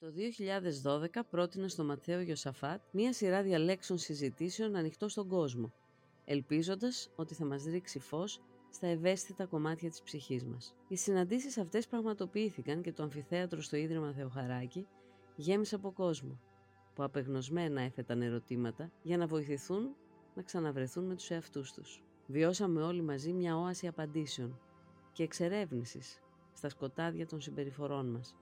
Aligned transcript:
Το 0.00 0.06
2012 0.84 1.20
πρότεινε 1.30 1.68
στο 1.68 1.84
Ματθαίο 1.84 2.20
Γιωσαφάτ 2.20 2.80
μία 2.90 3.12
σειρά 3.12 3.42
διαλέξεων 3.42 3.98
συζητήσεων 3.98 4.76
ανοιχτό 4.76 5.08
στον 5.08 5.28
κόσμο, 5.28 5.72
ελπίζοντας 6.24 7.10
ότι 7.16 7.34
θα 7.34 7.44
μας 7.44 7.64
ρίξει 7.64 7.98
φως 7.98 8.40
στα 8.70 8.86
ευαίσθητα 8.86 9.46
κομμάτια 9.46 9.90
της 9.90 10.02
ψυχής 10.02 10.44
μας. 10.44 10.74
Οι 10.88 10.96
συναντήσεις 10.96 11.58
αυτές 11.58 11.86
πραγματοποιήθηκαν 11.86 12.82
και 12.82 12.92
το 12.92 13.02
αμφιθέατρο 13.02 13.60
στο 13.60 13.76
Ίδρυμα 13.76 14.12
Θεοχαράκη 14.12 14.86
γέμισε 15.36 15.74
από 15.74 15.92
κόσμο, 15.92 16.40
που 16.94 17.02
απεγνωσμένα 17.02 17.80
έθεταν 17.80 18.22
ερωτήματα 18.22 18.92
για 19.02 19.16
να 19.16 19.26
βοηθηθούν 19.26 19.94
να 20.34 20.42
ξαναβρεθούν 20.42 21.04
με 21.04 21.14
τους 21.14 21.30
εαυτούς 21.30 21.72
τους. 21.72 22.02
Βιώσαμε 22.26 22.82
όλοι 22.82 23.02
μαζί 23.02 23.32
μια 23.32 23.56
όαση 23.56 23.86
απαντήσεων 23.86 24.60
και 25.12 25.22
εξερεύνησης 25.22 26.20
στα 26.52 26.68
σκοτάδια 26.68 27.26
των 27.26 27.40
συμπεριφορών 27.40 28.10
μας. 28.10 28.36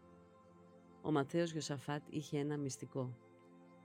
Ο 1.07 1.11
Ματθαίος 1.11 1.53
Γιωσαφάτ 1.53 2.03
είχε 2.11 2.39
ένα 2.39 2.57
μυστικό. 2.57 3.17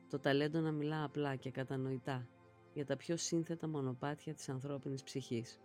Το 0.10 0.20
ταλέντο 0.20 0.60
να 0.60 0.72
μιλά 0.72 1.04
απλά 1.04 1.36
και 1.36 1.52
κατανοητά 1.52 2.28
για 2.74 2.86
τα 2.86 2.98
πιο 2.98 3.18
σύνθετα 3.18 3.68
μονοπάτια 3.68 4.34
της 4.34 4.50
ανθρώπινης 4.50 5.04
ψυχής. 5.04 5.60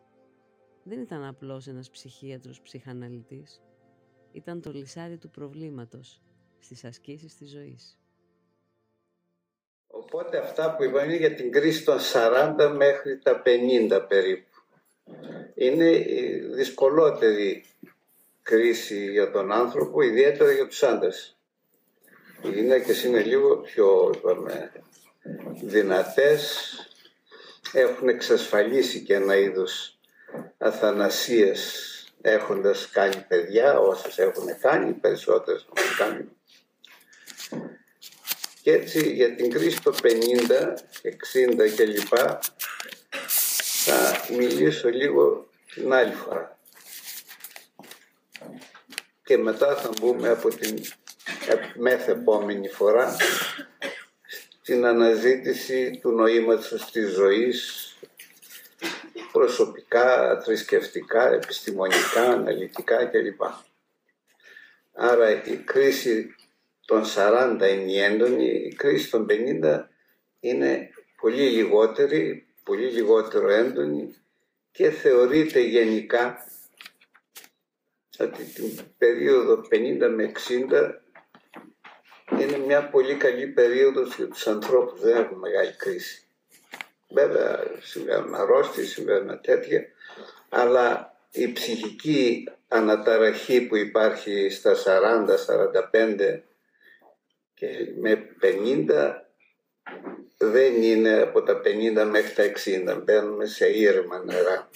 Δεν 0.83 1.01
ήταν 1.01 1.25
απλώς 1.25 1.67
ένας 1.67 1.91
ψυχίατρος 1.91 2.61
ψυχαναλυτής. 2.61 3.63
Ήταν 4.33 4.61
το 4.61 4.73
λυσάρι 4.73 5.19
του 5.19 5.31
προβλήματος 5.31 6.23
στις 6.59 6.85
ασκήσεις 6.85 7.37
της 7.37 7.51
ζωής. 7.51 7.99
Οπότε 9.87 10.39
αυτά 10.39 10.77
που 10.77 10.85
είπα 10.85 11.05
είναι 11.05 11.17
για 11.17 11.35
την 11.35 11.53
κρίση 11.53 11.85
των 11.85 11.99
40 12.13 12.75
μέχρι 12.77 13.19
τα 13.19 13.43
50 13.45 14.07
περίπου. 14.09 14.59
Είναι 15.55 15.91
η 15.91 16.39
δυσκολότερη 16.55 17.65
κρίση 18.43 19.11
για 19.11 19.31
τον 19.31 19.53
άνθρωπο, 19.53 20.01
ιδιαίτερα 20.01 20.53
για 20.53 20.67
τους 20.67 20.83
άντρες. 20.83 21.39
Οι 22.45 22.51
γυναίκες 22.51 23.05
είναι 23.05 23.23
λίγο 23.23 23.57
πιο 23.57 24.13
είπαμε, 24.15 24.73
δυνατές, 25.63 26.75
έχουν 27.73 28.09
εξασφαλίσει 28.09 29.01
και 29.01 29.15
ένα 29.15 29.37
είδος 29.37 29.99
αθανασίες 30.59 31.89
έχοντας 32.21 32.89
κάνει 32.93 33.25
παιδιά, 33.29 33.79
όσες 33.79 34.19
έχουν 34.19 34.59
κάνει, 34.61 34.93
περισσότερες 34.93 35.67
έχουν 35.75 35.97
κάνει. 35.97 36.29
Και 38.63 38.73
έτσι 38.73 39.13
για 39.13 39.35
την 39.35 39.51
κρίση 39.51 39.83
το 39.83 39.95
50, 40.03 40.75
60 41.03 41.75
και 41.77 41.85
λοιπά 41.85 42.39
θα 43.85 44.27
μιλήσω 44.31 44.89
λίγο 44.89 45.49
την 45.75 45.93
άλλη 45.93 46.15
φορά. 46.15 46.59
Και 49.25 49.39
μετά 49.39 49.77
θα 49.77 49.91
μπούμε 50.01 50.29
από 50.29 50.49
την 50.49 50.85
επόμενη 52.07 52.69
φορά 52.69 53.17
στην 54.63 54.85
αναζήτηση 54.85 55.99
του 56.03 56.11
νοήματος 56.11 56.91
της 56.91 57.11
ζωής 57.11 57.89
προσωπικά, 59.33 60.41
θρησκευτικά, 60.45 61.33
επιστημονικά, 61.33 62.23
αναλυτικά 62.23 63.05
κλπ. 63.05 63.41
Άρα 64.93 65.45
η 65.45 65.57
κρίση 65.57 66.35
των 66.87 67.03
40 67.17 67.57
είναι 67.61 67.93
η 67.93 67.99
έντονη, 67.99 68.45
η 68.45 68.75
κρίση 68.75 69.11
των 69.11 69.27
50 69.63 69.85
είναι 70.41 70.91
πολύ 71.21 71.51
λιγότερη, 71.51 72.47
πολύ 72.63 72.87
λιγότερο 72.87 73.49
έντονη 73.49 74.15
και 74.71 74.91
θεωρείται 74.91 75.61
γενικά 75.61 76.49
ότι 78.19 78.45
την 78.45 78.79
περίοδο 78.99 79.65
50 79.71 80.13
με 80.15 80.33
60 80.49 81.04
είναι 82.41 82.59
μια 82.59 82.89
πολύ 82.89 83.15
καλή 83.15 83.47
περίοδος 83.47 84.17
για 84.17 84.29
τους 84.29 84.47
ανθρώπους, 84.47 85.01
δεν 85.01 85.17
έχουν 85.17 85.39
μεγάλη 85.39 85.73
κρίση. 85.77 86.27
Βέβαια 87.09 87.63
συμβαίνουν 87.81 88.35
αρρώστιες, 88.35 88.89
συμβαίνουν 88.89 89.41
τέτοια, 89.41 89.85
αλλά 90.49 91.17
η 91.31 91.53
ψυχική 91.53 92.49
αναταραχή 92.69 93.61
που 93.61 93.77
υπάρχει 93.77 94.49
στα 94.51 94.75
40, 94.75 95.37
45 95.37 96.43
και 97.55 97.67
με 98.01 98.27
50 98.41 99.25
δεν 100.37 100.83
είναι 100.83 101.21
από 101.21 101.43
τα 101.43 101.61
50 101.65 102.09
μέχρι 102.11 102.33
τα 102.35 102.53
60, 102.97 103.03
μπαίνουμε 103.05 103.47
σε 103.47 103.67
ήρεμα 103.67 104.25
νερά. 104.25 104.71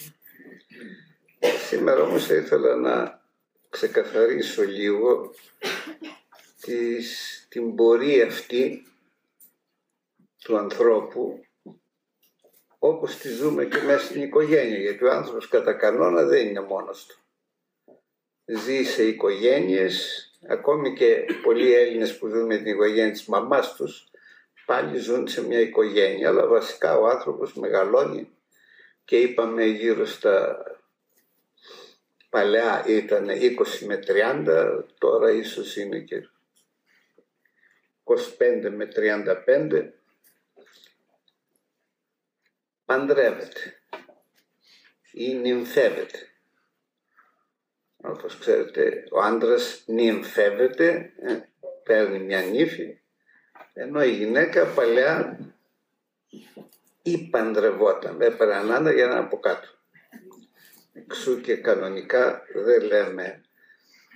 Σήμερα 1.67 2.01
όμως 2.01 2.25
θα 2.25 2.33
ήθελα 2.33 2.75
να 2.75 3.21
ξεκαθαρίσω 3.69 4.63
λίγο 4.63 5.33
της, 6.61 7.38
την 7.49 7.75
πορεία 7.75 8.25
αυτή 8.25 8.83
του 10.43 10.57
ανθρώπου 10.57 11.43
όπως 12.79 13.15
τη 13.15 13.29
ζούμε 13.29 13.65
και 13.65 13.81
μέσα 13.81 14.05
στην 14.05 14.21
οικογένεια 14.21 14.77
γιατί 14.77 15.03
ο 15.03 15.11
άνθρωπος 15.11 15.47
κατά 15.47 15.73
κανόνα 15.73 16.23
δεν 16.23 16.47
είναι 16.47 16.61
μόνος 16.61 17.05
του. 17.05 17.19
Ζει 18.45 18.83
σε 18.83 19.03
οικογένειες, 19.03 20.25
ακόμη 20.47 20.93
και 20.93 21.25
πολλοί 21.43 21.73
Έλληνες 21.73 22.17
που 22.17 22.27
ζουν 22.27 22.45
με 22.45 22.57
την 22.57 22.65
οικογένεια 22.65 23.11
της 23.11 23.25
μαμάς 23.25 23.75
τους 23.75 24.07
πάλι 24.65 24.97
ζουν 24.97 25.27
σε 25.27 25.47
μια 25.47 25.59
οικογένεια 25.59 26.29
αλλά 26.29 26.47
βασικά 26.47 26.97
ο 26.97 27.07
άνθρωπος 27.07 27.53
μεγαλώνει 27.53 28.29
και 29.05 29.17
είπαμε 29.17 29.65
γύρω 29.65 30.05
στα 30.05 30.63
παλιά 32.29 32.83
ήταν 32.87 33.27
20 33.29 33.85
με 33.85 33.99
30, 34.07 34.83
τώρα 34.97 35.31
ίσως 35.31 35.77
είναι 35.77 35.99
και 35.99 36.27
25 38.09 38.69
με 38.71 38.89
35 38.95 39.89
παντρεύεται 42.85 43.81
ή 45.11 45.33
νυμφεύεται. 45.33 46.19
Όπως 47.97 48.37
ξέρετε 48.37 49.03
ο 49.11 49.19
άντρας 49.19 49.83
νυμφεύεται, 49.85 51.13
ε, 51.21 51.39
παίρνει 51.83 52.19
μια 52.19 52.41
νύφη, 52.41 52.99
ενώ 53.73 54.03
η 54.03 54.11
γυναίκα 54.11 54.65
παλιά 54.65 55.39
ή 57.01 57.17
παντρευόταν, 57.17 58.21
έπαιρνε 58.21 58.73
άντρα 58.73 58.93
για 58.93 59.07
να 59.07 59.17
από 59.19 59.39
κάτω. 59.39 59.67
Εξού 60.93 61.41
και 61.41 61.55
κανονικά 61.55 62.43
δεν 62.53 62.81
λέμε 62.81 63.41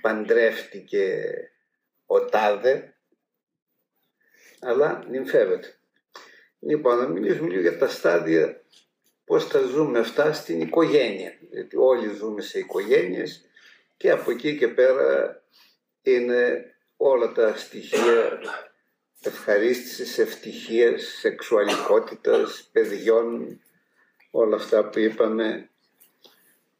παντρεύτηκε 0.00 1.24
ο 2.06 2.24
τάδε, 2.24 2.93
αλλά 4.64 5.04
νυμφεύεται. 5.10 5.74
Λοιπόν, 6.60 6.96
να 6.96 7.08
μιλήσουμε 7.08 7.48
λίγο 7.48 7.60
για 7.60 7.78
τα 7.78 7.88
στάδια 7.88 8.62
πώς 9.24 9.48
τα 9.48 9.60
ζούμε 9.60 9.98
αυτά 9.98 10.32
στην 10.32 10.60
οικογένεια. 10.60 11.32
Γιατί 11.50 11.76
όλοι 11.76 12.14
ζούμε 12.14 12.40
σε 12.40 12.58
οικογένειες 12.58 13.44
και 13.96 14.10
από 14.10 14.30
εκεί 14.30 14.56
και 14.56 14.68
πέρα 14.68 15.42
είναι 16.02 16.64
όλα 16.96 17.32
τα 17.32 17.56
στοιχεία 17.56 18.40
ευχαρίστησης, 19.22 20.18
ευτυχίας, 20.18 21.02
σεξουαλικότητας, 21.02 22.68
παιδιών, 22.72 23.60
όλα 24.30 24.56
αυτά 24.56 24.88
που 24.88 24.98
είπαμε, 24.98 25.68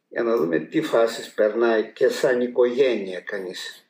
για 0.09 0.23
να 0.23 0.35
δούμε 0.35 0.59
τι 0.59 0.81
φάσεις 0.81 1.33
περνάει 1.33 1.91
και 1.91 2.09
σαν 2.09 2.41
οικογένεια 2.41 3.19
κανείς. 3.19 3.87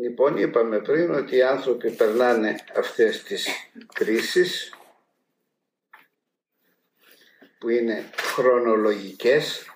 Λοιπόν, 0.00 0.36
είπαμε 0.36 0.80
πριν 0.80 1.14
ότι 1.14 1.36
οι 1.36 1.42
άνθρωποι 1.42 1.90
περνάνε 1.90 2.56
αυτές 2.76 3.22
τις 3.22 3.48
κρίσεις 3.94 4.72
που 7.58 7.68
είναι 7.68 8.10
χρονολογικές 8.16 9.72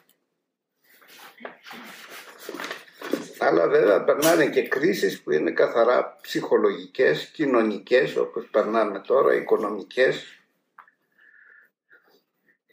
αλλά 3.39 3.69
βέβαια 3.69 4.05
περνάνε 4.05 4.51
και 4.51 4.69
κρίσεις 4.69 5.23
που 5.23 5.31
είναι 5.31 5.51
καθαρά 5.51 6.19
ψυχολογικές, 6.21 7.27
κοινωνικές 7.27 8.17
όπως 8.17 8.49
περνάμε 8.51 9.01
τώρα, 9.01 9.35
οικονομικές 9.35 10.41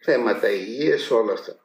θέματα 0.01 0.50
υγείας, 0.50 1.12
όλα 1.12 1.33
αυτά. 1.33 1.56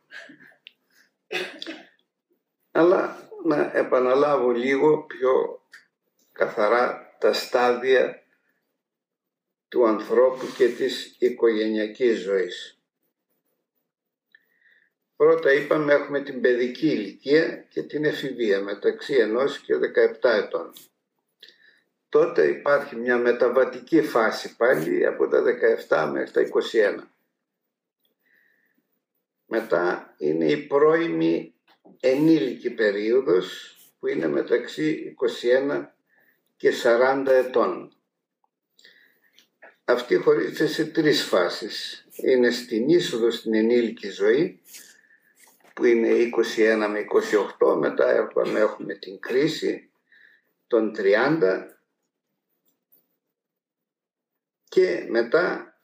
Αλλά 2.70 3.28
να 3.44 3.70
επαναλάβω 3.74 4.50
λίγο 4.50 4.98
πιο 4.98 5.62
καθαρά 6.34 7.16
τα 7.18 7.32
στάδια 7.32 8.22
του 9.68 9.86
ανθρώπου 9.86 10.46
και 10.56 10.68
της 10.68 11.16
οικογενειακής 11.18 12.18
ζωής. 12.18 12.78
Πρώτα 15.16 15.52
είπαμε 15.52 15.92
έχουμε 15.92 16.20
την 16.20 16.40
παιδική 16.40 16.86
ηλικία 16.86 17.66
και 17.68 17.82
την 17.82 18.04
εφηβεία 18.04 18.60
μεταξύ 18.60 19.14
ενός 19.14 19.58
και 19.58 19.74
17 20.22 20.30
ετών. 20.30 20.72
Τότε 22.08 22.46
υπάρχει 22.46 22.96
μια 22.96 23.18
μεταβατική 23.18 24.02
φάση 24.02 24.56
πάλι 24.56 25.06
από 25.06 25.28
τα 25.28 25.42
17 25.88 26.10
μέχρι 26.12 26.30
τα 26.30 26.42
21. 26.72 27.02
Μετά 29.46 30.14
είναι 30.18 30.44
η 30.44 30.56
πρώιμη 30.56 31.54
ενήλικη 32.00 32.70
περίοδος 32.70 33.76
που 33.98 34.06
είναι 34.06 34.28
μεταξύ 34.28 35.16
21 35.68 35.86
και 36.64 36.72
40 36.82 37.26
ετών. 37.26 37.92
Αυτή 39.84 40.16
χωρίζεται 40.16 40.66
σε 40.66 40.84
τρεις 40.84 41.22
φάσεις. 41.22 42.06
Είναι 42.16 42.50
στην 42.50 42.88
είσοδο 42.88 43.30
στην 43.30 43.54
ενήλικη 43.54 44.08
ζωή 44.08 44.60
που 45.74 45.84
είναι 45.84 46.08
21 46.08 46.88
με 46.90 47.04
28, 47.58 47.76
μετά 47.76 48.10
έχουμε, 48.10 48.60
έχουμε 48.60 48.94
την 48.94 49.20
κρίση 49.20 49.90
των 50.66 50.94
30 50.96 51.66
και 54.68 55.06
μετά 55.08 55.76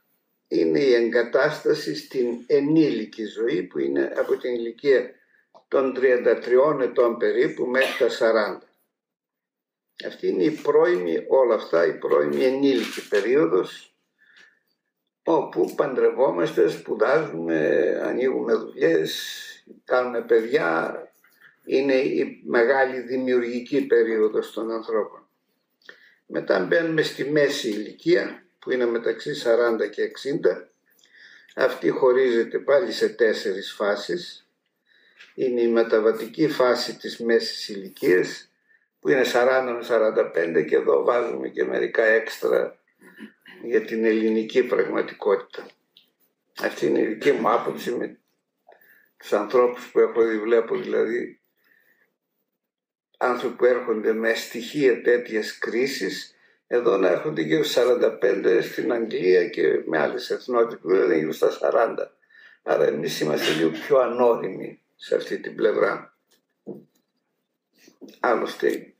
είναι 0.48 0.80
η 0.80 0.94
εγκατάσταση 0.94 1.94
στην 1.94 2.44
ενήλικη 2.46 3.24
ζωή 3.24 3.62
που 3.62 3.78
είναι 3.78 4.12
από 4.16 4.36
την 4.36 4.54
ηλικία 4.54 5.10
των 5.68 5.96
33 5.98 6.80
ετών 6.80 7.16
περίπου 7.16 7.66
μέχρι 7.66 8.08
τα 8.08 8.60
40. 8.62 8.69
Αυτή 10.06 10.28
είναι 10.28 10.42
η 10.42 10.50
πρώιμη 10.50 11.24
όλα 11.28 11.54
αυτά, 11.54 11.86
η 11.86 11.92
πρώιμη 11.92 12.44
ενήλικη 12.44 13.08
περίοδος 13.08 13.94
όπου 15.22 15.74
παντρευόμαστε, 15.74 16.68
σπουδάζουμε, 16.68 18.00
ανοίγουμε 18.04 18.54
δουλειές, 18.54 19.24
κάνουμε 19.84 20.22
παιδιά, 20.22 20.94
είναι 21.64 21.94
η 21.94 22.42
μεγάλη 22.46 23.00
δημιουργική 23.00 23.86
περίοδος 23.86 24.52
των 24.52 24.70
ανθρώπων. 24.70 25.28
Μετά 26.26 26.58
μπαίνουμε 26.58 27.02
στη 27.02 27.30
μέση 27.30 27.68
ηλικία 27.68 28.44
που 28.58 28.70
είναι 28.70 28.86
μεταξύ 28.86 29.30
40 29.34 29.90
και 29.90 30.02
60. 30.02 30.70
Αυτή 31.54 31.88
χωρίζεται 31.88 32.58
πάλι 32.58 32.92
σε 32.92 33.08
τέσσερις 33.08 33.72
φάσεις. 33.72 34.48
Είναι 35.34 35.60
η 35.60 35.68
μεταβατική 35.68 36.48
φάση 36.48 36.96
της 36.96 37.18
μέσης 37.18 37.68
ηλικίας 37.68 38.49
που 39.00 39.08
είναι 39.08 39.24
40 39.24 39.26
με 39.64 39.86
45 40.60 40.64
και 40.66 40.76
εδώ 40.76 41.04
βάζουμε 41.04 41.48
και 41.48 41.64
μερικά 41.64 42.04
έξτρα 42.04 42.78
για 43.62 43.80
την 43.80 44.04
ελληνική 44.04 44.62
πραγματικότητα. 44.62 45.66
Αυτή 46.62 46.86
είναι 46.86 47.00
η 47.00 47.06
δική 47.06 47.32
μου 47.32 47.50
άποψη 47.50 47.94
με 47.94 48.18
τους 49.16 49.32
ανθρώπους 49.32 49.90
που 49.90 49.98
έχω 49.98 50.22
δει, 50.22 50.38
βλέπω 50.38 50.76
δηλαδή 50.76 51.40
άνθρωποι 53.18 53.56
που 53.56 53.64
έρχονται 53.64 54.12
με 54.12 54.34
στοιχεία 54.34 55.02
τέτοιας 55.02 55.58
κρίσης 55.58 56.34
εδώ 56.66 56.96
να 56.96 57.08
έρχονται 57.08 57.40
γύρω 57.40 57.64
στα 57.64 57.98
45 58.22 58.60
στην 58.62 58.92
Αγγλία 58.92 59.48
και 59.48 59.82
με 59.86 59.98
άλλες 59.98 60.30
εθνότητες 60.30 60.78
που 60.78 60.88
δεν 60.88 61.18
γύρω 61.18 61.32
στα 61.32 61.50
40. 61.60 61.96
Άρα 62.62 62.84
εμείς 62.86 63.20
είμαστε 63.20 63.52
λίγο 63.52 63.70
πιο 63.70 63.98
ανώριμοι 63.98 64.80
σε 64.96 65.16
αυτή 65.16 65.38
την 65.38 65.54
πλευρά. 65.54 66.09
Άλλωστε 68.20 68.94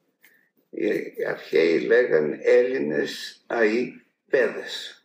οι 0.71 1.25
αρχαίοι 1.27 1.79
λέγαν 1.79 2.39
Έλληνες 2.43 3.43
αεί 3.47 4.03
παιδες. 4.31 5.05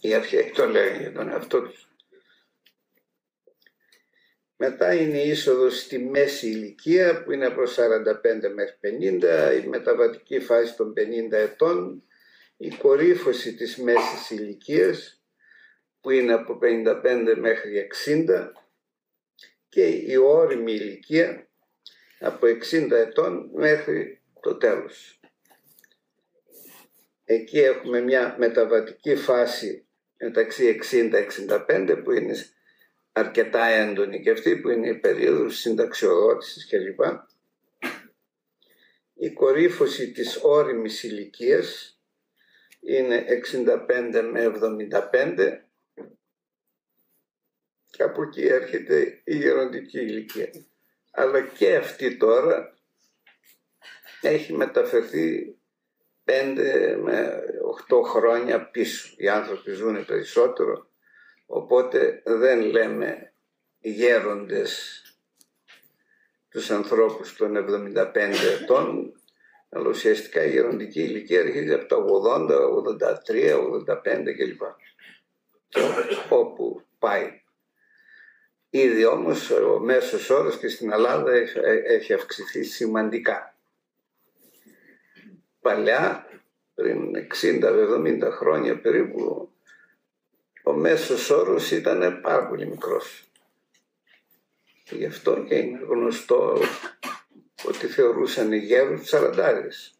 Οι 0.00 0.14
αρχαίοι 0.14 0.50
το 0.54 0.68
λέγανε 0.68 0.98
για 0.98 1.12
τον 1.12 1.28
εαυτό 1.28 1.62
τους. 1.62 1.88
Μετά 4.56 4.94
είναι 4.94 5.22
η 5.22 5.28
είσοδος 5.28 5.78
στη 5.78 5.98
μέση 5.98 6.48
ηλικία 6.48 7.22
που 7.22 7.32
είναι 7.32 7.46
από 7.46 7.62
45 7.62 8.54
μέχρι 8.54 8.76
50, 8.80 9.62
η 9.64 9.66
μεταβατική 9.68 10.40
φάση 10.40 10.76
των 10.76 10.92
50 10.96 11.32
ετών, 11.32 12.02
η 12.56 12.68
κορύφωση 12.68 13.54
της 13.54 13.76
μέσης 13.76 14.30
ηλικίας 14.30 15.22
που 16.00 16.10
είναι 16.10 16.32
από 16.32 16.58
55 16.62 17.34
μέχρι 17.36 17.88
60 18.06 18.52
και 19.74 19.86
η 19.86 20.16
όριμη 20.16 20.72
ηλικία 20.72 21.48
από 22.20 22.46
60 22.46 22.90
ετών 22.90 23.50
μέχρι 23.54 24.22
το 24.40 24.56
τέλος. 24.56 25.20
Εκεί 27.24 27.58
έχουμε 27.58 28.00
μια 28.00 28.36
μεταβατική 28.38 29.16
φάση 29.16 29.86
μεταξύ 30.18 30.78
60-65 31.68 32.00
που 32.04 32.12
είναι 32.12 32.34
αρκετά 33.12 33.64
έντονη 33.64 34.20
και 34.20 34.30
αυτή 34.30 34.56
που 34.56 34.68
είναι 34.68 34.88
η 34.88 34.98
περίοδος 34.98 35.58
συνταξιοδότησης 35.58 36.68
κλπ. 36.68 37.00
Η 39.14 39.30
κορύφωση 39.30 40.12
της 40.12 40.38
όριμης 40.42 41.02
ηλικίας 41.02 41.98
είναι 42.80 43.24
65 43.28 44.28
με 44.32 44.52
75 45.12 45.63
και 47.96 48.02
από 48.02 48.22
εκεί 48.22 48.46
έρχεται 48.46 49.20
η 49.24 49.36
γεροντική 49.36 49.98
ηλικία. 49.98 50.50
Αλλά 51.10 51.40
και 51.40 51.76
αυτή 51.76 52.16
τώρα 52.16 52.74
έχει 54.20 54.52
μεταφερθεί 54.52 55.56
5 56.24 56.96
με 57.02 57.42
8 57.88 58.02
χρόνια 58.04 58.70
πίσω. 58.70 59.14
Οι 59.16 59.28
άνθρωποι 59.28 59.72
ζουν 59.72 60.04
περισσότερο 60.04 60.88
Οπότε 61.46 62.22
δεν 62.24 62.60
λέμε 62.60 63.32
γέροντες 63.80 65.02
τους 66.48 66.70
ανθρώπους 66.70 67.36
των 67.36 67.56
75 67.56 68.14
ετών, 68.60 69.12
αλλά 69.68 69.88
ουσιαστικά 69.88 70.44
η 70.44 70.50
γεροντική 70.50 71.02
ηλικία 71.02 71.40
αρχίζει 71.40 71.72
από 71.72 71.86
τα 71.86 71.96
80, 71.96 72.58
83, 73.28 73.58
85 73.58 74.34
κλπ. 74.36 74.62
Όπου 76.28 76.82
πάει. 76.98 77.42
Ήδη 78.76 79.04
όμως 79.04 79.50
ο 79.50 79.78
μέσος 79.78 80.30
όρος 80.30 80.58
και 80.58 80.68
στην 80.68 80.92
Ελλάδα 80.92 81.32
έχει 81.86 82.12
αυξηθεί 82.12 82.62
σημαντικά. 82.62 83.56
Παλιά, 85.60 86.28
πριν 86.74 87.12
60-70 87.42 88.30
χρόνια 88.30 88.80
περίπου, 88.80 89.50
ο 90.62 90.72
μέσος 90.72 91.30
όρος 91.30 91.70
ήταν 91.70 92.20
πάρα 92.20 92.46
πολύ 92.48 92.66
μικρός. 92.66 93.30
Και 94.84 94.96
γι' 94.96 95.06
αυτό 95.06 95.44
και 95.44 95.54
είναι 95.54 95.80
γνωστό 95.88 96.58
ότι 97.66 97.86
θεωρούσαν 97.86 98.52
γέρους 98.52 99.00
τους 99.00 99.08
σαραντάρες. 99.08 99.98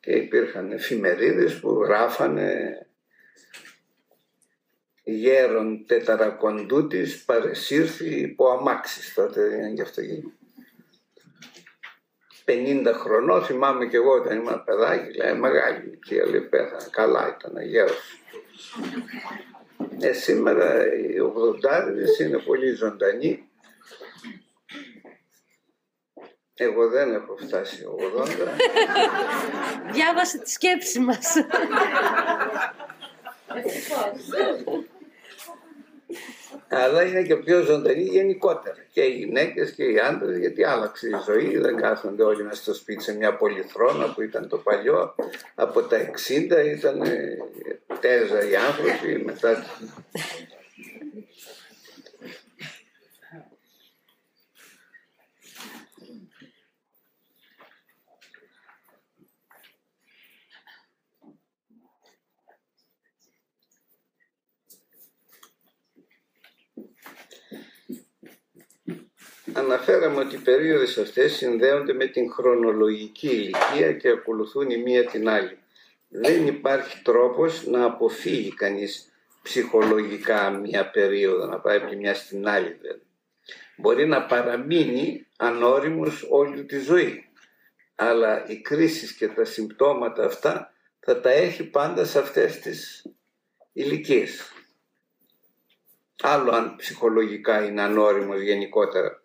Και 0.00 0.12
υπήρχαν 0.12 0.72
εφημερίδες 0.72 1.60
που 1.60 1.70
γράφανε 1.70 2.78
γέρον 5.04 5.86
τεταρακοντούτης 5.86 7.24
παρεσύρθη 7.24 8.20
υπό 8.20 8.48
αμάξης. 8.48 9.14
Τότε 9.14 9.48
δεν 9.48 9.58
είναι 9.58 9.68
γι' 9.68 9.82
αυτό 9.82 10.02
50 12.46 12.92
χρονών 12.94 13.42
θυμάμαι 13.42 13.86
και 13.86 13.96
εγώ 13.96 14.10
όταν 14.10 14.36
ήμουν 14.36 14.64
παιδάκι, 14.64 15.16
λέει 15.16 15.34
μεγάλη 15.34 15.86
ηλικία, 15.86 16.26
λέει 16.26 16.40
πέθανε, 16.40 16.86
καλά 16.90 17.36
ήταν 17.38 17.62
γέρος. 17.66 18.18
Ε, 20.00 20.12
σήμερα 20.12 20.94
οι 20.94 21.16
80 22.18 22.20
είναι 22.20 22.38
πολύ 22.38 22.72
ζωντανοί. 22.72 23.48
Εγώ 26.54 26.88
δεν 26.88 27.14
έχω 27.14 27.36
φτάσει 27.36 27.84
80. 29.86 29.92
Διάβασε 29.92 30.38
τη 30.38 30.50
σκέψη 30.50 31.00
μας. 31.00 31.34
αλλά 36.74 37.02
είναι 37.02 37.22
και 37.22 37.36
πιο 37.36 37.60
ζωντανή 37.60 38.02
γενικότερα. 38.02 38.76
Και 38.92 39.00
οι 39.00 39.10
γυναίκες 39.10 39.70
και 39.70 39.84
οι 39.84 39.98
άντρες, 39.98 40.38
γιατί 40.38 40.64
άλλαξε 40.64 41.08
η 41.08 41.14
ζωή, 41.26 41.58
δεν 41.58 41.76
κάθονται 41.76 42.22
όλοι 42.22 42.42
μέσα 42.42 42.62
στο 42.62 42.74
σπίτι 42.74 43.02
σε 43.02 43.16
μια 43.16 43.36
πολυθρόνα 43.36 44.12
που 44.14 44.22
ήταν 44.22 44.48
το 44.48 44.56
παλιό. 44.56 45.14
Από 45.54 45.82
τα 45.82 45.96
60 45.96 46.66
ήταν 46.76 47.02
τέζα 48.00 48.48
οι 48.48 48.56
άνθρωποι, 48.56 49.24
μετά 49.24 49.64
Αναφέραμε 69.56 70.20
ότι 70.20 70.34
οι 70.34 70.38
περίοδες 70.38 70.98
αυτές 70.98 71.32
συνδέονται 71.32 71.92
με 71.92 72.06
την 72.06 72.30
χρονολογική 72.32 73.26
ηλικία 73.26 73.92
και 73.92 74.08
ακολουθούν 74.08 74.70
η 74.70 74.76
μία 74.76 75.04
την 75.04 75.28
άλλη. 75.28 75.58
Δεν 76.08 76.46
υπάρχει 76.46 77.02
τρόπος 77.02 77.66
να 77.66 77.84
αποφύγει 77.84 78.54
κανείς 78.54 79.12
ψυχολογικά 79.42 80.50
μία 80.50 80.90
περίοδο, 80.90 81.46
να 81.46 81.60
πάει 81.60 81.76
από 81.76 81.94
μια 81.96 82.14
στην 82.14 82.48
άλλη 82.48 82.76
δηλαδή. 82.80 83.02
Μπορεί 83.76 84.06
να 84.06 84.26
παραμείνει 84.26 85.26
ανώριμος 85.36 86.26
όλη 86.30 86.64
τη 86.64 86.78
ζωή. 86.78 87.28
Αλλά 87.94 88.46
οι 88.46 88.60
κρίσεις 88.60 89.12
και 89.12 89.28
τα 89.28 89.44
συμπτώματα 89.44 90.24
αυτά 90.24 90.72
θα 91.00 91.20
τα 91.20 91.30
έχει 91.30 91.64
πάντα 91.64 92.04
σε 92.04 92.18
αυτές 92.18 92.58
τις 92.58 93.06
ηλικίες. 93.72 94.52
άλλο 96.22 96.50
αν 96.50 96.76
ψυχολογικά 96.76 97.64
είναι 97.64 97.82
ανώριμος 97.82 98.40
γενικότερα. 98.40 99.23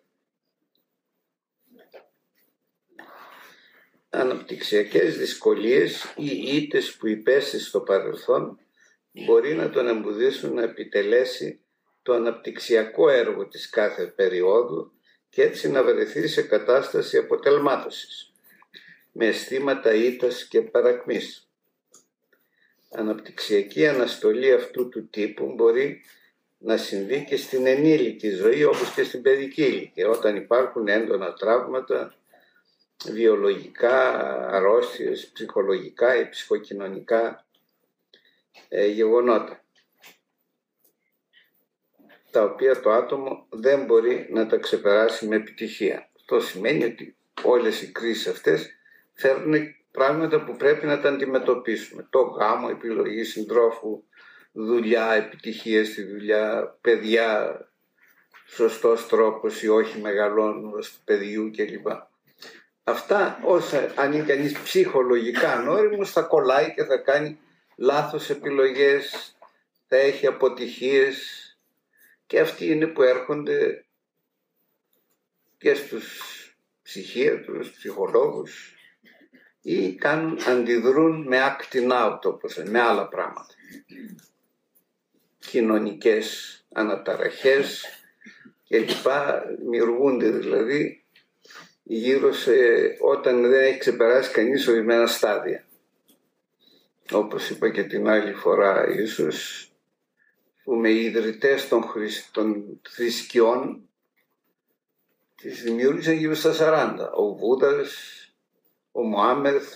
Αναπτυξιακές 4.12 5.18
δυσκολίες 5.18 6.14
ή 6.16 6.56
ήτες 6.56 6.96
που 6.96 7.06
υπέστη 7.06 7.58
στο 7.58 7.80
παρελθόν 7.80 8.58
μπορεί 9.12 9.54
να 9.54 9.70
τον 9.70 9.88
εμποδίσουν 9.88 10.54
να 10.54 10.62
επιτελέσει 10.62 11.60
το 12.02 12.12
αναπτυξιακό 12.12 13.08
έργο 13.08 13.48
της 13.48 13.70
κάθε 13.70 14.06
περίοδου 14.06 14.92
και 15.28 15.42
έτσι 15.42 15.70
να 15.70 15.82
βρεθεί 15.82 16.28
σε 16.28 16.42
κατάσταση 16.42 17.16
αποτελμάτωσης 17.16 18.32
με 19.12 19.26
αισθήματα 19.26 19.94
ήττας 19.94 20.44
και 20.44 20.60
παρακμής. 20.60 21.48
Αναπτυξιακή 22.90 23.86
αναστολή 23.86 24.52
αυτού 24.52 24.88
του 24.88 25.08
τύπου 25.08 25.52
μπορεί 25.54 26.02
να 26.58 26.76
συμβεί 26.76 27.24
και 27.24 27.36
στην 27.36 27.66
ενήλικη 27.66 28.30
ζωή 28.30 28.64
όπως 28.64 28.94
και 28.94 29.04
στην 29.04 29.22
παιδική 29.22 29.62
ηλικία 29.62 30.08
όταν 30.08 30.36
υπάρχουν 30.36 30.88
έντονα 30.88 31.32
τραύματα 31.32 32.14
βιολογικά, 33.06 34.26
αρρώστιες, 34.48 35.30
ψυχολογικά 35.32 36.16
ή 36.16 36.28
ψυχοκοινωνικά 36.28 37.46
ε, 38.68 38.86
γεγονότα 38.86 39.60
τα 42.30 42.42
οποία 42.42 42.80
το 42.80 42.90
άτομο 42.90 43.46
δεν 43.50 43.84
μπορεί 43.84 44.26
να 44.30 44.46
τα 44.46 44.56
ξεπεράσει 44.56 45.26
με 45.26 45.36
επιτυχία. 45.36 46.08
Αυτό 46.16 46.40
σημαίνει 46.40 46.84
ότι 46.84 47.16
όλες 47.42 47.82
οι 47.82 47.92
κρίσεις 47.92 48.26
αυτές 48.26 48.70
φέρνουν 49.12 49.74
πράγματα 49.90 50.44
που 50.44 50.56
πρέπει 50.56 50.86
να 50.86 51.00
τα 51.00 51.08
αντιμετωπίσουμε. 51.08 52.06
Το 52.10 52.20
γάμο, 52.20 52.68
επιλογή 52.70 53.24
συντρόφου, 53.24 54.02
δουλειά, 54.52 55.12
επιτυχία 55.12 55.84
στη 55.84 56.02
δουλειά, 56.02 56.76
παιδιά, 56.80 57.58
σωστός 58.46 59.08
τρόπος 59.08 59.62
ή 59.62 59.68
όχι 59.68 60.00
μεγαλώνοντας 60.00 60.92
του 60.92 61.00
παιδιού 61.04 61.50
κλπ. 61.56 61.86
Αυτά 62.90 63.40
όσα 63.44 63.92
αν 63.96 64.12
είναι 64.12 64.24
κανείς 64.24 64.58
ψυχολογικά 64.58 65.52
ανώριμος 65.52 66.12
θα 66.12 66.22
κολλάει 66.22 66.74
και 66.74 66.84
θα 66.84 66.96
κάνει 66.96 67.38
λάθος 67.76 68.30
επιλογές, 68.30 69.34
θα 69.88 69.96
έχει 69.96 70.26
αποτυχίες 70.26 71.44
και 72.26 72.40
αυτοί 72.40 72.66
είναι 72.66 72.86
που 72.86 73.02
έρχονται 73.02 73.84
και 75.58 75.74
στους 75.74 76.20
ψυχίατρους, 76.82 77.70
ψυχολόγους 77.70 78.74
ή 79.62 79.94
κάνουν, 79.94 80.38
αντιδρούν 80.46 81.26
με 81.26 81.38
acting 81.38 81.90
out 81.90 82.20
όπως 82.22 82.56
με 82.56 82.80
άλλα 82.80 83.08
πράγματα. 83.08 83.54
Κοινωνικές 85.38 86.56
αναταραχές 86.72 87.84
και 88.64 88.78
λοιπά 88.78 89.44
δημιουργούνται 89.58 90.30
δηλαδή 90.30 91.04
γύρω 91.92 92.32
σε 92.32 92.52
όταν 93.00 93.40
δεν 93.50 93.62
έχει 93.64 93.78
ξεπεράσει 93.78 94.32
κανείς 94.32 94.66
ορισμένα 94.66 95.06
στάδια. 95.06 95.64
Όπως 97.12 97.50
είπα 97.50 97.70
και 97.70 97.84
την 97.84 98.08
άλλη 98.08 98.32
φορά 98.32 98.88
ίσως 98.88 99.68
που 100.64 100.84
οι 100.84 101.04
ιδρυτές 101.04 101.68
των, 101.68 101.84
των 102.32 102.80
θρησκειών 102.88 103.88
τις 105.36 105.62
δημιούργησαν 105.62 106.14
γύρω 106.14 106.34
στα 106.34 106.54
40. 106.58 107.12
Ο 107.14 107.34
Βούδας, 107.34 107.94
ο 108.92 109.02
Μωάμεθ, 109.02 109.74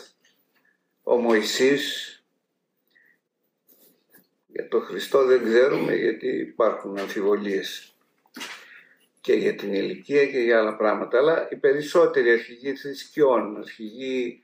ο 1.03 1.17
Μωυσής. 1.17 2.09
Για 4.47 4.69
τον 4.69 4.83
Χριστό 4.83 5.25
δεν 5.25 5.45
ξέρουμε 5.45 5.95
γιατί 5.95 6.27
υπάρχουν 6.27 6.99
αμφιβολίες 6.99 7.94
και 9.25 9.33
για 9.33 9.55
την 9.55 9.75
ηλικία 9.75 10.27
και 10.27 10.39
για 10.39 10.59
άλλα 10.59 10.77
πράγματα. 10.77 11.19
Αλλά 11.19 11.49
οι 11.51 11.57
περισσότεροι 11.57 12.31
αρχηγοί 12.31 12.75
θρησκειών, 12.75 13.57
αρχηγοί 13.57 14.43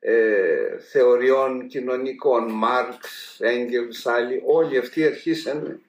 ε, 0.00 0.78
θεωριών 0.90 1.66
κοινωνικών, 1.66 2.50
Μάρξ, 2.50 3.36
Έγγελς, 3.40 4.06
άλλοι, 4.06 4.42
όλοι 4.46 4.78
αυτοί 4.78 5.04
αρχίσαν 5.04 5.80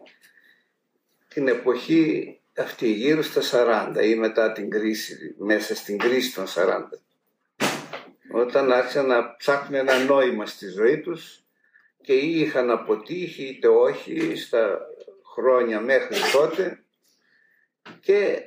την 1.28 1.48
εποχή 1.48 2.40
αυτή 2.58 2.92
γύρω 2.92 3.22
στα 3.22 3.42
40 3.96 4.04
ή 4.04 4.16
μετά 4.16 4.52
την 4.52 4.70
κρίση, 4.70 5.36
μέσα 5.38 5.76
στην 5.76 5.98
κρίση 5.98 6.34
των 6.34 6.46
40. 6.48 6.82
Όταν 8.32 8.72
άρχισαν 8.72 9.06
να 9.08 9.36
ψάχνουν 9.36 9.80
ένα 9.80 10.04
νόημα 10.04 10.46
στη 10.46 10.68
ζωή 10.68 11.00
τους 11.00 11.44
και 12.02 12.14
ή 12.14 12.40
είχαν 12.40 12.72
αποτύχει 12.72 13.44
είτε 13.44 13.68
όχι 13.68 14.36
στα 14.36 14.80
χρόνια 15.34 15.80
μέχρι 15.80 16.18
τότε 16.34 16.82
και 18.00 18.42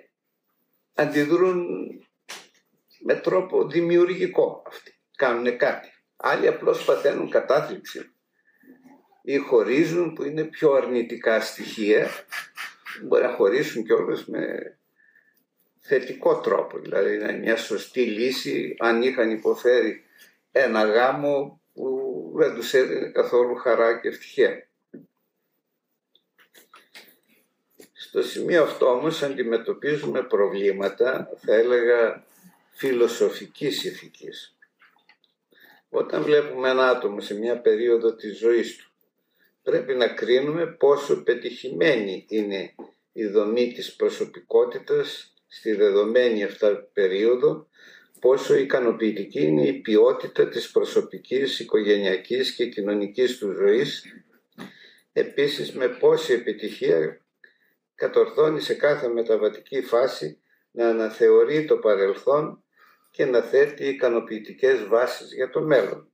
αντιδρούν 0.94 1.66
με 3.00 3.14
τρόπο 3.14 3.66
δημιουργικό 3.66 4.62
αυτοί 4.66 4.94
κάνουν 5.16 5.56
κάτι. 5.56 5.88
Άλλοι 6.16 6.46
απλώς 6.46 6.84
παθαίνουν 6.84 7.30
κατάθλιψη 7.30 8.10
ή 9.22 9.36
χωρίζουν 9.36 10.12
που 10.12 10.24
είναι 10.24 10.44
πιο 10.44 10.72
αρνητικά 10.72 11.40
στοιχεία. 11.40 12.08
Μπορεί 13.02 13.22
να 13.22 13.32
χωρίσουν 13.32 13.84
κιόλας 13.84 14.26
με 14.26 14.74
θετικό 15.80 16.40
τρόπο, 16.40 16.78
δηλαδή 16.78 17.16
να 17.16 17.28
είναι 17.28 17.38
μια 17.38 17.56
σωστή 17.56 18.00
λύση 18.00 18.76
αν 18.78 19.02
είχαν 19.02 19.30
υποφέρει 19.30 20.04
ένα 20.52 20.84
γάμο 20.84 21.60
που 21.74 22.32
δεν 22.34 22.54
τους 22.54 22.74
έδινε 22.74 23.10
καθόλου 23.10 23.54
χαρά 23.54 24.00
και 24.00 24.08
ευτυχία. 24.08 24.68
Στο 28.10 28.22
σημείο 28.22 28.62
αυτό 28.62 28.86
όμως 28.86 29.22
αντιμετωπίζουμε 29.22 30.22
προβλήματα, 30.22 31.30
θα 31.36 31.54
έλεγα, 31.54 32.24
φιλοσοφικής 32.70 33.84
ηθικής. 33.84 34.56
Όταν 35.88 36.22
βλέπουμε 36.22 36.68
ένα 36.68 36.88
άτομο 36.88 37.20
σε 37.20 37.34
μια 37.34 37.60
περίοδο 37.60 38.14
της 38.14 38.38
ζωής 38.38 38.76
του, 38.76 38.90
πρέπει 39.62 39.94
να 39.94 40.08
κρίνουμε 40.08 40.66
πόσο 40.66 41.22
πετυχημένη 41.22 42.26
είναι 42.28 42.74
η 43.12 43.26
δομή 43.26 43.72
της 43.72 43.96
προσωπικότητας 43.96 45.34
στη 45.46 45.72
δεδομένη 45.74 46.44
αυτά 46.44 46.88
περίοδο, 46.92 47.68
πόσο 48.20 48.54
ικανοποιητική 48.54 49.40
είναι 49.40 49.66
η 49.66 49.72
ποιότητα 49.72 50.48
της 50.48 50.70
προσωπικής, 50.70 51.58
οικογενειακής 51.60 52.54
και 52.54 52.66
κοινωνικής 52.66 53.38
του 53.38 53.52
ζωής, 53.52 54.04
επίσης 55.12 55.72
με 55.72 55.88
πόση 55.88 56.32
επιτυχία 56.32 57.19
κατορθώνει 58.00 58.60
σε 58.60 58.74
κάθε 58.74 59.08
μεταβατική 59.08 59.82
φάση 59.82 60.40
να 60.70 60.88
αναθεωρεί 60.88 61.64
το 61.64 61.76
παρελθόν 61.76 62.64
και 63.10 63.24
να 63.24 63.40
θέτει 63.40 63.86
ικανοποιητικές 63.88 64.86
βάσεις 64.86 65.34
για 65.34 65.50
το 65.50 65.60
μέλλον. 65.60 66.12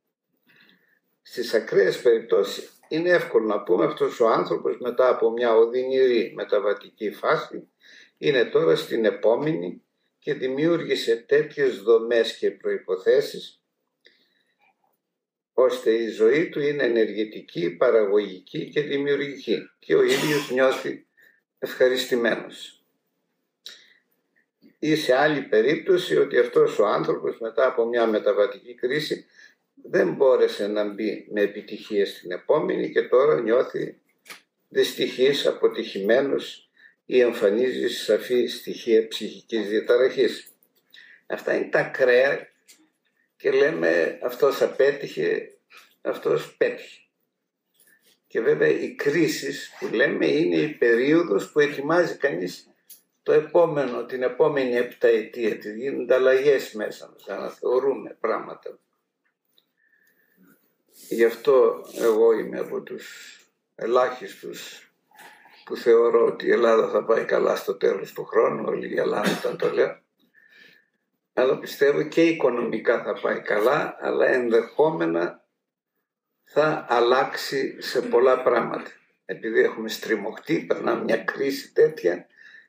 Στις 1.22 1.54
ακραίες 1.54 2.02
περιπτώσεις 2.02 2.80
είναι 2.88 3.10
εύκολο 3.10 3.46
να 3.46 3.62
πούμε 3.62 3.84
αυτός 3.84 4.20
ο 4.20 4.28
άνθρωπος 4.28 4.78
μετά 4.78 5.08
από 5.08 5.30
μια 5.30 5.54
οδυνηρή 5.56 6.32
μεταβατική 6.34 7.10
φάση 7.10 7.68
είναι 8.18 8.44
τώρα 8.44 8.76
στην 8.76 9.04
επόμενη 9.04 9.82
και 10.18 10.34
δημιούργησε 10.34 11.16
τέτοιες 11.16 11.82
δομές 11.82 12.36
και 12.36 12.50
προϋποθέσεις 12.50 13.62
ώστε 15.52 15.90
η 15.90 16.08
ζωή 16.08 16.48
του 16.48 16.60
είναι 16.60 16.82
ενεργητική, 16.82 17.70
παραγωγική 17.70 18.70
και 18.70 18.80
δημιουργική 18.80 19.58
και 19.78 19.94
ο 19.94 20.02
ίδιος 20.02 20.50
νιώθει 20.50 21.05
ευχαριστημένος 21.58 22.76
ή 24.78 24.96
σε 24.96 25.16
άλλη 25.16 25.42
περίπτωση 25.42 26.16
ότι 26.16 26.38
αυτός 26.38 26.78
ο 26.78 26.86
άνθρωπος 26.86 27.38
μετά 27.38 27.66
από 27.66 27.84
μια 27.84 28.06
μεταβατική 28.06 28.75
κρίση 28.75 29.26
δεν 29.75 30.12
μπόρεσε 30.12 30.66
να 30.66 30.84
μπει 30.84 31.28
με 31.32 31.40
επιτυχία 31.40 32.06
στην 32.06 32.30
επόμενη 32.30 32.90
και 32.90 33.02
τώρα 33.02 33.40
νιώθει 33.40 34.00
δυστυχής, 34.68 35.46
αποτυχημένος 35.46 36.70
ή 37.06 37.20
εμφανίζεις 37.20 38.02
σαφή 38.04 38.46
στοιχεία 38.46 39.08
ψυχικής 39.08 39.68
διαταραχής. 39.68 40.52
Αυτά 41.26 41.56
είναι 41.56 41.68
τα 41.68 41.82
κρέα 41.82 42.48
και 43.36 43.50
λέμε 43.50 44.18
αυτός 44.22 44.62
απέτυχε, 44.62 45.56
αυτός 46.00 46.56
πέτυχε. 46.56 47.00
Και 48.36 48.42
βέβαια 48.42 48.68
οι 48.68 48.94
κρίσεις 48.94 49.72
που 49.78 49.94
λέμε 49.94 50.26
είναι 50.26 50.56
η 50.56 50.68
περίοδος 50.68 51.52
που 51.52 51.60
ετοιμάζει 51.60 52.16
κανείς 52.16 52.70
το 53.22 53.32
επόμενο, 53.32 54.04
την 54.04 54.22
επόμενη 54.22 54.76
επταετία 54.76 55.58
της 55.58 55.74
γίνονται 55.74 56.14
αλλαγές 56.14 56.72
μέσα 56.72 57.10
μας, 57.12 57.28
αναθεωρούμε 57.28 58.16
πράγματα. 58.20 58.78
Γι' 61.08 61.24
αυτό 61.24 61.84
εγώ 62.00 62.32
είμαι 62.32 62.58
από 62.58 62.80
τους 62.80 63.36
ελάχιστους 63.74 64.90
που 65.64 65.76
θεωρώ 65.76 66.26
ότι 66.26 66.46
η 66.46 66.50
Ελλάδα 66.50 66.88
θα 66.88 67.04
πάει 67.04 67.24
καλά 67.24 67.56
στο 67.56 67.76
τέλος 67.76 68.12
του 68.12 68.24
χρόνου, 68.24 68.64
όλοι 68.66 68.86
γελάνε 68.86 69.36
όταν 69.38 69.56
το 69.56 69.70
λέω. 69.70 69.98
Αλλά 71.32 71.58
πιστεύω 71.58 72.02
και 72.02 72.22
οικονομικά 72.22 73.02
θα 73.02 73.20
πάει 73.20 73.40
καλά, 73.40 73.96
αλλά 74.00 74.26
ενδεχόμενα 74.26 75.45
θα 76.48 76.86
αλλάξει 76.88 77.82
σε 77.82 78.02
πολλά 78.02 78.42
πράγματα. 78.42 78.90
επειδή 79.28 79.60
έχουμε 79.60 79.88
στριμωχτεί, 79.88 80.64
περνάμε 80.66 81.02
μια 81.02 81.16
κρίση 81.16 81.72
τέτοια 81.72 82.26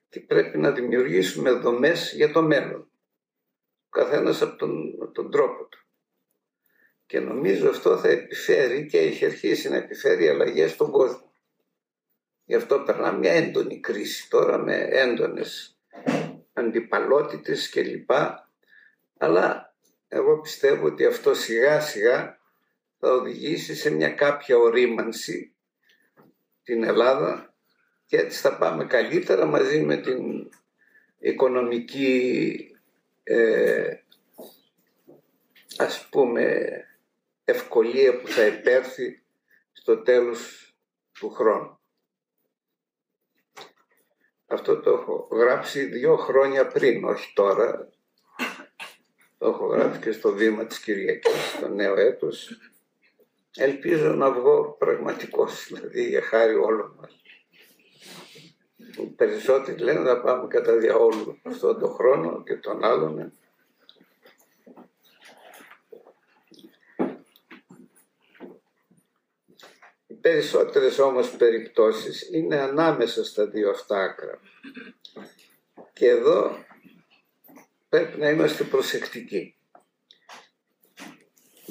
και 0.08 0.20
πρέπει 0.20 0.58
να 0.58 0.70
δημιουργήσουμε 0.70 1.50
δομές 1.50 2.12
για 2.14 2.32
το 2.32 2.42
μέλλον. 2.42 2.90
Ο 3.86 3.88
καθένας 3.88 4.42
από 4.42 4.56
τον, 4.56 4.94
τον 5.12 5.30
τρόπο 5.30 5.64
του. 5.64 5.78
Και 7.06 7.20
νομίζω 7.20 7.68
αυτό 7.68 7.98
θα 7.98 8.08
επιφέρει 8.08 8.86
και 8.86 8.98
έχει 8.98 9.24
αρχίσει 9.24 9.68
να 9.68 9.76
επιφέρει 9.76 10.28
αλλαγές 10.28 10.70
στον 10.70 10.90
κόσμο. 10.90 11.32
Γι' 12.44 12.54
αυτό 12.54 12.80
περνάμε 12.80 13.18
μια 13.18 13.32
έντονη 13.32 13.80
κρίση 13.80 14.30
τώρα 14.30 14.58
με 14.58 14.88
έντονες 14.90 15.78
αντιπαλότητες 16.52 17.70
κλπ. 17.70 18.10
Αλλά 19.18 19.74
εγώ 20.08 20.40
πιστεύω 20.40 20.86
ότι 20.86 21.06
αυτό 21.06 21.34
σιγά 21.34 21.80
σιγά 21.80 22.37
θα 22.98 23.12
οδηγήσει 23.12 23.74
σε 23.74 23.90
μια 23.90 24.10
κάποια 24.10 24.56
ορίμανση 24.56 25.54
την 26.62 26.82
Ελλάδα 26.84 27.54
και 28.06 28.16
έτσι 28.16 28.40
θα 28.40 28.56
πάμε 28.58 28.84
καλύτερα 28.84 29.46
μαζί 29.46 29.80
με 29.80 29.96
την 29.96 30.50
οικονομική 31.18 32.56
ε, 33.22 33.94
ας 35.76 36.08
πούμε 36.10 36.68
ευκολία 37.44 38.20
που 38.20 38.28
θα 38.28 38.42
επέρθει 38.42 39.22
στο 39.72 40.02
τέλος 40.02 40.72
του 41.12 41.30
χρόνου. 41.30 41.78
Αυτό 44.46 44.80
το 44.80 44.90
έχω 44.90 45.28
γράψει 45.32 45.84
δύο 45.84 46.16
χρόνια 46.16 46.66
πριν, 46.66 47.04
όχι 47.04 47.32
τώρα. 47.34 47.88
Το 49.38 49.48
έχω 49.48 49.66
γράψει 49.66 50.00
και 50.00 50.12
στο 50.12 50.32
βήμα 50.32 50.66
της 50.66 50.80
Κυριακής, 50.80 51.58
το 51.60 51.68
νέο 51.68 51.96
έτος. 51.96 52.58
Ελπίζω 53.60 54.12
να 54.12 54.30
βγω 54.30 54.76
πραγματικός, 54.78 55.66
δηλαδή 55.66 56.08
για 56.08 56.22
χάρη 56.22 56.54
όλων 56.54 56.94
μας. 57.00 57.20
Οι 58.76 59.06
περισσότεροι 59.06 59.78
λένε 59.78 60.00
να 60.00 60.20
πάμε 60.20 60.46
κατά 60.48 60.76
διαόλου 60.76 61.38
αυτόν 61.42 61.78
τον 61.78 61.90
χρόνο 61.90 62.42
και 62.42 62.54
τον 62.54 62.84
άλλον. 62.84 63.32
Οι 70.06 70.14
περισσότερες 70.14 70.98
όμως 70.98 71.36
περιπτώσεις 71.36 72.28
είναι 72.32 72.56
ανάμεσα 72.56 73.24
στα 73.24 73.46
δύο 73.46 73.70
αυτά 73.70 74.02
άκρα. 74.02 74.40
Και 75.92 76.08
εδώ 76.08 76.64
πρέπει 77.88 78.18
να 78.18 78.28
είμαστε 78.28 78.64
προσεκτικοί. 78.64 79.57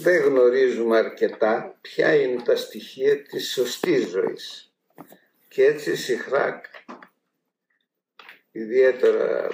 Δεν 0.07 0.21
γνωρίζουμε 0.21 0.97
αρκετά 0.97 1.77
ποια 1.81 2.15
είναι 2.15 2.41
τα 2.41 2.55
στοιχεία 2.55 3.23
της 3.23 3.51
σωστής 3.51 4.07
ζωής. 4.07 4.73
Και 5.47 5.65
έτσι 5.65 5.95
συχνά, 5.95 6.61
ιδιαίτερα 8.51 9.49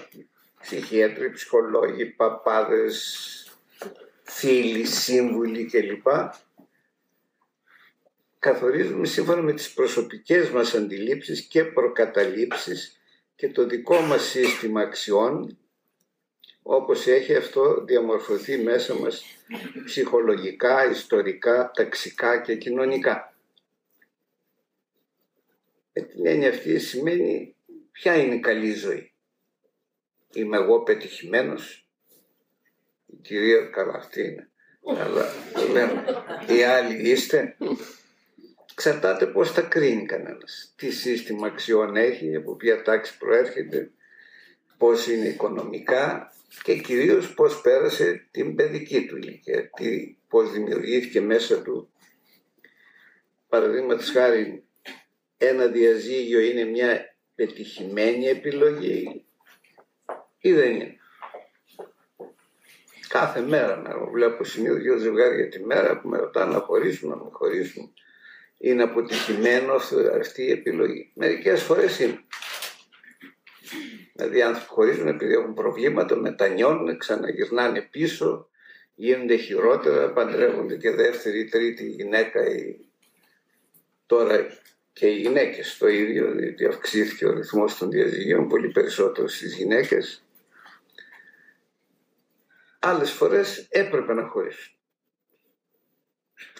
ψυχίατροι, 0.61 1.31
ψυχολόγοι, 1.31 2.05
παπάδες, 2.05 3.57
φίλοι, 4.23 4.85
σύμβουλοι 4.85 5.65
κλπ. 5.65 6.07
Καθορίζουμε 8.39 9.05
σύμφωνα 9.05 9.41
με 9.41 9.53
τις 9.53 9.73
προσωπικές 9.73 10.49
μας 10.49 10.73
αντιλήψεις 10.73 11.41
και 11.41 11.63
προκαταλήψεις 11.63 13.01
και 13.35 13.49
το 13.49 13.65
δικό 13.65 13.99
μας 13.99 14.23
σύστημα 14.23 14.81
αξιών 14.81 15.57
όπως 16.63 17.07
έχει 17.07 17.35
αυτό 17.35 17.83
διαμορφωθεί 17.83 18.57
μέσα 18.57 18.93
μας 18.93 19.23
ψυχολογικά, 19.85 20.89
ιστορικά, 20.89 21.71
ταξικά 21.75 22.41
και 22.41 22.55
κοινωνικά. 22.55 23.33
Με 25.93 26.01
την 26.01 26.25
έννοια 26.25 26.49
αυτή 26.49 26.79
σημαίνει 26.79 27.55
ποια 27.91 28.15
είναι 28.15 28.35
η 28.35 28.39
καλή 28.39 28.73
ζωή. 28.73 29.11
Είμαι 30.33 30.57
εγώ 30.57 30.83
πετυχημένος, 30.83 31.87
η 33.05 33.15
κυρία 33.21 33.65
καλά 33.65 33.93
αυτή 33.93 34.21
είναι, 34.21 34.49
αλλά 34.99 35.25
λέμε, 35.71 36.05
οι 36.47 36.63
άλλοι 36.63 37.09
είστε; 37.09 37.55
Ξαρτάται 38.75 39.25
πώς 39.25 39.53
τα 39.53 39.61
κρίνει 39.61 40.05
κανένας. 40.05 40.73
Τι 40.75 40.91
σύστημα 40.91 41.47
αξιών 41.47 41.95
έχει, 41.95 42.35
από 42.35 42.55
ποια 42.55 42.81
τάξη 42.81 43.17
προέρχεται, 43.17 43.91
πώς 44.77 45.07
είναι 45.07 45.27
οικονομικά 45.27 46.33
και 46.63 46.75
κυρίως 46.75 47.33
πώς 47.33 47.61
πέρασε 47.61 48.27
την 48.31 48.55
παιδική 48.55 49.05
του 49.05 49.17
ηλικία, 49.17 49.69
τι, 49.69 50.15
πώς 50.27 50.51
δημιουργήθηκε 50.51 51.21
μέσα 51.21 51.61
του. 51.61 51.89
Παραδείγματος 53.49 54.09
χάρη 54.09 54.63
ένα 55.37 55.67
διαζύγιο 55.67 56.39
είναι 56.39 56.63
μια 56.63 57.15
πετυχημένη 57.35 58.25
επιλογή 58.25 59.25
ή 60.39 60.53
δεν 60.53 60.71
είναι; 60.71 60.97
Κάθε 63.07 63.41
μέρα 63.41 63.77
να 63.77 64.05
βλέπω 64.11 64.43
συνήθως 64.43 64.81
δύο 64.81 64.97
ζευγάρια 64.97 65.49
τη 65.49 65.65
μέρα 65.65 65.99
που 65.99 66.09
με 66.09 66.17
ρωτάνε 66.17 66.53
να 66.53 66.59
χωρίσουμε, 66.59 67.15
να 67.15 67.29
χωρίσουμε. 67.31 67.89
Είναι 68.57 68.83
αποτυχημένος 68.83 69.91
αυτή 69.91 70.43
η 70.43 70.51
επιλογή. 70.51 71.11
Μερικές 71.15 71.61
φορές 71.61 71.99
είναι. 71.99 72.23
Δηλαδή 74.13 74.37
οι 74.37 74.41
άνθρωποι 74.41 74.69
χωρίζουν 74.69 75.07
επειδή 75.07 75.33
έχουν 75.33 75.53
προβλήματα, 75.53 76.15
μετανιώνουν, 76.15 76.97
ξαναγυρνάνε 76.97 77.81
πίσω, 77.81 78.49
γίνονται 78.95 79.35
χειρότερα, 79.35 80.13
παντρεύονται 80.13 80.77
και 80.77 80.91
δεύτερη 80.91 81.39
ή 81.39 81.45
τρίτη 81.45 81.89
γυναίκα 81.89 82.45
ή 82.45 82.79
τώρα 84.05 84.47
και 84.93 85.07
οι 85.07 85.15
γυναίκες 85.15 85.77
το 85.77 85.87
ίδιο, 85.87 86.31
διότι 86.31 86.65
αυξήθηκε 86.65 87.25
ο 87.25 87.33
ρυθμός 87.33 87.77
των 87.77 87.89
διαζυγίων 87.89 88.47
πολύ 88.47 88.71
περισσότερο 88.71 89.27
στις 89.27 89.55
γυναίκες. 89.55 90.23
Άλλες 92.79 93.11
φορές 93.11 93.67
έπρεπε 93.69 94.13
να 94.13 94.27
χωρίσουν. 94.27 94.73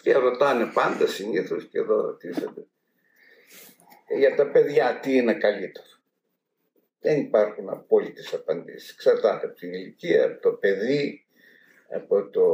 Και 0.01 0.13
ρωτάνε 0.13 0.71
πάντα 0.73 1.07
συνήθως 1.07 1.67
και 1.71 1.79
εδώ 1.79 2.01
ρωτήσατε 2.01 2.67
για 4.17 4.35
τα 4.35 4.47
παιδιά 4.47 4.99
τι 4.99 5.15
είναι 5.15 5.33
καλύτερο; 5.33 5.85
Δεν 7.03 7.19
υπάρχουν 7.19 7.69
απόλυτες 7.69 8.33
απαντήσεις. 8.33 8.91
Εξαρτάται 8.91 9.45
από 9.45 9.55
την 9.55 9.73
ηλικία, 9.73 10.25
από 10.25 10.41
το 10.41 10.51
παιδί, 10.51 11.25
από 11.89 12.29
το, 12.29 12.45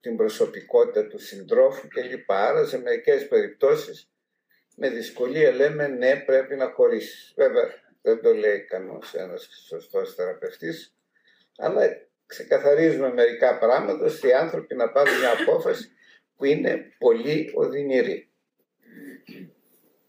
την 0.00 0.16
προσωπικότητα 0.16 1.06
του 1.06 1.18
συντρόφου 1.18 1.88
κλπ. 1.88 2.32
Άρα 2.32 2.64
σε 2.64 2.78
μερικές 2.78 3.28
περιπτώσεις 3.28 4.10
με 4.76 4.90
δυσκολία 4.90 5.52
λέμε 5.52 5.88
ναι 5.88 6.16
πρέπει 6.16 6.56
να 6.56 6.70
χωρίσεις. 6.70 7.32
Βέβαια 7.36 7.70
δεν 8.02 8.22
το 8.22 8.34
λέει 8.34 8.64
κανένας 8.64 9.14
ένας 9.14 9.48
σωστός 9.66 10.14
θεραπευτής, 10.14 10.96
αλλά 11.56 11.82
ξεκαθαρίζουμε 12.26 13.12
μερικά 13.12 13.58
πράγματα 13.58 14.04
ώστε 14.04 14.28
οι 14.28 14.32
άνθρωποι 14.32 14.74
να 14.74 14.90
πάρουν 14.90 15.18
μια 15.18 15.32
απόφαση 15.40 15.90
που 16.36 16.44
είναι 16.44 16.92
πολύ 16.98 17.50
οδυνηρή. 17.54 18.30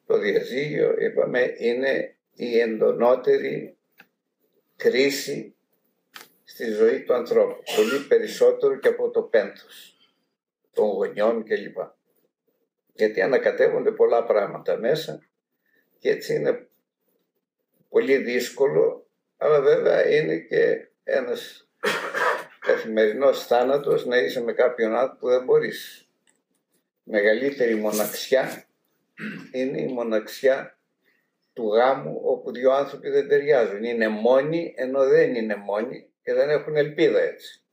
Το 0.05 0.17
διαζύγιο, 0.17 0.95
είπαμε, 0.99 1.53
είναι 1.57 2.15
η 2.33 2.59
εντονότερη 2.59 3.77
κρίση 4.75 5.55
στη 6.43 6.71
ζωή 6.71 7.03
του 7.03 7.13
ανθρώπου. 7.13 7.63
Πολύ 7.75 8.05
περισσότερο 8.07 8.75
και 8.79 8.87
από 8.87 9.09
το 9.09 9.21
πένθος 9.21 9.97
των 10.73 10.85
γονιών 10.87 11.43
κλπ. 11.43 11.77
Γιατί 12.93 13.21
ανακατεύονται 13.21 13.91
πολλά 13.91 14.23
πράγματα 14.23 14.77
μέσα 14.77 15.27
και 15.99 16.09
έτσι 16.09 16.35
είναι 16.35 16.67
πολύ 17.89 18.17
δύσκολο, 18.17 19.07
αλλά 19.37 19.61
βέβαια 19.61 20.09
είναι 20.09 20.37
και 20.37 20.87
ένας 21.03 21.69
καθημερινός 22.59 23.45
θάνατος 23.45 24.05
να 24.05 24.17
είσαι 24.17 24.41
με 24.41 24.53
κάποιον 24.53 24.95
άνθρωπο 24.95 25.19
που 25.19 25.27
δεν 25.27 25.43
μπορείς. 25.43 26.07
Μεγαλύτερη 27.03 27.75
μοναξιά 27.75 28.65
είναι 29.51 29.81
η 29.81 29.87
μοναξιά 29.87 30.77
του 31.53 31.73
γάμου 31.73 32.21
όπου 32.23 32.51
δύο 32.51 32.71
άνθρωποι 32.71 33.09
δεν 33.09 33.27
ταιριάζουν. 33.27 33.83
Είναι 33.83 34.07
μόνοι 34.07 34.73
ενώ 34.77 35.07
δεν 35.07 35.35
είναι 35.35 35.55
μόνοι 35.55 36.09
και 36.23 36.33
δεν 36.33 36.49
έχουν 36.49 36.75
ελπίδα 36.75 37.19
έτσι. 37.19 37.63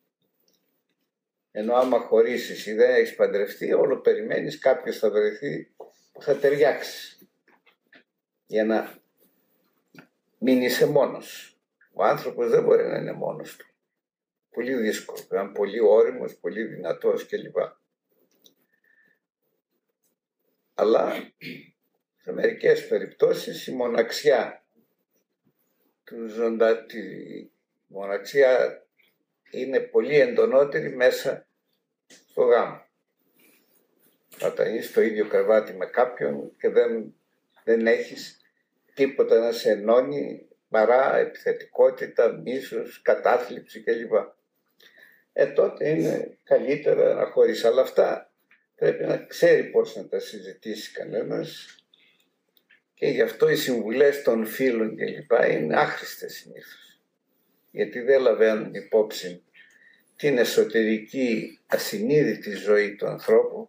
Ενώ 1.52 1.74
άμα 1.74 1.98
χωρίσεις 1.98 2.66
ή 2.66 2.74
δεν 2.74 2.94
έχεις 2.94 3.14
παντρευτεί, 3.14 3.72
όλο 3.72 4.00
περιμένεις 4.00 4.58
κάποιος 4.58 4.98
θα 4.98 5.10
βρεθεί 5.10 5.74
που 6.12 6.22
θα 6.22 6.36
ταιριάξεις. 6.36 7.28
Για 8.46 8.64
να 8.64 8.98
μην 10.38 10.62
είσαι 10.62 10.86
μόνος. 10.86 11.58
Ο 11.92 12.04
άνθρωπος 12.04 12.50
δεν 12.50 12.62
μπορεί 12.62 12.86
να 12.86 12.96
είναι 12.96 13.12
μόνος 13.12 13.56
του. 13.56 13.66
Πολύ 14.50 14.74
δύσκολο. 14.74 15.18
Είναι 15.32 15.52
πολύ 15.52 15.80
όριμος, 15.80 16.34
πολύ 16.34 16.62
δυνατός 16.62 17.26
κλπ. 17.26 17.56
Αλλά 20.74 21.32
σε 22.30 22.36
μερικές 22.36 22.88
περιπτώσεις 22.88 23.66
η 23.66 23.72
μοναξιά 23.72 24.64
του 26.04 26.26
ζωντα, 26.26 26.84
τη 26.84 27.02
μοναξιά 27.86 28.82
είναι 29.50 29.80
πολύ 29.80 30.20
εντονότερη 30.20 30.96
μέσα 30.96 31.46
στο 32.30 32.42
γάμο. 32.42 32.86
όταν 34.44 34.74
είσαι 34.74 34.88
στο 34.88 35.00
ίδιο 35.00 35.26
κρεβάτι 35.26 35.72
με 35.72 35.86
κάποιον 35.86 36.56
και 36.56 36.68
δεν, 36.68 37.14
δεν 37.64 37.86
έχεις 37.86 38.40
τίποτα 38.94 39.38
να 39.38 39.52
σε 39.52 39.70
ενώνει 39.70 40.48
παρά 40.68 41.16
επιθετικότητα, 41.16 42.32
μίσος, 42.32 43.02
κατάθλιψη 43.02 43.82
κλπ. 43.82 44.12
Ε, 45.32 45.46
τότε 45.46 45.88
είναι 45.88 46.38
καλύτερα 46.44 47.14
να 47.14 47.26
χωρίσει. 47.26 47.66
Αλλά 47.66 47.82
αυτά 47.82 48.32
πρέπει 48.74 49.04
να 49.04 49.16
ξέρει 49.16 49.64
πώς 49.64 49.96
να 49.96 50.08
τα 50.08 50.18
συζητήσει 50.18 50.92
κανένας 50.92 51.79
και 53.00 53.06
γι' 53.06 53.22
αυτό 53.22 53.48
οι 53.48 53.56
συμβουλές 53.56 54.22
των 54.22 54.46
φίλων 54.46 54.96
κλπ. 54.96 55.50
είναι 55.50 55.76
άχρηστες 55.76 56.34
συνήθως. 56.34 57.00
Γιατί 57.70 58.00
δεν 58.00 58.20
λαβαίνουν 58.20 58.74
υπόψη 58.74 59.42
την 60.16 60.38
εσωτερική 60.38 61.58
ασυνείδητη 61.66 62.50
ζωή 62.50 62.94
του 62.94 63.06
ανθρώπου 63.06 63.68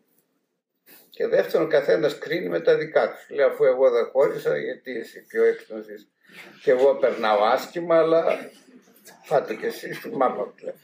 και 1.09 1.27
δεύτερον, 1.27 1.67
ο 1.67 1.69
καθένας 1.69 2.17
κρίνει 2.17 2.49
με 2.49 2.59
τα 2.59 2.77
δικά 2.77 3.13
τους. 3.13 3.29
Λέει, 3.29 3.45
αφού 3.45 3.63
εγώ 3.63 3.89
δεν 3.89 4.05
χώρισα, 4.05 4.57
γιατί 4.57 4.91
εσύ 4.91 5.25
πιο 5.25 5.43
έξυπνος 5.43 5.87
είσαι. 5.87 6.07
Και 6.63 6.71
εγώ 6.71 6.95
περνάω 6.95 7.43
άσχημα, 7.43 7.97
αλλά 7.97 8.51
φάτε 9.23 9.55
κι 9.55 9.65
εσείς 9.65 9.99
του 9.99 10.17
μάμα 10.17 10.53
πλέον. 10.55 10.75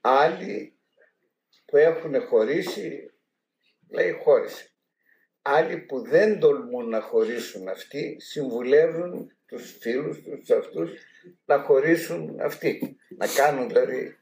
Άλλοι 0.00 0.72
που 1.64 1.76
έχουν 1.76 2.20
χωρίσει, 2.20 3.10
λέει 3.90 4.20
χώρισε. 4.22 4.73
Άλλοι 5.46 5.78
που 5.78 6.00
δεν 6.00 6.38
τολμούν 6.40 6.88
να 6.88 7.00
χωρίσουν 7.00 7.68
αυτοί, 7.68 8.16
συμβουλεύουν 8.20 9.32
τους 9.46 9.76
φίλους 9.80 10.22
τους 10.22 10.50
αυτούς 10.50 10.90
να 11.44 11.58
χωρίσουν 11.58 12.40
αυτοί. 12.40 12.96
Να 13.18 13.26
κάνουν 13.26 13.68
δηλαδή 13.68 14.16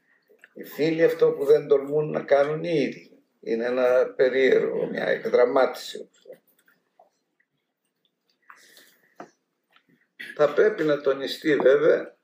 οι 0.53 0.63
φίλοι 0.63 1.03
αυτό 1.03 1.31
που 1.31 1.45
δεν 1.45 1.67
τολμούν 1.67 2.09
να 2.09 2.21
κάνουν 2.21 2.63
οι 2.63 2.73
ίδιοι. 2.73 3.11
Είναι 3.41 3.65
ένα 3.65 4.13
περίεργο, 4.15 4.87
μια 4.89 5.05
εκδραμάτιση. 5.05 6.09
Θα 10.35 10.53
πρέπει 10.53 10.83
να 10.83 11.01
τονιστεί 11.01 11.55
βέβαια 11.55 12.17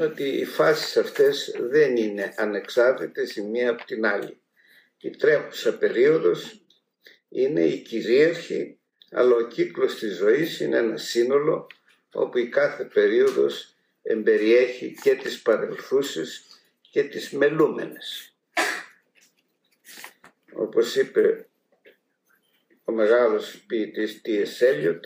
ότι 0.00 0.24
οι 0.24 0.44
φάσεις 0.44 0.96
αυτές 0.96 1.56
δεν 1.60 1.96
είναι 1.96 2.34
ανεξάρτητες 2.36 3.36
η 3.36 3.42
μία 3.42 3.70
από 3.70 3.84
την 3.84 4.06
άλλη. 4.06 4.40
Η 4.98 5.10
τρέχουσα 5.10 5.78
περίοδος 5.78 6.65
είναι 7.28 7.64
η 7.64 7.78
κυρίαρχη, 7.78 8.78
αλλά 9.10 9.36
ο 9.36 9.46
κύκλος 9.46 9.94
της 9.94 10.16
ζωής 10.16 10.60
είναι 10.60 10.76
ένα 10.76 10.96
σύνολο 10.96 11.66
όπου 12.12 12.38
η 12.38 12.48
κάθε 12.48 12.84
περίοδος 12.84 13.74
εμπεριέχει 14.02 14.94
και 15.02 15.14
τις 15.14 15.42
παρελθούσες 15.42 16.44
και 16.90 17.02
τις 17.02 17.30
μελούμενες 17.30 18.36
όπως 20.58 20.96
είπε 20.96 21.48
ο 22.84 22.92
μεγάλος 22.92 23.64
ποιητής 23.66 24.20
T.S. 24.24 24.62
Eliot, 24.62 25.00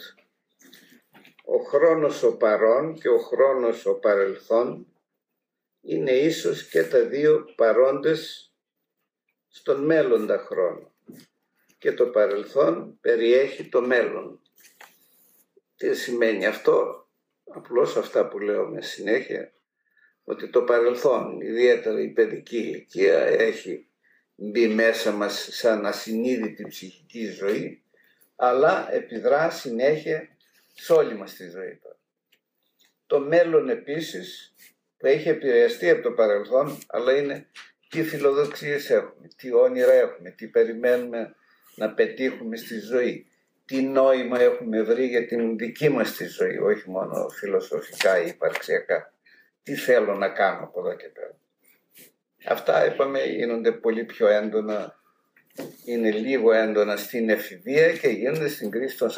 ο 1.44 1.56
χρόνος 1.58 2.22
ο 2.22 2.36
παρόν 2.36 2.94
και 2.94 3.08
ο 3.08 3.18
χρόνος 3.18 3.86
ο 3.86 3.94
παρελθόν 3.94 4.86
είναι 5.80 6.10
ίσως 6.10 6.68
και 6.68 6.82
τα 6.82 7.04
δύο 7.04 7.44
παρόντες 7.56 8.52
στον 9.48 9.84
μέλλοντα 9.84 10.38
χρόνο 10.38 10.89
και 11.80 11.92
το 11.92 12.06
παρελθόν 12.06 12.98
περιέχει 13.00 13.68
το 13.68 13.80
μέλλον. 13.80 14.40
Τι 15.76 15.94
σημαίνει 15.94 16.46
αυτό, 16.46 17.06
απλώς 17.54 17.96
αυτά 17.96 18.28
που 18.28 18.38
λέω 18.38 18.66
με 18.66 18.82
συνέχεια, 18.82 19.52
ότι 20.24 20.50
το 20.50 20.62
παρελθόν, 20.62 21.40
ιδιαίτερα 21.40 22.00
η 22.00 22.08
παιδική 22.08 22.56
ηλικία, 22.56 23.18
έχει 23.24 23.88
μπει 24.34 24.68
μέσα 24.68 25.12
μας 25.12 25.48
σαν 25.50 25.86
ασυνείδητη 25.86 26.66
ψυχική 26.68 27.26
ζωή, 27.26 27.82
αλλά 28.36 28.92
επιδρά 28.92 29.50
συνέχεια 29.50 30.28
σε 30.74 30.92
όλη 30.92 31.14
μας 31.14 31.34
τη 31.34 31.48
ζωή. 31.48 31.80
Το 33.06 33.20
μέλλον 33.20 33.68
επίσης 33.68 34.54
που 34.96 35.06
έχει 35.06 35.28
επηρεαστεί 35.28 35.90
από 35.90 36.02
το 36.02 36.12
παρελθόν, 36.12 36.78
αλλά 36.86 37.16
είναι 37.16 37.46
τι 37.88 38.04
φιλοδοξίες 38.04 38.90
έχουμε, 38.90 39.28
τι 39.36 39.52
όνειρα 39.52 39.92
έχουμε, 39.92 40.30
τι 40.30 40.46
περιμένουμε 40.46 41.34
να 41.80 41.90
πετύχουμε 41.90 42.56
στη 42.56 42.78
ζωή, 42.78 43.26
τι 43.64 43.82
νόημα 43.82 44.40
έχουμε 44.40 44.82
βρει 44.82 45.06
για 45.06 45.26
την 45.26 45.58
δική 45.58 45.88
μας 45.88 46.12
τη 46.16 46.24
ζωή, 46.26 46.58
όχι 46.58 46.90
μόνο 46.90 47.28
φιλοσοφικά 47.28 48.22
ή 48.22 48.28
υπαρξιακά. 48.28 49.12
Τι 49.62 49.74
θέλω 49.74 50.14
να 50.14 50.28
κάνω 50.28 50.64
από 50.64 50.80
εδώ 50.80 50.96
και 50.96 51.08
πέρα. 51.08 51.36
Αυτά 52.44 52.86
είπαμε 52.86 53.24
γίνονται 53.24 53.72
πολύ 53.72 54.04
πιο 54.04 54.26
έντονα, 54.26 54.98
είναι 55.84 56.10
λίγο 56.10 56.52
έντονα 56.52 56.96
στην 56.96 57.30
εφηβεία 57.30 57.92
και 57.92 58.08
γίνονται 58.08 58.48
στην 58.48 58.70
κρίση 58.70 58.98
των 58.98 59.10
40. 59.10 59.14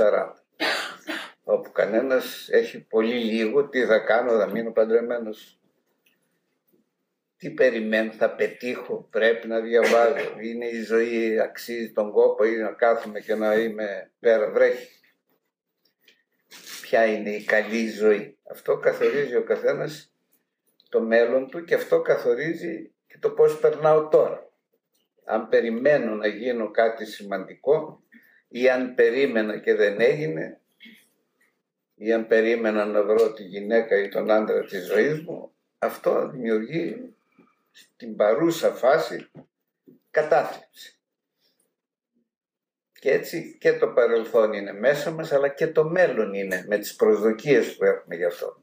Όπου 1.45 1.73
κανένας 1.73 2.49
έχει 2.51 2.81
πολύ 2.81 3.15
λίγο, 3.15 3.69
τι 3.69 3.85
θα 3.85 3.99
κάνω, 3.99 4.39
θα 4.39 4.51
μείνω 4.51 4.73
παντρεμένος. 4.73 5.59
Τι 7.43 7.51
περιμένω, 7.51 8.13
θα 8.13 8.35
πετύχω, 8.35 9.09
πρέπει 9.11 9.49
να 9.49 9.61
διαβάζω. 9.61 10.39
Είναι 10.43 10.67
η 10.67 10.83
ζωή, 10.83 11.41
αξίζει 11.41 11.93
τον 11.93 12.13
κόπο 12.13 12.45
ή 12.45 12.57
να 12.57 12.73
κάθομαι 12.73 13.21
και 13.21 13.35
να 13.35 13.55
είμαι 13.55 14.11
πέρα 14.21 14.51
βρέχει. 14.51 15.01
Ποια 16.83 17.07
είναι 17.07 17.31
η 17.31 17.45
καλή 17.45 17.89
ζωή. 17.89 18.39
Αυτό 18.51 18.77
καθορίζει 18.77 19.37
ο 19.37 19.43
καθένας 19.43 20.13
το 20.89 21.01
μέλλον 21.01 21.51
του 21.51 21.65
και 21.65 21.75
αυτό 21.75 22.01
καθορίζει 22.01 22.93
και 23.07 23.19
το 23.19 23.31
πώς 23.31 23.59
περνάω 23.59 24.09
τώρα. 24.09 24.51
Αν 25.25 25.49
περιμένω 25.49 26.15
να 26.15 26.27
γίνω 26.27 26.71
κάτι 26.71 27.07
σημαντικό 27.07 28.03
ή 28.49 28.69
αν 28.69 28.95
περίμενα 28.95 29.59
και 29.59 29.75
δεν 29.75 30.01
έγινε 30.01 30.61
ή 31.95 32.13
αν 32.13 32.27
περίμενα 32.27 32.85
να 32.85 33.03
βρω 33.03 33.33
τη 33.33 33.43
γυναίκα 33.43 33.99
ή 33.99 34.09
τον 34.09 34.31
άντρα 34.31 34.65
της 34.65 34.87
ζωής 34.87 35.21
μου, 35.21 35.53
αυτό 35.79 36.29
δημιουργεί 36.29 37.12
στην 37.73 38.17
παρούσα 38.17 38.73
φάση 38.73 39.31
κατάθλιψη. 40.11 40.97
Και 42.93 43.11
έτσι 43.11 43.57
και 43.61 43.73
το 43.73 43.89
παρελθόν 43.89 44.53
είναι 44.53 44.73
μέσα 44.73 45.11
μας, 45.11 45.33
αλλά 45.33 45.49
και 45.49 45.67
το 45.67 45.85
μέλλον 45.85 46.35
είναι 46.35 46.65
με 46.69 46.79
τις 46.79 46.97
προσδοκίες 46.97 47.77
που 47.77 47.85
έχουμε 47.85 48.15
γι' 48.15 48.25
αυτό. 48.25 48.63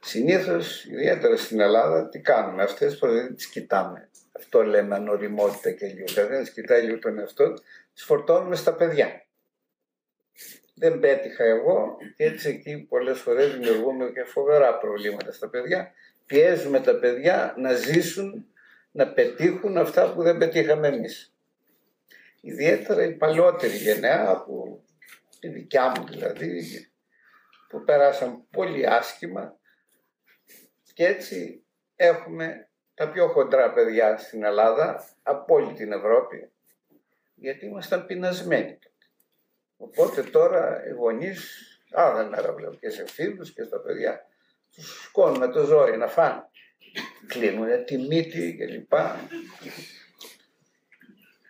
Συνήθως, 0.00 0.84
ιδιαίτερα 0.84 1.36
στην 1.36 1.60
Ελλάδα, 1.60 2.08
τι 2.08 2.20
κάνουμε, 2.20 2.62
αυτές 2.62 2.90
τις 2.90 3.10
δεν 3.10 3.34
τις 3.34 3.46
κοιτάμε. 3.46 4.08
Αυτό 4.32 4.62
λέμε 4.62 4.94
ανοριμότητα 4.94 5.70
και 5.70 5.86
λίγο. 5.86 6.04
Καθένα 6.14 6.48
κοιτάει 6.48 6.82
λίγο 6.82 6.98
τον 6.98 7.18
εαυτός, 7.18 7.62
τις 7.94 8.04
φορτώνουμε 8.04 8.56
στα 8.56 8.74
παιδιά. 8.74 9.26
Δεν 10.74 11.00
πέτυχα 11.00 11.44
εγώ 11.44 11.96
και 12.16 12.24
έτσι 12.24 12.48
εκεί 12.48 12.86
πολλές 12.88 13.20
φορές 13.20 13.52
δημιουργούμε 13.52 14.10
και 14.10 14.24
φοβερά 14.24 14.78
προβλήματα 14.78 15.32
στα 15.32 15.48
παιδιά. 15.48 15.92
Πιέζουμε 16.26 16.80
τα 16.80 16.98
παιδιά 16.98 17.54
να 17.58 17.72
ζήσουν, 17.72 18.46
να 18.90 19.12
πετύχουν 19.12 19.76
αυτά 19.76 20.12
που 20.12 20.22
δεν 20.22 20.38
πετύχαμε 20.38 20.88
εμείς. 20.88 21.34
Ιδιαίτερα 22.40 23.04
η 23.04 23.12
παλαιότερη 23.12 23.76
γενιά, 23.76 24.42
που 24.46 24.84
η 25.40 25.48
δικιά 25.48 25.92
μου 25.96 26.06
δηλαδή, 26.06 26.62
που 27.68 27.84
περάσαν 27.84 28.48
πολύ 28.50 28.86
άσχημα, 28.86 29.58
και 30.94 31.06
έτσι 31.06 31.64
έχουμε 31.96 32.68
τα 32.94 33.10
πιο 33.10 33.28
χοντρά 33.28 33.72
παιδιά 33.72 34.16
στην 34.16 34.44
Ελλάδα 34.44 35.04
από 35.22 35.54
όλη 35.54 35.72
την 35.72 35.92
Ευρώπη 35.92 36.50
γιατί 37.34 37.66
ήμασταν 37.66 38.06
πεινασμένοι 38.06 38.78
Οπότε 39.76 40.22
τώρα 40.22 40.86
οι 40.86 40.90
γονείς 40.90 41.68
άλλα 41.92 42.24
μέρα 42.24 42.52
βλέπω 42.52 42.74
και 42.74 42.90
σε 42.90 43.06
φίλους 43.06 43.52
και 43.52 43.62
στα 43.62 43.80
παιδιά 43.80 44.26
τους 44.74 45.02
σκόνουν 45.04 45.38
με 45.38 45.48
το 45.48 45.64
ζόρι 45.64 45.96
να 45.96 46.06
φάνε. 46.06 46.48
Κλείνουν 47.26 47.84
τη 47.84 47.98
μύτη 47.98 48.54
και 48.58 48.66
λοιπά. 48.66 49.28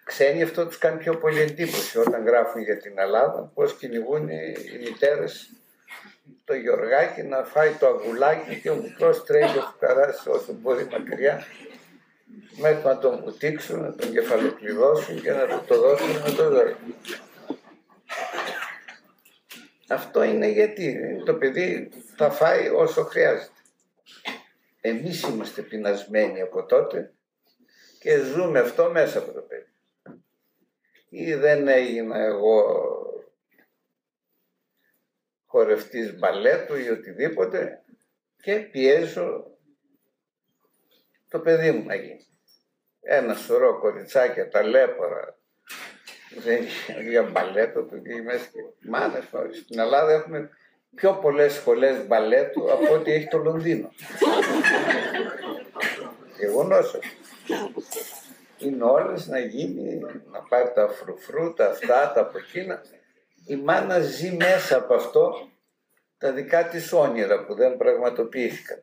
Ξένοι 0.04 0.42
αυτό 0.42 0.66
τους 0.66 0.78
κάνει 0.78 0.98
πιο 0.98 1.16
πολύ 1.16 1.40
εντύπωση 1.40 1.98
όταν 1.98 2.24
γράφουν 2.24 2.62
για 2.62 2.76
την 2.76 2.98
Ελλάδα 2.98 3.50
πώς 3.54 3.76
κυνηγούν 3.76 4.28
οι 4.28 4.78
μητέρες 4.82 5.50
το 6.44 6.54
Γιωργάκι 6.54 7.22
να 7.22 7.44
φάει 7.44 7.70
το 7.70 7.86
αγουλάκι 7.86 8.60
και 8.60 8.70
ο 8.70 8.76
μικρός 8.76 9.24
τρέχει 9.24 9.58
ο 9.58 9.60
φουκαράς 9.60 10.26
όσο 10.26 10.52
μπορεί 10.52 10.86
μακριά 10.90 11.44
μέχρι 12.60 12.84
να 12.84 12.98
τον 12.98 13.20
βουτήξουν, 13.24 13.80
να 13.80 13.92
τον 13.92 14.12
κεφαλοκλειδώσουν 14.12 15.22
και 15.22 15.30
να 15.30 15.46
του 15.46 15.64
το 15.66 15.78
δώσουν 15.78 16.10
με 16.10 16.30
το 16.36 16.50
δώρο. 16.50 16.76
Αυτό 19.88 20.22
είναι 20.22 20.46
γιατί 20.46 20.98
το 21.24 21.34
παιδί 21.34 21.90
θα 22.16 22.30
φάει 22.30 22.68
όσο 22.68 23.02
χρειάζεται. 23.02 23.52
Εμείς 24.80 25.22
είμαστε 25.22 25.62
πεινασμένοι 25.62 26.40
από 26.40 26.66
τότε 26.66 27.12
και 27.98 28.18
ζούμε 28.18 28.58
αυτό 28.58 28.90
μέσα 28.90 29.18
από 29.18 29.32
το 29.32 29.40
παιδί. 29.40 29.68
Ή 31.08 31.34
δεν 31.34 31.68
έγινα 31.68 32.18
εγώ 32.18 32.64
χορευτής 35.46 36.18
μπαλέτου 36.18 36.76
ή 36.76 36.88
οτιδήποτε 36.88 37.84
και 38.42 38.58
πιέζω 38.58 39.58
το 41.28 41.40
παιδί 41.40 41.70
μου 41.70 41.84
να 41.84 41.94
γίνει. 41.94 42.26
ένα 43.00 43.34
σωρό 43.34 43.78
κοριτσάκια, 43.78 44.48
ταλέπορα, 44.48 45.24
δεν 45.24 45.43
για 47.10 47.22
μπαλέτο 47.22 47.82
του 47.82 48.02
και 48.02 48.22
μέσα 48.22 48.48
μάνες 48.80 49.24
Στην 49.64 49.78
Ελλάδα 49.78 50.12
έχουμε 50.12 50.50
πιο 50.94 51.14
πολλές 51.14 51.52
σχολές 51.52 52.06
μπαλέτου 52.06 52.72
από 52.72 52.94
ό,τι 52.94 53.12
έχει 53.12 53.28
το 53.28 53.38
Λονδίνο. 53.38 53.90
Γεγονός 56.38 56.98
Είναι 58.58 58.84
όλες 58.84 59.26
να 59.26 59.38
γίνει, 59.38 60.00
να 60.32 60.40
πάρει 60.48 60.72
τα 60.74 60.88
φρουφρού, 60.88 61.54
τα 61.54 61.66
αυτά, 61.66 62.12
τα 62.14 62.20
από 62.20 62.38
εκείνα. 62.38 62.82
Η 63.46 63.56
μάνα 63.56 64.00
ζει 64.00 64.36
μέσα 64.36 64.76
από 64.76 64.94
αυτό 64.94 65.48
τα 66.18 66.32
δικά 66.32 66.68
της 66.68 66.92
όνειρα 66.92 67.44
που 67.44 67.54
δεν 67.54 67.76
πραγματοποιήθηκαν. 67.76 68.82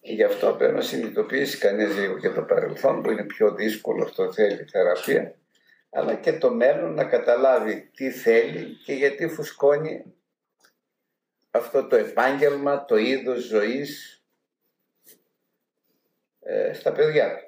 Γι' 0.00 0.22
αυτό 0.22 0.54
πρέπει 0.58 0.74
να 0.74 0.80
συνειδητοποιήσει 0.80 1.58
κανείς 1.58 1.96
λίγο 1.96 2.18
και 2.18 2.30
το 2.30 2.42
παρελθόν 2.42 3.02
που 3.02 3.10
είναι 3.10 3.24
πιο 3.24 3.54
δύσκολο, 3.54 4.02
αυτό 4.02 4.32
θέλει 4.32 4.64
θεραπεία, 4.70 5.34
αλλά 5.90 6.14
και 6.14 6.38
το 6.38 6.50
μέλλον 6.50 6.94
να 6.94 7.04
καταλάβει 7.04 7.90
τι 7.94 8.10
θέλει 8.10 8.74
και 8.84 8.92
γιατί 8.92 9.28
φουσκώνει 9.28 10.14
αυτό 11.50 11.86
το 11.86 11.96
επάγγελμα, 11.96 12.84
το 12.84 12.96
είδος 12.96 13.42
ζωής 13.42 14.22
ε, 16.40 16.72
στα 16.72 16.92
παιδιά 16.92 17.36
του. 17.36 17.44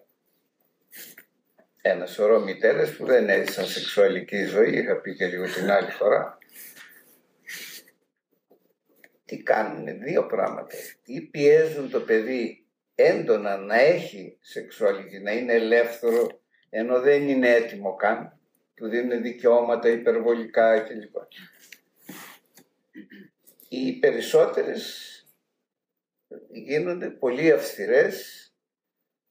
Ένα 1.83 2.07
σωρό 2.07 2.41
μητέρες 2.41 2.97
που 2.97 3.05
δεν 3.05 3.29
έζησαν 3.29 3.67
σεξουαλική 3.67 4.45
ζωή, 4.45 4.79
είχα 4.79 5.01
πει 5.01 5.17
και 5.17 5.27
λίγο 5.27 5.45
την 5.45 5.71
άλλη 5.71 5.91
φορά, 5.91 6.39
τι 9.25 9.43
κάνουν, 9.43 10.01
δύο 10.01 10.27
πράγματα. 10.27 10.75
Ή 11.05 11.21
πιέζουν 11.21 11.91
το 11.91 12.01
παιδί 12.01 12.67
έντονα 12.95 13.57
να 13.57 13.81
έχει 13.81 14.39
σεξουαλική, 14.41 15.19
να 15.19 15.33
είναι 15.33 15.53
ελεύθερο, 15.53 16.42
ενώ 16.75 17.01
δεν 17.01 17.29
είναι 17.29 17.49
έτοιμο 17.49 17.95
καν, 17.95 18.39
του 18.75 18.89
δίνουν 18.89 19.23
δικαιώματα 19.23 19.89
υπερβολικά 19.89 20.81
κλπ. 20.81 21.15
Οι 23.69 23.93
περισσότερες 23.93 25.09
γίνονται 26.49 27.09
πολύ 27.11 27.53
αυστηρές 27.53 28.47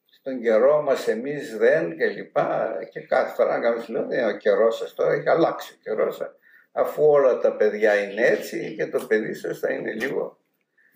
στον 0.05 0.41
καιρό 0.41 0.81
μας 0.81 1.07
εμείς 1.07 1.57
δεν 1.57 1.97
και 1.97 2.05
λοιπά 2.05 2.77
και 2.91 2.99
κάθε 2.99 3.33
φορά 3.33 3.57
να 3.57 3.63
κάνουμε 3.63 4.15
λέω 4.15 4.27
ο 4.27 4.37
καιρός 4.37 4.77
σας 4.77 4.93
τώρα 4.93 5.13
έχει 5.13 5.29
αλλάξει 5.29 5.73
ο 5.73 5.77
καιρός 5.83 6.15
σας 6.15 6.35
αφού 6.71 7.03
όλα 7.03 7.37
τα 7.37 7.55
παιδιά 7.55 7.95
είναι 8.03 8.25
έτσι 8.25 8.75
και 8.75 8.87
το 8.87 9.05
παιδί 9.05 9.33
σας 9.33 9.59
θα 9.59 9.73
είναι 9.73 9.91
λίγο 9.91 10.39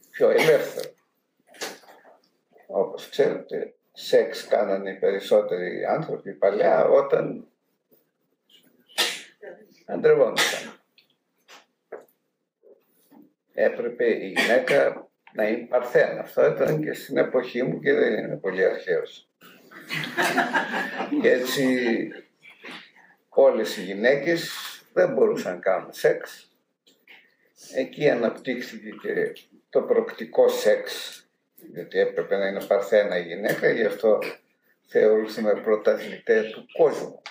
πιο 0.10 0.30
ελεύθερο. 0.30 0.94
Όπως 2.68 3.10
ξέρετε, 3.10 3.74
σεξ 3.98 4.48
κάνανε 4.48 4.90
οι 4.90 5.00
περισσότεροι 5.00 5.86
άνθρωποι 5.86 6.34
παλιά 6.34 6.86
όταν 6.86 7.48
αντρευόντουσαν. 9.86 10.74
Έπρεπε 13.54 14.06
η 14.06 14.28
γυναίκα 14.28 15.10
να 15.34 15.48
είναι 15.48 15.66
παρθένα. 15.66 16.20
Αυτό 16.20 16.46
ήταν 16.46 16.82
και 16.82 16.94
στην 16.94 17.18
εποχή 17.18 17.64
μου 17.64 17.80
και 17.80 17.94
δεν 17.94 18.14
είναι 18.14 18.38
πολύ 18.38 18.66
αρχαίος. 18.66 19.30
και 21.22 21.32
έτσι 21.32 22.08
όλες 23.30 23.78
οι 23.78 23.84
γυναίκες 23.84 24.52
δεν 24.94 25.14
μπορούσαν 25.14 25.54
να 25.54 25.60
κάνουν 25.60 25.94
σεξ. 25.94 26.50
Εκεί 27.76 28.10
αναπτύχθηκε 28.10 28.90
και 28.90 29.34
το 29.70 29.82
προκτικό 29.82 30.48
σεξ, 30.48 31.20
γιατί 31.56 32.00
έπρεπε 32.00 32.38
να 32.38 32.48
είναι 32.48 32.64
παρθένα 32.64 33.18
η 33.18 33.24
γυναίκα, 33.24 33.70
γι' 33.70 33.86
αυτό 33.86 34.20
θεωρούσαμε 34.88 35.62
πρωταθλητέ 35.62 36.42
του 36.42 36.66
κόσμου 36.78 37.22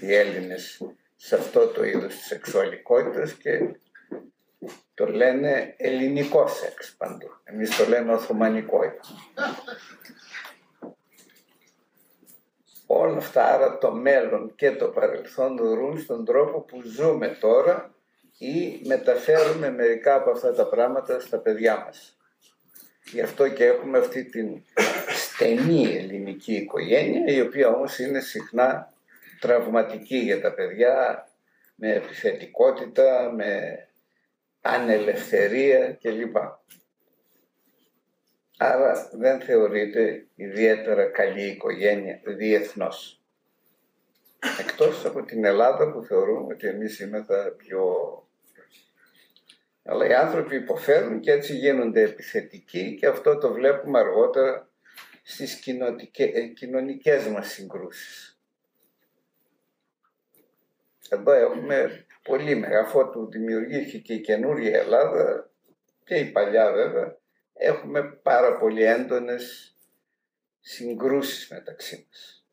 οι 0.00 0.14
Έλληνες 0.14 0.80
σε 1.16 1.34
αυτό 1.34 1.66
το 1.66 1.84
είδος 1.84 2.14
της 2.14 2.26
σεξουαλικότητας 2.26 3.32
και 3.32 3.76
το 4.94 5.06
λένε 5.06 5.74
ελληνικό 5.76 6.48
σεξ 6.48 6.94
παντού. 6.96 7.28
Εμείς 7.44 7.76
το 7.76 7.88
λέμε 7.88 8.12
οθωμανικό. 8.12 8.80
Όλα 12.86 13.16
αυτά, 13.16 13.54
άρα 13.54 13.78
το 13.78 13.92
μέλλον 13.92 14.54
και 14.54 14.70
το 14.70 14.88
παρελθόν 14.88 15.56
δρούν 15.56 16.00
στον 16.00 16.24
τρόπο 16.24 16.60
που 16.60 16.82
ζούμε 16.82 17.28
τώρα 17.28 17.94
ή 18.38 18.80
μεταφέρουμε 18.86 19.70
μερικά 19.70 20.14
από 20.14 20.30
αυτά 20.30 20.52
τα 20.52 20.68
πράγματα 20.68 21.20
στα 21.20 21.38
παιδιά 21.38 21.82
μας. 21.86 22.18
Γι' 23.14 23.20
αυτό 23.20 23.48
και 23.48 23.64
έχουμε 23.64 23.98
αυτή 23.98 24.24
την 24.24 24.62
στενή 25.08 25.96
ελληνική 25.96 26.54
οικογένεια, 26.54 27.34
η 27.34 27.40
οποία 27.40 27.68
όμως 27.68 27.98
είναι 27.98 28.20
συχνά 28.20 28.92
τραυματική 29.40 30.16
για 30.16 30.40
τα 30.40 30.54
παιδιά, 30.54 31.28
με 31.74 31.92
επιθετικότητα, 31.92 33.32
με 33.34 33.78
ανελευθερία 34.60 35.98
κλπ. 36.02 36.36
Άρα 38.58 39.10
δεν 39.12 39.40
θεωρείται 39.40 40.26
ιδιαίτερα 40.34 41.04
καλή 41.04 41.46
οικογένεια 41.46 42.20
διεθνώς. 42.24 43.20
Εκτός 44.60 45.04
από 45.04 45.22
την 45.22 45.44
Ελλάδα 45.44 45.92
που 45.92 46.02
θεωρούμε 46.02 46.54
ότι 46.54 46.66
εμείς 46.68 47.00
είμαστε 47.00 47.54
πιο... 47.56 47.82
Αλλά 49.86 50.06
οι 50.06 50.14
άνθρωποι 50.14 50.56
υποφέρουν 50.56 51.20
και 51.20 51.32
έτσι 51.32 51.56
γίνονται 51.56 52.02
επιθετικοί 52.02 52.94
και 52.94 53.06
αυτό 53.06 53.38
το 53.38 53.52
βλέπουμε 53.52 53.98
αργότερα 53.98 54.68
στις 55.22 55.54
κοινωνικές 56.54 57.26
μας 57.26 57.48
συγκρούσεις. 57.48 58.38
Εδώ 61.08 61.32
έχουμε 61.32 62.06
πολύ 62.22 62.54
μεγάλο, 62.54 62.86
αφού 62.86 63.28
δημιουργήθηκε 63.30 63.98
και 63.98 64.14
η 64.14 64.20
καινούργια 64.20 64.80
Ελλάδα 64.80 65.50
και 66.04 66.14
η 66.14 66.30
παλιά 66.30 66.72
βέβαια, 66.72 67.16
έχουμε 67.52 68.02
πάρα 68.02 68.58
πολύ 68.58 68.82
έντονες 68.82 69.76
συγκρούσεις 70.60 71.48
μεταξύ 71.50 72.06
μας. 72.08 72.46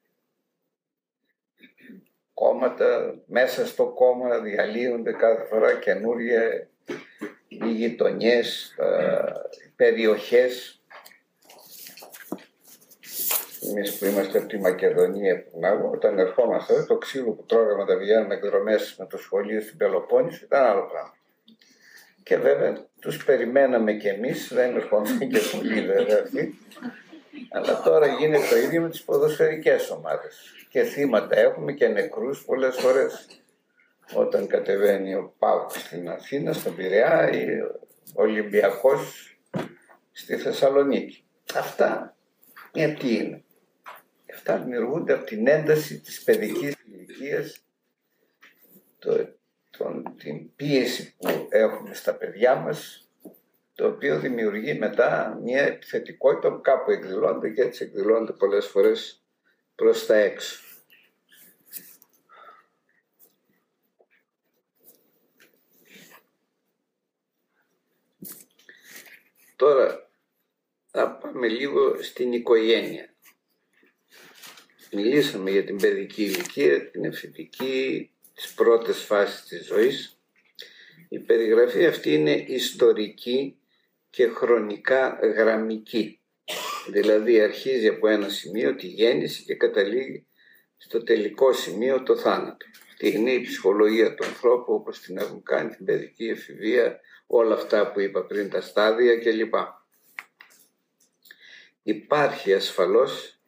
Κόμματα, 2.34 3.22
μέσα 3.26 3.65
στο 3.65 3.94
κόμμα 3.94 4.39
διαλύονται 4.39 5.12
κάθε 5.12 5.44
φορά 5.44 5.80
καινούργια 5.80 6.71
οι 7.48 7.72
γειτονιές, 7.72 8.76
οι 9.65 9.70
περιοχές. 9.76 10.82
Εμείς 13.70 13.98
που 13.98 14.06
είμαστε 14.06 14.38
από 14.38 14.48
τη 14.48 14.58
Μακεδονία, 14.58 15.46
όταν 15.91 16.20
ερχόμαστε, 16.20 16.84
το 16.88 16.98
ξύλο 16.98 17.32
που 17.32 17.46
τρώγαμε 17.46 17.86
τα 17.86 17.98
βγαίνουμε 17.98 18.34
εκδρομές 18.34 18.96
με 19.00 19.06
το 19.06 19.17
σχολείο 19.17 19.62
στην 19.62 19.78
Πελοπόννησο 19.78 20.46
ήταν 20.46 20.63
άλλο 20.63 20.88
πράγμα. 20.91 21.15
Και 22.24 22.38
βέβαια 22.38 22.86
τους 23.00 23.26
περιμέναμε 23.26 23.94
κι 23.94 24.08
εμείς, 24.08 24.54
δεν 24.54 24.76
ερχόντουσαν 24.76 25.30
και 25.30 25.39
πολλοί 25.52 25.86
βέβαια 25.86 26.22
αυτοί. 26.24 26.60
Αλλά 27.52 27.82
τώρα 27.82 28.08
γίνεται 28.08 28.48
το 28.50 28.58
ίδιο 28.58 28.82
με 28.82 28.89
τις 28.89 29.04
ποδοσφαιρικές 29.04 29.89
ομάδες. 29.89 30.54
Και 30.70 30.84
θύματα 30.84 31.39
έχουμε 31.39 31.72
και 31.72 31.88
νεκρούς 31.88 32.46
πολλές 32.46 32.76
φορές. 32.76 33.40
Όταν 34.14 34.48
κατεβαίνει 34.48 35.16
ο 35.16 35.36
Πάουκ 35.40 35.72
στην 35.72 36.10
Αθήνα, 36.10 36.54
στον 36.54 36.76
Πειραιά 36.76 37.30
ή 37.32 37.62
ο 37.62 38.22
Ολυμπιακός 38.22 39.36
στη 40.12 40.38
Θεσσαλονίκη. 40.38 41.26
Αυτά 41.56 42.16
γιατί 42.74 43.16
είναι. 43.16 43.44
Αυτά 44.34 44.58
δημιουργούνται 44.58 45.14
από 45.14 45.26
την 45.26 45.48
ένταση 45.48 46.00
της 46.00 46.24
παιδικής 46.24 46.76
ηλικίας, 46.86 47.66
το 49.00 49.40
τον, 49.78 50.16
την 50.18 50.56
πίεση 50.56 51.16
που 51.18 51.48
έχουμε 51.50 51.94
στα 51.94 52.16
παιδιά 52.16 52.56
μας, 52.56 53.10
το 53.76 53.88
οποίο 53.88 54.20
δημιουργεί 54.20 54.74
μετά 54.74 55.40
μια 55.44 55.62
επιθετικότητα 55.62 56.52
που 56.52 56.62
κάπου 56.62 56.92
εκδηλώνεται 56.92 57.50
και 57.50 57.62
έτσι 57.62 57.84
εκδηλώνεται 57.84 58.32
πολλές 58.32 58.66
φορές 58.66 59.24
προς 59.76 60.06
τα 60.06 60.16
έξω. 60.16 60.60
Τώρα 69.62 70.10
θα 70.91 71.12
πάμε 71.12 71.47
λίγο 71.47 72.02
στην 72.04 72.34
οικογένεια. 72.34 73.13
Μιλήσαμε 74.91 75.52
για 75.52 75.63
την 75.63 75.78
παιδική 75.78 76.24
ηλικία, 76.24 76.89
την 76.89 77.06
εφηβική, 77.06 78.12
τις 78.34 78.54
πρώτες 78.54 78.97
φάσεις 79.04 79.43
της 79.43 79.65
ζωής. 79.65 80.17
Η 81.10 81.19
περιγραφή 81.19 81.86
αυτή 81.86 82.13
είναι 82.13 82.45
ιστορική 82.47 83.58
και 84.10 84.28
χρονικά 84.28 85.19
γραμμική. 85.36 86.19
Δηλαδή 86.88 87.41
αρχίζει 87.41 87.88
από 87.88 88.08
ένα 88.08 88.30
σημείο 88.30 88.76
τη 88.76 88.88
γέννηση 88.88 89.43
και 89.43 89.56
καταλήγει 89.56 90.26
στο 90.78 91.04
τελικό 91.04 91.54
σημείο 91.54 92.04
το 92.04 92.17
θάνατο. 92.17 92.65
Αυτή 92.88 93.10
είναι 93.10 93.32
η 93.32 93.41
ψυχολογία 93.41 94.15
του 94.15 94.26
ανθρώπου 94.26 94.74
όπως 94.74 95.00
την 95.00 95.17
έχουν 95.17 95.43
κάνει 95.43 95.69
την 95.69 95.86
παιδική 95.86 96.28
εφηβεία, 96.28 97.00
όλα 97.34 97.56
αυτά 97.56 97.91
που 97.91 98.00
είπα 98.00 98.26
πριν, 98.26 98.50
τα 98.50 98.62
στάδια 98.62 99.20
κλπ. 99.20 99.54
Υπάρχει 101.84 102.54
ασφαλώς 102.54 103.39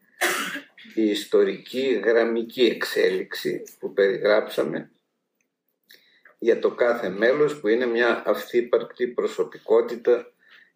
η 0.96 1.10
ιστορική 1.10 2.02
γραμμική 2.04 2.66
εξέλιξη 2.66 3.64
που 3.80 3.94
περιγράψαμε 3.94 4.92
για 6.40 6.60
το 6.60 6.72
κάθε 6.72 7.10
μέλος 7.10 7.60
που 7.60 7.68
είναι 7.68 7.86
μια 7.86 8.24
αυθύπαρκτη 8.26 9.08
προσωπικότητα 9.08 10.34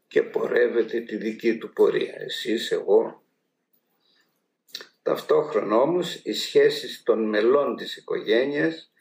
και 0.08 0.22
πορεύεται 0.22 1.00
τη 1.00 1.16
δική 1.16 1.58
του 1.58 1.74
πορεία. 1.74 2.16
Εσείς, 2.18 2.72
εγώ. 2.72 3.24
Ταυτόχρονα 5.02 5.76
όμως 5.76 6.16
οι 6.24 6.34
σχέσεις 6.34 7.04
των 7.04 7.30
μελών 7.30 7.76
της 7.76 7.98
οικογένειας 7.98 8.92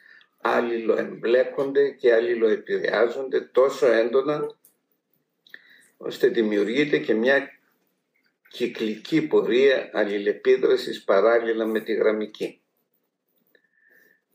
αλληλοεμπλέκονται 0.40 1.90
και 1.90 2.14
αλληλοεπηρεάζονται 2.14 3.40
τόσο 3.40 3.86
έντονα 3.86 4.56
ώστε 5.96 6.28
δημιουργείται 6.28 6.98
και 6.98 7.14
μια 7.14 7.50
κυκλική 8.48 9.22
πορεία 9.22 9.90
αλληλεπίδρασης 9.92 11.04
παράλληλα 11.04 11.66
με 11.66 11.80
τη 11.80 11.94
γραμμική. 11.94 12.60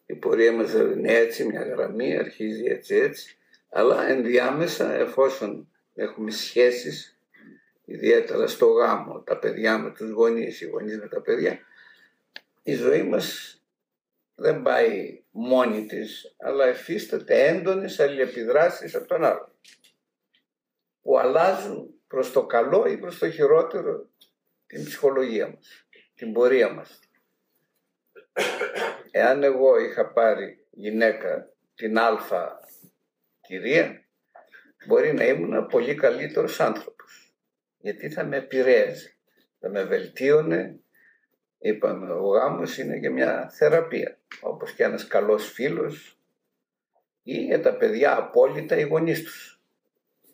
Η 0.06 0.16
πορεία 0.16 0.52
μας 0.52 0.74
είναι 0.74 1.14
έτσι, 1.14 1.46
μια 1.46 1.64
γραμμή, 1.64 2.18
αρχίζει 2.18 2.64
έτσι 2.64 2.96
έτσι, 2.96 3.38
αλλά 3.70 4.08
ενδιάμεσα 4.08 4.94
εφόσον 4.94 5.68
έχουμε 5.96 6.32
σχέσεις, 6.32 7.20
ιδιαίτερα 7.86 8.48
στο 8.48 8.66
γάμο, 8.66 9.20
τα 9.20 9.38
παιδιά 9.38 9.78
με 9.78 9.92
τους 9.92 10.10
γονείς, 10.10 10.62
οι 10.62 10.66
γονείς 10.66 11.00
με 11.00 11.08
τα 11.08 11.22
παιδιά, 11.22 11.60
η 12.64 12.74
ζωή 12.74 13.04
μας 13.04 13.56
δεν 14.36 14.62
πάει 14.62 15.21
μόνη 15.32 15.86
της, 15.86 16.36
αλλά 16.38 16.66
εφίσταται 16.66 17.48
έντονες 17.48 18.00
αλληλεπιδράσεις 18.00 18.96
από 18.96 19.08
τον 19.08 19.24
άλλο, 19.24 19.56
που 21.02 21.20
αλλάζουν 21.20 21.94
προς 22.08 22.32
το 22.32 22.46
καλό 22.46 22.86
ή 22.86 22.98
προς 22.98 23.18
το 23.18 23.32
χειρότερο 23.32 24.10
την 24.66 24.84
ψυχολογία 24.84 25.48
μας, 25.48 25.88
την 26.16 26.34
πορεία 26.34 26.74
μας. 26.74 27.00
Εάν 29.12 29.44
εγώ 29.44 29.80
είχα 29.80 30.12
πάρει 30.12 30.68
γυναίκα 30.72 31.54
την 31.76 31.98
αλφα 31.98 32.60
κυρία, 33.42 34.06
μπορεί 34.88 35.14
να 35.14 35.26
ήμουν 35.26 35.66
πολύ 35.66 35.96
καλύτερος 35.96 36.60
άνθρωπος. 36.60 37.34
Γιατί 37.78 38.10
θα 38.10 38.26
με 38.26 38.38
επηρέαζε, 38.38 39.18
θα 39.60 39.70
με 39.70 39.84
βελτίωνε. 39.84 40.80
Είπαμε, 41.64 42.12
ο 42.12 42.28
γάμος 42.28 42.78
είναι 42.78 43.00
και 43.00 43.10
μια 43.10 43.50
θεραπεία, 43.50 44.18
όπως 44.42 44.72
και 44.72 44.84
ένας 44.84 45.08
καλός 45.08 45.52
φίλος 45.52 46.20
ή 47.24 47.34
για 47.34 47.62
τα 47.62 47.76
παιδιά 47.76 48.18
απόλυτα 48.18 48.78
οι 48.78 48.84
γονείς 48.84 49.24
τους. 49.24 49.62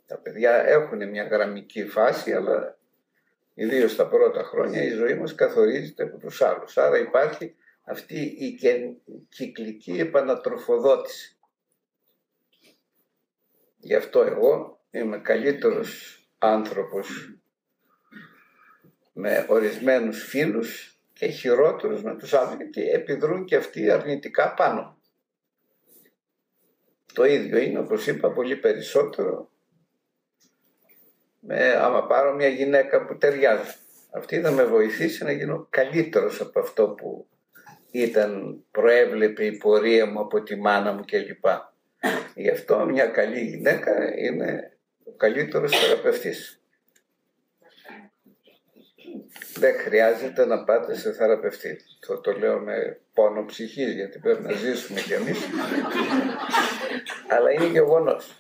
Τα 0.06 0.18
παιδιά 0.18 0.52
έχουν 0.52 1.10
μια 1.10 1.24
γραμμική 1.24 1.88
φάση, 1.88 2.34
αλλά 2.34 2.78
ιδίως 3.54 3.96
τα 3.96 4.08
πρώτα 4.08 4.44
χρόνια 4.44 4.84
η 4.84 4.90
ζωή 4.90 5.16
μας 5.16 5.36
καθορίζεται 5.36 6.04
από 6.04 6.18
τους 6.18 6.42
άλλους. 6.42 6.78
Άρα 6.78 6.98
υπάρχει 6.98 7.56
αυτή 7.84 8.20
η 8.20 8.60
κυκλική 9.30 9.92
επανατροφοδότηση. 9.92 11.38
Γι' 13.78 13.96
αυτό 13.96 14.22
εγώ 14.22 14.80
είμαι 14.92 15.18
καλύτερος 15.18 16.22
άνθρωπος 16.38 17.38
με 19.14 19.46
ορισμένους 19.50 20.24
φίλους 20.24 20.97
και 21.18 21.28
χειρότερος 21.28 22.04
με 22.04 22.16
τους 22.16 22.34
άλλους 22.34 22.56
γιατί 22.56 22.90
επιδρούν 22.90 23.46
και 23.46 23.56
αυτοί 23.56 23.92
αρνητικά 23.92 24.54
πάνω. 24.54 24.98
Το 27.14 27.24
ίδιο 27.24 27.58
είναι 27.58 27.80
όπως 27.80 28.08
είπα 28.08 28.32
πολύ 28.32 28.56
περισσότερο 28.56 29.50
με, 31.40 31.72
άμα 31.72 32.06
πάρω 32.06 32.34
μια 32.34 32.48
γυναίκα 32.48 33.06
που 33.06 33.18
ταιριάζει. 33.18 33.76
Αυτή 34.12 34.42
θα 34.42 34.52
με 34.52 34.64
βοηθήσει 34.64 35.24
να 35.24 35.32
γίνω 35.32 35.68
καλύτερος 35.70 36.42
από 36.42 36.60
αυτό 36.60 36.90
που 36.90 37.28
ήταν, 37.92 38.64
προέβλεπε 38.72 39.46
η 39.46 39.58
πορεία 39.58 40.06
μου 40.06 40.20
από 40.20 40.44
τη 40.44 40.56
μάνα 40.56 40.94
μου 40.94 41.06
κλπ. 41.06 41.46
Γι' 42.36 42.50
αυτό 42.50 42.86
μια 42.86 43.06
καλή 43.06 43.40
γυναίκα 43.40 44.18
είναι 44.18 44.78
ο 45.04 45.12
καλύτερος 45.12 45.80
θεραπευτής. 45.80 46.62
Δεν 49.54 49.76
χρειάζεται 49.80 50.46
να 50.46 50.64
πάτε 50.64 50.96
σε 50.96 51.14
θεραπευτή. 51.14 51.82
Το, 52.00 52.18
το 52.18 52.32
λέω 52.32 52.60
με 52.60 53.00
πόνο 53.14 53.46
ψυχής 53.46 53.94
γιατί 53.94 54.20
πρέπει 54.20 54.44
να 54.44 54.52
ζήσουμε 54.52 55.02
κι 55.02 55.14
εμείς. 55.14 55.40
Αλλά 57.28 57.52
είναι 57.52 57.66
γεγονός. 57.66 58.36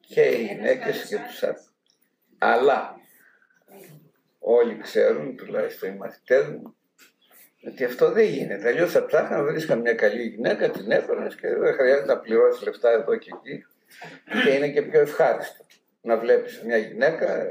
Και 0.00 0.22
οι 0.22 0.44
γυναίκες 0.44 1.06
και 1.08 1.16
τους 1.16 1.42
άντρες. 1.42 1.72
Αλλά 2.38 3.00
όλοι 4.38 4.78
ξέρουν, 4.78 5.36
τουλάχιστον 5.36 5.92
οι 5.94 5.96
μαθητές 5.96 6.46
μου, 6.46 6.76
ότι 7.66 7.84
αυτό 7.84 8.12
δεν 8.12 8.24
γίνεται. 8.24 8.68
Αλλιώς 8.68 8.92
θα 8.92 9.06
ψάχνα 9.06 9.36
να 9.36 9.42
βρεις 9.42 9.66
μια 9.66 9.94
καλή 9.94 10.22
γυναίκα, 10.22 10.70
την 10.70 10.90
έφερες 10.90 11.34
και 11.34 11.48
δεν 11.48 11.74
χρειάζεται 11.74 12.06
να 12.06 12.18
πληρώσεις 12.18 12.62
λεφτά 12.62 12.90
εδώ 12.90 13.16
και 13.16 13.30
εκεί. 13.34 13.66
Και 14.42 14.50
είναι 14.50 14.68
και 14.68 14.82
πιο 14.82 15.00
ευχάριστο 15.00 15.64
να 16.00 16.16
βλέπεις 16.16 16.62
μια 16.64 16.76
γυναίκα 16.76 17.46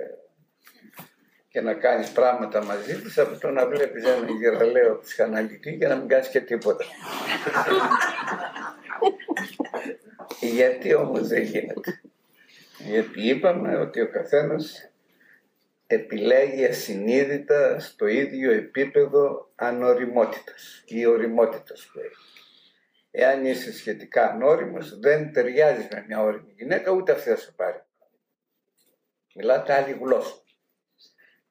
και 1.49 1.62
να 1.62 1.73
κάνεις 1.73 2.12
πράγματα 2.12 2.63
μαζί 2.63 3.01
της 3.01 3.17
από 3.17 3.39
το 3.39 3.49
να 3.49 3.67
βλέπεις 3.67 4.03
ένα 4.03 4.31
γεραλαίο 4.39 4.99
ψυχαναλυτή 4.99 5.77
και 5.77 5.88
να 5.88 5.95
μην 5.95 6.07
κάνεις 6.07 6.27
και 6.27 6.39
τίποτα. 6.39 6.85
Γιατί 10.55 10.93
όμως 10.93 11.27
δεν 11.27 11.41
γίνεται. 11.41 12.01
Γιατί 12.77 13.27
είπαμε 13.27 13.77
ότι 13.77 14.01
ο 14.01 14.09
καθένας 14.09 14.91
επιλέγει 15.88 16.65
ασυνείδητα 16.65 17.79
στο 17.79 18.07
ίδιο 18.07 18.51
επίπεδο 18.51 19.51
ανοριμότητας 19.55 20.83
ή 20.85 21.05
οριμότητας 21.05 21.89
που 21.93 21.99
έχει. 21.99 22.29
Εάν 23.12 23.45
είσαι 23.45 23.73
σχετικά 23.73 24.29
ανώριμος, 24.29 24.99
δεν 24.99 25.33
ταιριάζεις 25.33 25.88
με 25.91 26.03
μια 26.07 26.21
όριμη 26.21 26.53
γυναίκα, 26.57 26.91
ούτε 26.91 27.12
αυτή 27.12 27.29
θα 27.29 27.35
σε 27.35 27.51
πάρει. 27.55 27.81
Μιλάτε 29.41 29.73
άλλη 29.73 29.91
γλώσσα. 30.02 30.36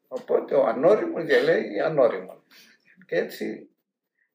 Οπότε 0.08 0.54
ο 0.54 0.66
ανώριμος 0.66 1.24
διαλέγει 1.24 1.80
ανώριμο. 1.80 2.42
Και 3.06 3.16
έτσι 3.16 3.68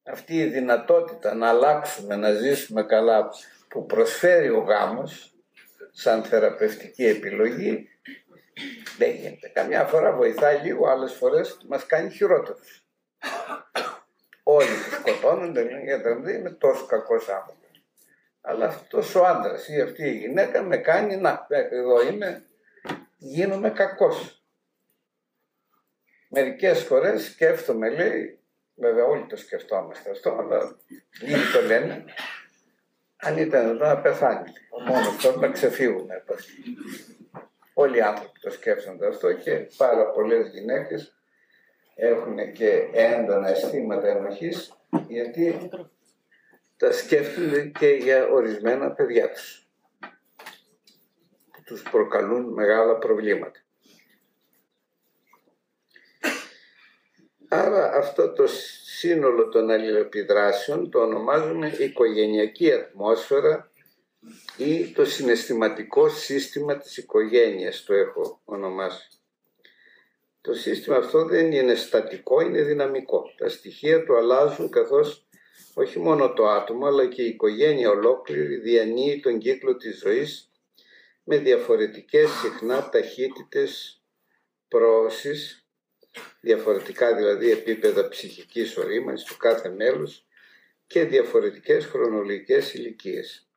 αυτή 0.02 0.36
η 0.36 0.46
δυνατότητα 0.46 1.34
να 1.34 1.48
αλλάξουμε, 1.48 2.16
να 2.16 2.32
ζήσουμε 2.32 2.82
καλά 2.82 3.28
που 3.68 3.86
προσφέρει 3.86 4.48
ο 4.48 4.58
γάμος 4.58 5.34
σαν 5.90 6.24
θεραπευτική 6.24 7.04
επιλογή 7.04 7.88
δεν 8.98 9.10
γίνεται. 9.10 9.48
Καμιά 9.48 9.84
φορά 9.84 10.12
βοηθάει 10.12 10.58
λίγο, 10.58 10.88
άλλες 10.88 11.12
φορές 11.12 11.58
μας 11.68 11.86
κάνει 11.86 12.10
χειρότερους. 12.10 12.86
Όλοι 14.42 14.66
που 14.66 14.90
σκοτώνονται 14.90 15.62
λένε 15.62 15.82
γιατί 15.82 16.08
δεν 16.12 16.34
είμαι 16.34 16.50
τόσο 16.50 16.86
κακός 16.86 17.28
άνθρωπος. 17.28 17.82
Αλλά 18.40 18.66
αυτός 18.66 19.14
ο 19.14 19.24
άντρας 19.24 19.68
ή 19.68 19.80
αυτή 19.80 20.02
η 20.02 20.16
γυναίκα 20.16 20.62
με 20.62 20.76
κάνει 20.76 21.16
να, 21.16 21.46
εδώ 21.48 22.02
είμαι, 22.02 22.44
γίνομαι 23.24 23.70
κακός. 23.70 24.44
Μερικές 26.28 26.82
φορές 26.82 27.24
σκέφτομαι, 27.24 27.90
λέει, 27.90 28.38
βέβαια 28.74 29.04
όλοι 29.04 29.26
το 29.26 29.36
σκεφτόμαστε 29.36 30.10
αυτό, 30.10 30.30
αλλά 30.30 30.78
λίγοι 31.20 31.52
το 31.52 31.60
λένε, 31.60 32.04
αν 33.16 33.38
ήταν 33.38 33.68
εδώ 33.68 33.86
να 33.86 34.00
πεθάνει. 34.00 34.52
Ο 34.70 34.80
μόνος 34.80 35.16
τώρα 35.22 35.36
να 35.36 35.48
ξεφύγουμε 35.48 36.14
από 36.14 36.34
Όλοι 37.74 37.96
οι 37.96 38.00
άνθρωποι 38.00 38.40
το 38.40 38.50
σκέφτονται 38.50 39.06
αυτό 39.06 39.32
και 39.32 39.66
πάρα 39.76 40.10
πολλές 40.10 40.48
γυναίκες 40.48 41.16
έχουν 41.94 42.52
και 42.52 42.88
έντονα 42.92 43.48
αισθήματα 43.48 44.08
ενοχής 44.08 44.72
γιατί 45.08 45.70
τα 46.76 46.92
σκέφτονται 46.92 47.64
και 47.78 47.86
για 47.86 48.28
ορισμένα 48.28 48.90
παιδιά 48.90 49.30
τους 49.30 49.58
που 49.58 49.63
τους 51.64 51.82
προκαλούν 51.82 52.52
μεγάλα 52.52 52.98
προβλήματα. 52.98 53.58
Άρα 57.48 57.92
αυτό 57.92 58.32
το 58.32 58.46
σύνολο 58.84 59.48
των 59.48 59.70
αλληλεπιδράσεων 59.70 60.90
το 60.90 60.98
ονομάζουμε 61.00 61.76
οικογενειακή 61.78 62.72
ατμόσφαιρα 62.72 63.70
ή 64.56 64.92
το 64.92 65.04
συναισθηματικό 65.04 66.08
σύστημα 66.08 66.76
της 66.76 66.96
οικογένειας 66.96 67.84
το 67.84 67.94
έχω 67.94 68.40
ονομάσει. 68.44 69.08
Το 70.40 70.54
σύστημα 70.54 70.96
αυτό 70.96 71.24
δεν 71.24 71.52
είναι 71.52 71.74
στατικό, 71.74 72.40
είναι 72.40 72.62
δυναμικό. 72.62 73.24
Τα 73.36 73.48
στοιχεία 73.48 74.04
του 74.04 74.16
αλλάζουν 74.16 74.70
καθώς 74.70 75.26
όχι 75.74 75.98
μόνο 75.98 76.32
το 76.32 76.48
άτομο 76.48 76.86
αλλά 76.86 77.06
και 77.06 77.22
η 77.22 77.28
οικογένεια 77.28 77.90
ολόκληρη 77.90 78.56
διανύει 78.56 79.20
τον 79.20 79.38
κύκλο 79.38 79.76
της 79.76 79.98
ζωής 79.98 80.50
με 81.24 81.38
διαφορετικές 81.38 82.30
συχνά 82.30 82.88
ταχύτητες 82.88 84.02
πρόωσης, 84.68 85.66
διαφορετικά 86.40 87.14
δηλαδή 87.14 87.50
επίπεδα 87.50 88.08
ψυχικής 88.08 88.76
ορίμανσης 88.76 89.28
του 89.28 89.36
κάθε 89.36 89.68
μέλους 89.68 90.26
και 90.86 91.04
διαφορετικές 91.04 91.86
χρονολογικές 91.86 92.74
ηλικίες 92.74 93.48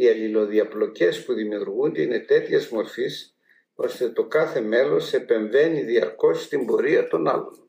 οι 0.00 0.08
αλληλοδιαπλοκές 0.08 1.24
που 1.24 1.32
δημιουργούνται 1.32 2.02
είναι 2.02 2.18
τέτοιας 2.18 2.68
μορφής 2.68 3.36
ώστε 3.74 4.08
το 4.08 4.26
κάθε 4.26 4.60
μέλος 4.60 5.12
επεμβαίνει 5.12 5.82
διαρκώς 5.82 6.42
στην 6.42 6.66
πορεία 6.66 7.08
των 7.08 7.28
άλλων. 7.28 7.68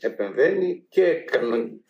Επεμβαίνει 0.00 0.86
και, 0.88 1.24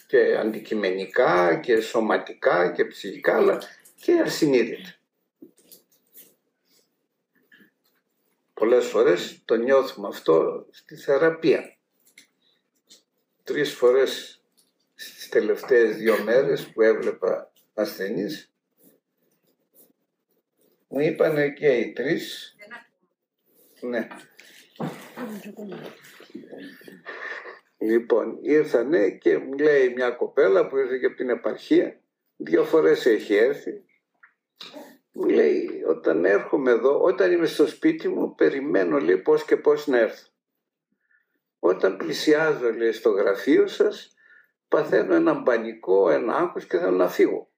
και 0.07 0.37
αντικειμενικά 0.37 1.61
και 1.63 1.81
σωματικά 1.81 2.73
και 2.73 2.85
ψυχικά 2.85 3.37
αλλά 3.37 3.63
και 4.01 4.21
ασυνείδητα. 4.21 4.95
Πολλές 8.55 8.87
φορές 8.87 9.43
το 9.45 9.55
νιώθουμε 9.55 10.09
αυτό 10.09 10.67
στη 10.71 10.97
θεραπεία. 10.97 11.77
Τρεις 13.45 13.75
φορές 13.75 14.43
στις 14.95 15.29
τελευταίες 15.29 15.97
δύο 15.97 16.23
μέρες 16.23 16.73
που 16.73 16.83
έβλεπα 16.83 17.53
ασθενείς 17.75 18.53
μου 20.89 21.01
είπανε 21.01 21.51
και 21.51 21.77
οι 21.77 21.93
τρεις 21.93 22.57
ναι. 23.81 24.07
Λοιπόν, 27.79 28.39
ήρθανε 28.43 29.11
και 29.11 29.39
μου 29.39 29.53
λέει 29.53 29.89
μια 29.89 30.11
κοπέλα 30.11 30.67
που 30.67 30.77
ήρθε 30.77 30.99
και 30.99 31.07
από 31.07 31.17
την 31.17 31.29
επαρχία, 31.29 32.01
δύο 32.37 32.65
φορές 32.65 33.07
έχει 33.07 33.35
έρθει 33.35 33.85
μου 35.13 35.29
λέει 35.29 35.83
όταν 35.87 36.25
έρχομαι 36.25 36.71
εδώ, 36.71 37.01
όταν 37.01 37.33
είμαι 37.33 37.47
στο 37.47 37.67
σπίτι 37.67 38.09
μου 38.09 38.35
περιμένω 38.35 38.99
λέει 38.99 39.19
πώς 39.19 39.45
και 39.45 39.57
πώς 39.57 39.87
να 39.87 39.99
έρθω. 39.99 40.29
Όταν 41.59 41.97
πλησιάζω 41.97 42.73
λέει 42.73 42.93
στο 42.93 43.11
γραφείο 43.11 43.67
σας 43.67 44.15
παθαίνω 44.69 45.15
ένα 45.15 45.43
πανικό, 45.43 46.11
ένα 46.11 46.35
άγχος 46.35 46.67
και 46.67 46.79
θέλω 46.79 46.97
να 46.97 47.09
φύγω. 47.09 47.51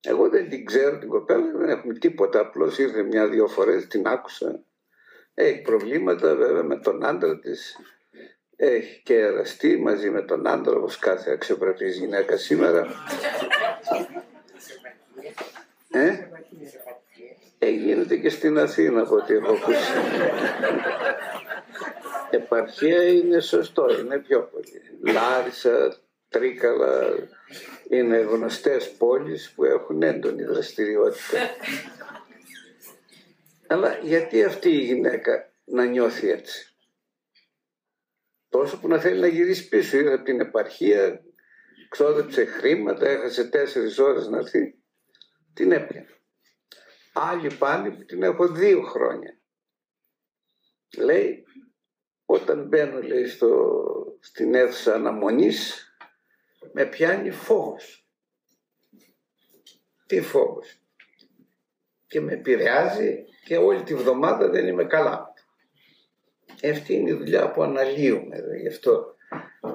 Εγώ 0.00 0.28
δεν 0.28 0.48
την 0.48 0.64
ξέρω 0.64 0.98
την 0.98 1.08
κοπέλα, 1.08 1.50
δεν 1.52 1.68
έχουμε 1.68 1.94
τίποτα, 1.94 2.40
απλώς 2.40 2.78
ήρθε 2.78 3.02
μια-δυο 3.02 3.46
φορές, 3.48 3.86
την 3.86 4.06
άκουσα. 4.06 4.64
Έχει 5.34 5.60
προβλήματα 5.60 6.34
βέβαια 6.34 6.62
με 6.62 6.78
τον 6.78 7.04
άντρα 7.04 7.38
της, 7.38 7.76
έχει 8.56 9.02
και 9.02 9.14
εραστεί 9.18 9.76
μαζί 9.76 10.10
με 10.10 10.22
τον 10.22 10.46
άντρα 10.46 10.76
όπως 10.76 10.98
κάθε 10.98 11.30
αξιοπρεπής 11.30 11.98
γυναίκα 11.98 12.36
σήμερα. 12.36 12.86
Ε; 15.96 16.28
ε, 17.58 17.68
γίνεται 17.70 18.16
και 18.16 18.28
στην 18.28 18.58
Αθήνα 18.58 19.00
από 19.00 19.14
ό,τι 19.14 19.34
έχω 19.34 19.52
ακούσει. 19.52 19.92
Επαρχία 22.30 23.02
είναι 23.08 23.40
σωστό, 23.40 23.98
είναι 24.00 24.18
πιο 24.18 24.42
πολύ. 24.42 25.12
Λάρισα, 25.12 25.96
Τρίκαλα, 26.28 27.14
είναι 27.88 28.16
γνωστές 28.16 28.90
πόλεις 28.90 29.52
που 29.54 29.64
έχουν 29.64 30.02
έντονη 30.02 30.44
δραστηριότητα. 30.44 31.38
Αλλά 33.66 33.98
γιατί 34.02 34.44
αυτή 34.44 34.68
η 34.68 34.84
γυναίκα 34.84 35.50
να 35.64 35.84
νιώθει 35.84 36.30
έτσι; 36.30 36.76
Τόσο 38.48 38.80
που 38.80 38.88
να 38.88 38.98
θέλει 38.98 39.20
να 39.20 39.26
γυρίσει 39.26 39.68
πίσω. 39.68 39.96
Ήρθε 39.96 40.12
από 40.12 40.24
την 40.24 40.40
επαρχία, 40.40 41.20
ξόδεψε 41.88 42.44
χρήματα, 42.44 43.08
έχασε 43.08 43.44
τέσσερις 43.44 43.98
ώρες 43.98 44.28
να 44.28 44.38
έρθει 44.38 44.74
την 45.56 45.72
έπιανα. 45.72 46.08
Άλλη 47.12 47.54
πάλι 47.54 47.90
που 47.90 48.04
την 48.04 48.22
έχω 48.22 48.48
δύο 48.48 48.82
χρόνια. 48.82 49.38
Λέει, 50.96 51.44
όταν 52.24 52.66
μπαίνω 52.66 53.00
λέει, 53.00 53.26
στο, 53.26 53.82
στην 54.20 54.54
αίθουσα 54.54 54.94
αναμονής, 54.94 55.90
με 56.72 56.84
πιάνει 56.84 57.30
φόβος. 57.30 58.08
Τι 60.06 60.20
φόβος; 60.20 60.80
Και 62.06 62.20
με 62.20 62.32
επηρεάζει 62.32 63.24
και 63.44 63.56
όλη 63.56 63.82
τη 63.82 63.94
βδομάδα 63.94 64.48
δεν 64.48 64.66
είμαι 64.66 64.84
καλά. 64.84 65.34
Αυτή 66.72 66.94
είναι 66.94 67.10
η 67.10 67.14
δουλειά 67.14 67.50
που 67.50 67.62
αναλύουμε. 67.62 68.36
Γι' 68.60 68.68
αυτό 68.68 69.14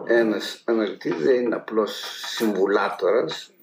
ένας 0.05 0.63
αναλυτής 0.65 1.15
δεν 1.15 1.41
είναι 1.41 1.55
απλώς 1.55 2.01
συμβουλάτορας, 2.25 3.53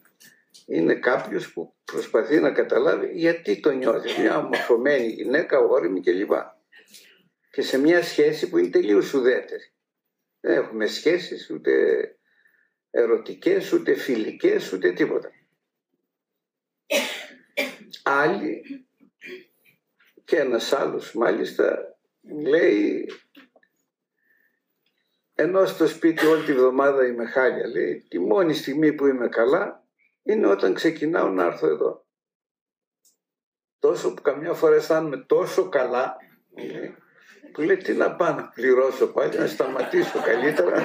είναι 0.66 0.94
κάποιος 0.94 1.52
που 1.52 1.77
προσπαθεί 1.93 2.41
να 2.41 2.53
καταλάβει 2.53 3.11
γιατί 3.12 3.61
το 3.61 3.70
νιώθει. 3.70 4.20
Μια 4.20 4.39
ομορφωμένη 4.39 5.07
γυναίκα, 5.07 5.59
όρημη 5.59 6.01
κλπ. 6.01 6.32
Και 7.51 7.62
σε 7.62 7.78
μια 7.78 8.03
σχέση 8.03 8.49
που 8.49 8.59
είναι 8.59 8.68
τελείως 8.68 9.14
ουδέτερη. 9.14 9.72
Δεν 10.41 10.53
έχουμε 10.53 10.86
σχέσεις 10.86 11.51
ούτε 11.51 11.72
ερωτικές, 12.91 13.72
ούτε 13.72 13.95
φιλικές, 13.95 14.72
ούτε 14.72 14.93
τίποτα. 14.93 15.30
Άλλοι 18.03 18.62
και 20.24 20.36
ένας 20.36 20.72
άλλος 20.72 21.12
μάλιστα 21.12 21.99
λέει 22.43 23.11
ενώ 25.34 25.66
στο 25.66 25.86
σπίτι 25.86 26.26
όλη 26.26 26.45
τη 26.45 26.53
βδομάδα 26.53 27.07
είμαι 27.07 27.26
χάλια 27.26 27.66
λέει 27.66 28.07
τη 28.09 28.18
μόνη 28.18 28.55
στιγμή 28.55 28.93
που 28.93 29.07
είμαι 29.07 29.28
καλά 29.28 29.88
είναι 30.28 30.46
όταν 30.46 30.74
ξεκινάω 30.74 31.28
να 31.28 31.44
έρθω 31.44 31.66
εδώ. 31.66 32.06
Τόσο 33.78 34.14
που 34.14 34.22
καμιά 34.22 34.52
φορά 34.52 34.74
αισθάνομαι 34.74 35.16
τόσο 35.16 35.68
καλά 35.68 36.16
που 37.52 37.60
λέει 37.60 37.76
τι 37.76 37.92
να 37.92 38.16
πάω 38.16 38.34
να 38.34 38.48
πληρώσω 38.48 39.06
πάλι, 39.06 39.38
να 39.38 39.46
σταματήσω 39.46 40.22
καλύτερα. 40.22 40.84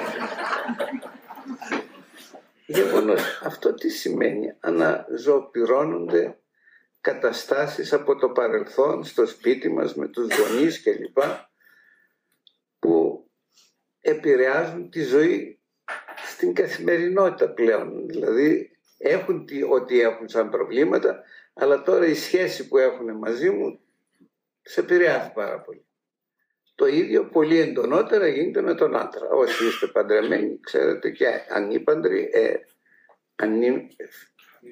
Γεγονός, 2.66 3.40
αυτό 3.42 3.74
τι 3.74 3.88
σημαίνει, 3.88 4.56
αναζωπυρώνονται 4.60 6.38
καταστάσεις 7.00 7.92
από 7.92 8.16
το 8.16 8.28
παρελθόν 8.28 9.04
στο 9.04 9.26
σπίτι 9.26 9.68
μας 9.68 9.94
με 9.94 10.08
τους 10.08 10.26
γονείς 10.38 10.82
κλπ 10.82 11.18
που 12.78 13.24
επηρεάζουν 14.00 14.90
τη 14.90 15.02
ζωή 15.02 15.60
στην 16.26 16.54
καθημερινότητα 16.54 17.50
πλέον. 17.50 18.06
Δηλαδή 18.08 18.73
έχουν 18.98 19.46
τι, 19.46 19.62
ό,τι 19.62 20.00
έχουν 20.00 20.28
σαν 20.28 20.50
προβλήματα, 20.50 21.22
αλλά 21.54 21.82
τώρα 21.82 22.06
η 22.06 22.14
σχέση 22.14 22.68
που 22.68 22.78
έχουν 22.78 23.16
μαζί 23.16 23.50
μου 23.50 23.80
σε 24.62 24.80
επηρεάζει 24.80 25.32
πάρα 25.32 25.60
πολύ. 25.60 25.84
Το 26.74 26.86
ίδιο 26.86 27.24
πολύ 27.24 27.58
εντονότερα 27.58 28.28
γίνεται 28.28 28.60
με 28.60 28.74
τον 28.74 28.96
άντρα. 28.96 29.28
Όσοι 29.28 29.66
είστε 29.66 29.86
παντρεμένοι, 29.86 30.60
ξέρετε 30.60 31.10
και 31.10 31.26
ανήπαντροι, 31.48 32.30
ε, 32.32 32.54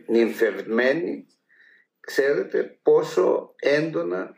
ανυμφευμένοι, 0.06 1.26
ξέρετε 2.00 2.78
πόσο 2.82 3.54
έντονα 3.58 4.34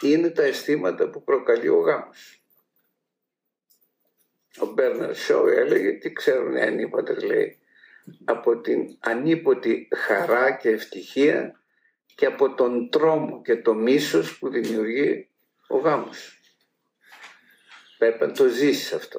είναι 0.00 0.30
τα 0.30 0.42
αισθήματα 0.42 1.10
που 1.10 1.24
προκαλεί 1.24 1.68
ο 1.68 1.78
γάμος. 1.78 2.40
Ο 4.58 4.66
Μπέρναρ 4.66 5.16
Σόου 5.16 5.46
έλεγε 5.46 5.92
τι 5.92 6.12
ξέρουν 6.12 6.56
οι 6.56 6.60
ανήπαντροι 6.60 7.26
λέει 7.26 7.58
από 8.24 8.60
την 8.60 8.96
ανίποτη 9.00 9.88
χαρά 9.96 10.52
και 10.52 10.68
ευτυχία 10.68 11.60
και 12.14 12.26
από 12.26 12.54
τον 12.54 12.90
τρόμο 12.90 13.42
και 13.42 13.56
το 13.56 13.74
μίσος 13.74 14.38
που 14.38 14.48
δημιουργεί 14.48 15.28
ο 15.68 15.76
γάμος. 15.76 16.40
Πρέπει 17.98 18.26
να 18.26 18.32
το 18.32 18.48
ζήσεις 18.48 18.92
αυτό. 18.92 19.18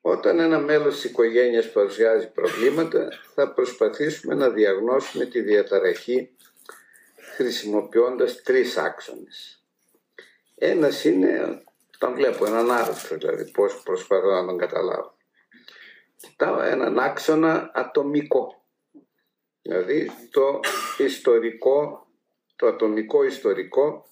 Όταν 0.00 0.38
ένα 0.38 0.58
μέλος 0.58 0.94
της 0.94 1.04
οικογένειας 1.04 1.72
παρουσιάζει 1.72 2.32
προβλήματα, 2.32 3.08
θα 3.34 3.52
προσπαθήσουμε 3.52 4.34
να 4.34 4.50
διαγνώσουμε 4.50 5.24
τη 5.24 5.40
διαταραχή 5.40 6.36
χρησιμοποιώντας 7.34 8.42
τρεις 8.42 8.76
άξονες. 8.76 9.63
Ένας 10.54 11.04
είναι, 11.04 11.62
τον 11.98 12.14
βλέπω, 12.14 12.46
έναν 12.46 12.70
άρρωστο 12.70 13.16
δηλαδή, 13.16 13.50
πώς 13.50 13.82
προσπαθώ 13.82 14.30
να 14.30 14.46
τον 14.46 14.58
καταλάβω. 14.58 15.16
Κοιτάω 16.16 16.60
έναν 16.60 16.98
άξονα 16.98 17.70
ατομικό. 17.74 18.64
Δηλαδή 19.62 20.10
το 20.30 20.60
ιστορικό, 20.98 22.06
το 22.56 22.66
ατομικό 22.66 23.24
ιστορικό 23.24 24.06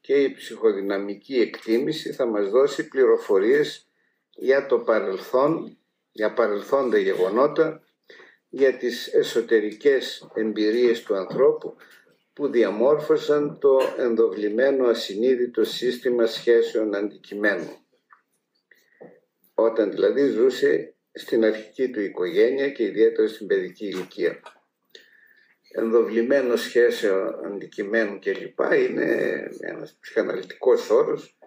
και 0.00 0.14
η 0.14 0.32
ψυχοδυναμική 0.32 1.40
εκτίμηση 1.40 2.12
θα 2.12 2.26
μας 2.26 2.50
δώσει 2.50 2.88
πληροφορίες 2.88 3.88
για 4.30 4.66
το 4.66 4.78
παρελθόν, 4.78 5.78
για 6.12 6.32
παρελθόντα 6.32 6.98
γεγονότα, 6.98 7.82
για 8.48 8.76
τις 8.76 9.06
εσωτερικές 9.06 10.30
εμπειρίες 10.34 11.02
του 11.02 11.14
ανθρώπου 11.14 11.76
που 12.40 12.50
διαμόρφωσαν 12.50 13.58
το 13.58 13.78
ενδοβλημένο 13.96 14.86
ασυνείδητο 14.86 15.64
σύστημα 15.64 16.26
σχέσεων 16.26 16.94
αντικειμένου. 16.94 17.76
Όταν 19.54 19.90
δηλαδή 19.90 20.28
ζούσε 20.28 20.94
στην 21.12 21.44
αρχική 21.44 21.90
του 21.90 22.00
οικογένεια 22.00 22.70
και 22.70 22.82
ιδιαίτερα 22.82 23.28
στην 23.28 23.46
παιδική 23.46 23.86
ηλικία. 23.86 24.40
Ενδοβλημένο 25.72 26.56
σχέσεων 26.56 27.44
αντικειμένου 27.44 28.18
κλπ. 28.18 28.60
είναι 28.88 29.42
ένας 29.60 29.96
ψυχαναλυτικός 30.00 30.90
όρος 30.90 31.38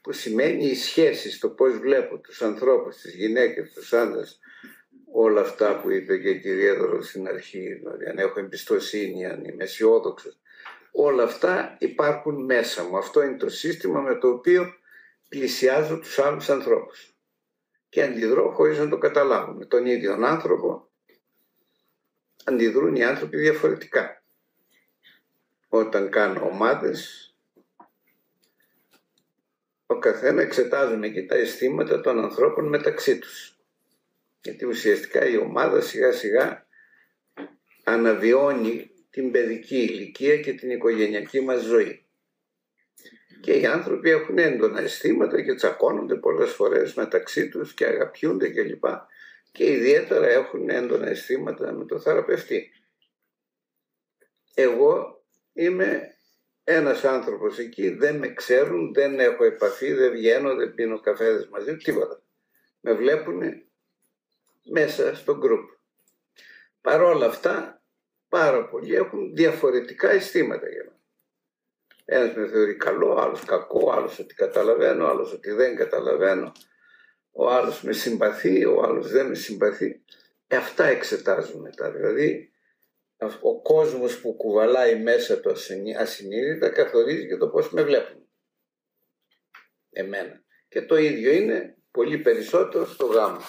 που 0.00 0.12
σημαίνει 0.12 0.66
οι 0.66 0.74
σχέσεις, 0.74 1.38
το 1.38 1.48
πώς 1.48 1.78
βλέπω 1.78 2.18
τους 2.18 2.42
ανθρώπους, 2.42 2.96
τις 2.96 3.14
γυναίκες, 3.14 3.72
τους 3.72 3.92
άντρες, 3.92 4.38
όλα 5.18 5.40
αυτά 5.40 5.80
που 5.80 5.90
είπε 5.90 6.18
και 6.18 6.28
η 6.28 6.40
κυρία 6.40 6.74
Δωρο 6.74 7.02
στην 7.02 7.28
αρχή, 7.28 7.74
δηλαδή 7.74 8.04
αν 8.04 8.18
έχω 8.18 8.40
εμπιστοσύνη, 8.40 9.26
αν 9.26 9.44
είμαι 9.44 9.64
αισιόδοξος. 9.64 10.38
Όλα 10.92 11.22
αυτά 11.22 11.76
υπάρχουν 11.78 12.44
μέσα 12.44 12.84
μου. 12.84 12.96
Αυτό 12.96 13.22
είναι 13.22 13.36
το 13.36 13.48
σύστημα 13.48 14.00
με 14.00 14.18
το 14.18 14.28
οποίο 14.28 14.74
πλησιάζω 15.28 15.98
τους 15.98 16.18
άλλους 16.18 16.50
ανθρώπους. 16.50 17.14
Και 17.88 18.02
αντιδρώ 18.02 18.50
χωρίς 18.50 18.78
να 18.78 18.88
το 18.88 18.98
καταλάβω. 18.98 19.52
Με 19.52 19.64
τον 19.64 19.86
ίδιο 19.86 20.12
άνθρωπο 20.12 20.88
αντιδρούν 22.44 22.94
οι 22.94 23.04
άνθρωποι 23.04 23.36
διαφορετικά. 23.36 24.22
Όταν 25.68 26.10
κάνω 26.10 26.46
ομάδες, 26.46 27.30
ο 29.86 29.98
καθένα 29.98 30.42
εξετάζουμε 30.42 31.08
και 31.08 31.22
τα 31.22 31.34
αισθήματα 31.34 32.00
των 32.00 32.18
ανθρώπων 32.18 32.68
μεταξύ 32.68 33.18
τους. 33.18 33.55
Γιατί 34.46 34.64
ουσιαστικά 34.64 35.26
η 35.26 35.36
ομάδα 35.36 35.80
σιγά 35.80 36.12
σιγά 36.12 36.66
αναβιώνει 37.84 38.90
την 39.10 39.30
παιδική 39.30 39.76
ηλικία 39.76 40.36
και 40.40 40.52
την 40.52 40.70
οικογενειακή 40.70 41.40
μας 41.40 41.62
ζωή. 41.62 42.06
Και 43.40 43.52
οι 43.52 43.66
άνθρωποι 43.66 44.10
έχουν 44.10 44.38
έντονα 44.38 44.80
αισθήματα 44.80 45.42
και 45.42 45.54
τσακώνονται 45.54 46.16
πολλές 46.16 46.50
φορές 46.50 46.94
μεταξύ 46.94 47.48
τους 47.48 47.74
και 47.74 47.86
αγαπιούνται 47.86 48.48
κλπ. 48.48 48.84
Και 49.52 49.72
ιδιαίτερα 49.72 50.28
έχουν 50.28 50.68
έντονα 50.68 51.08
αισθήματα 51.08 51.72
με 51.72 51.84
το 51.84 52.00
θεραπευτή. 52.00 52.70
Εγώ 54.54 55.24
είμαι 55.52 56.16
ένας 56.64 57.04
άνθρωπος 57.04 57.58
εκεί, 57.58 57.88
δεν 57.88 58.16
με 58.16 58.32
ξέρουν, 58.32 58.92
δεν 58.94 59.20
έχω 59.20 59.44
επαφή, 59.44 59.92
δεν 59.92 60.10
βγαίνω, 60.12 60.54
δεν 60.54 60.74
πίνω 60.74 61.00
καφέδες 61.00 61.48
μαζί, 61.48 61.76
τίποτα. 61.76 62.22
Με 62.80 62.92
βλέπουν 62.92 63.66
μέσα 64.70 65.16
στο 65.16 65.36
γκρουπ. 65.36 65.68
Παρόλα 66.80 67.26
αυτά, 67.26 67.82
πάρα 68.28 68.68
πολλοί 68.68 68.94
έχουν 68.94 69.34
διαφορετικά 69.34 70.10
αισθήματα 70.10 70.68
για 70.68 70.84
μένα. 70.84 70.94
Ένας 72.04 72.36
με 72.36 72.48
θεωρεί 72.48 72.76
καλό, 72.76 73.14
άλλος 73.14 73.44
κακό, 73.44 73.92
άλλος 73.92 74.18
ότι 74.18 74.34
καταλαβαίνω, 74.34 75.06
άλλος 75.06 75.32
ότι 75.32 75.50
δεν 75.50 75.76
καταλαβαίνω. 75.76 76.52
Ο 77.30 77.50
άλλος 77.50 77.82
με 77.82 77.92
συμπαθεί, 77.92 78.64
ο 78.64 78.82
άλλος 78.82 79.10
δεν 79.10 79.26
με 79.26 79.34
συμπαθεί. 79.34 80.04
Ε, 80.46 80.56
αυτά 80.56 80.84
εξετάζουν 80.84 81.60
μετά. 81.60 81.90
Δηλαδή, 81.90 82.52
ο 83.40 83.62
κόσμος 83.62 84.20
που 84.20 84.36
κουβαλάει 84.36 85.02
μέσα 85.02 85.40
το 85.40 85.56
ασυνείδητα 85.98 86.68
καθορίζει 86.68 87.26
και 87.26 87.36
το 87.36 87.48
πώς 87.48 87.70
με 87.70 87.82
βλέπουν. 87.82 88.28
Εμένα. 89.90 90.44
Και 90.68 90.82
το 90.82 90.96
ίδιο 90.96 91.32
είναι 91.32 91.76
πολύ 91.90 92.18
περισσότερο 92.18 92.86
στο 92.86 93.06
γάμο. 93.06 93.40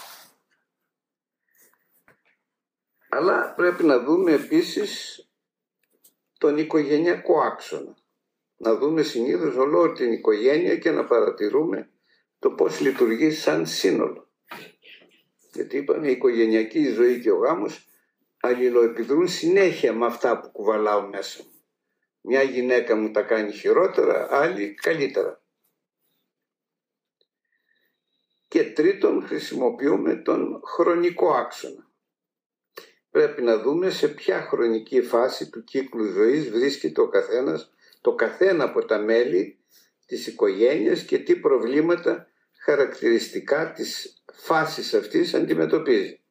Αλλά 3.18 3.54
πρέπει 3.54 3.84
να 3.84 4.00
δούμε 4.00 4.32
επίσης 4.32 5.22
τον 6.38 6.58
οικογενειακό 6.58 7.42
άξονα. 7.42 7.98
Να 8.58 8.76
δούμε 8.76 9.02
συνήθως 9.02 9.56
όλο 9.56 9.92
την 9.92 10.12
οικογένεια 10.12 10.78
και 10.78 10.92
να 10.92 11.06
παρατηρούμε 11.06 11.90
το 12.40 12.52
πώς 12.52 12.80
λειτουργεί 12.80 13.32
σαν 13.32 13.66
σύνολο. 13.66 14.30
Γιατί 15.54 15.78
είπαμε 15.78 16.08
η 16.08 16.12
οικογενειακή 16.12 16.88
ζωή 16.88 17.22
και 17.22 17.32
ο 17.32 17.38
γάμος 17.38 17.88
αλληλοεπιδρούν 18.40 19.28
συνέχεια 19.28 19.94
με 19.94 20.06
αυτά 20.06 20.40
που 20.40 20.52
κουβαλάω 20.52 21.08
μέσα 21.08 21.44
μου. 21.44 21.62
Μια 22.22 22.42
γυναίκα 22.42 22.96
μου 22.96 23.12
τα 23.12 23.22
κάνει 23.22 23.52
χειρότερα, 23.52 24.28
άλλη 24.32 24.74
καλύτερα. 24.74 25.42
Και 28.48 28.64
τρίτον 28.64 29.26
χρησιμοποιούμε 29.26 30.16
τον 30.16 30.62
χρονικό 30.64 31.34
άξονα 31.34 31.87
πρέπει 33.18 33.42
να 33.42 33.58
δούμε 33.58 33.90
σε 33.90 34.08
ποια 34.08 34.42
χρονική 34.42 35.02
φάση 35.02 35.50
του 35.50 35.64
κύκλου 35.64 36.06
ζωής 36.06 36.50
βρίσκεται 36.50 37.02
ο 37.02 37.08
καθένας, 37.08 37.74
το 38.02 38.16
καθένα 38.16 38.64
από 38.64 38.86
τα 38.86 38.98
μέλη 38.98 39.60
της 40.06 40.28
οικογένειας 40.28 41.04
και 41.04 41.18
τι 41.18 41.36
προβλήματα 41.36 42.28
χαρακτηριστικά 42.58 43.72
της 43.72 44.24
φάσης 44.34 44.94
αυτής 44.94 45.34
αντιμετωπίζει. 45.34 46.22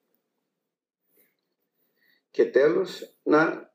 Και 2.30 2.44
τέλος 2.44 3.14
να 3.22 3.72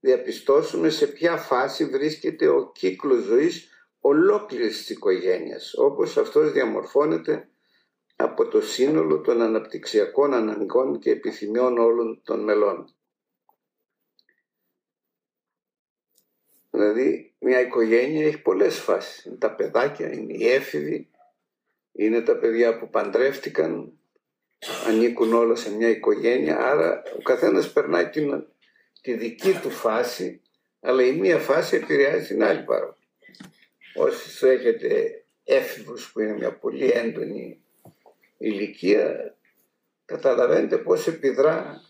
διαπιστώσουμε 0.00 0.88
σε 0.88 1.06
ποια 1.06 1.36
φάση 1.36 1.84
βρίσκεται 1.84 2.48
ο 2.48 2.72
κύκλος 2.72 3.22
ζωής 3.22 3.68
ολόκληρης 4.00 4.76
της 4.78 4.90
οικογένειας, 4.90 5.74
όπως 5.74 6.16
αυτός 6.16 6.52
διαμορφώνεται 6.52 7.48
από 8.16 8.48
το 8.48 8.60
σύνολο 8.60 9.20
των 9.20 9.42
αναπτυξιακών 9.42 10.34
αναγκών 10.34 10.98
και 10.98 11.10
επιθυμιών 11.10 11.78
όλων 11.78 12.20
των 12.24 12.40
μελών. 12.40 12.94
Δηλαδή 16.70 17.34
μια 17.38 17.60
οικογένεια 17.60 18.26
έχει 18.26 18.42
πολλές 18.42 18.78
φάσεις. 18.78 19.24
Είναι 19.24 19.36
τα 19.36 19.54
παιδάκια, 19.54 20.12
είναι 20.12 20.32
οι 20.32 20.48
έφηβοι, 20.48 21.10
είναι 21.92 22.20
τα 22.20 22.36
παιδιά 22.36 22.78
που 22.78 22.90
παντρεύτηκαν, 22.90 23.98
ανήκουν 24.86 25.32
όλα 25.32 25.54
σε 25.54 25.76
μια 25.76 25.88
οικογένεια, 25.88 26.58
άρα 26.58 27.02
ο 27.18 27.22
καθένας 27.22 27.72
περνάει 27.72 28.08
την, 28.08 28.46
τη 29.00 29.14
δική 29.14 29.52
του 29.52 29.70
φάση, 29.70 30.40
αλλά 30.80 31.02
η 31.02 31.12
μία 31.12 31.38
φάση 31.38 31.76
επηρεάζει 31.76 32.26
την 32.26 32.44
άλλη 32.44 32.62
πάρα 32.62 32.98
Όσοι 33.94 34.46
έχετε 34.46 35.24
έφηβους 35.44 36.12
που 36.12 36.20
είναι 36.20 36.32
μια 36.32 36.58
πολύ 36.58 36.90
έντονη 36.90 37.65
ηλικία 38.38 39.34
καταλαβαίνετε 40.04 40.78
πώς 40.78 41.06
επιδρά 41.06 41.80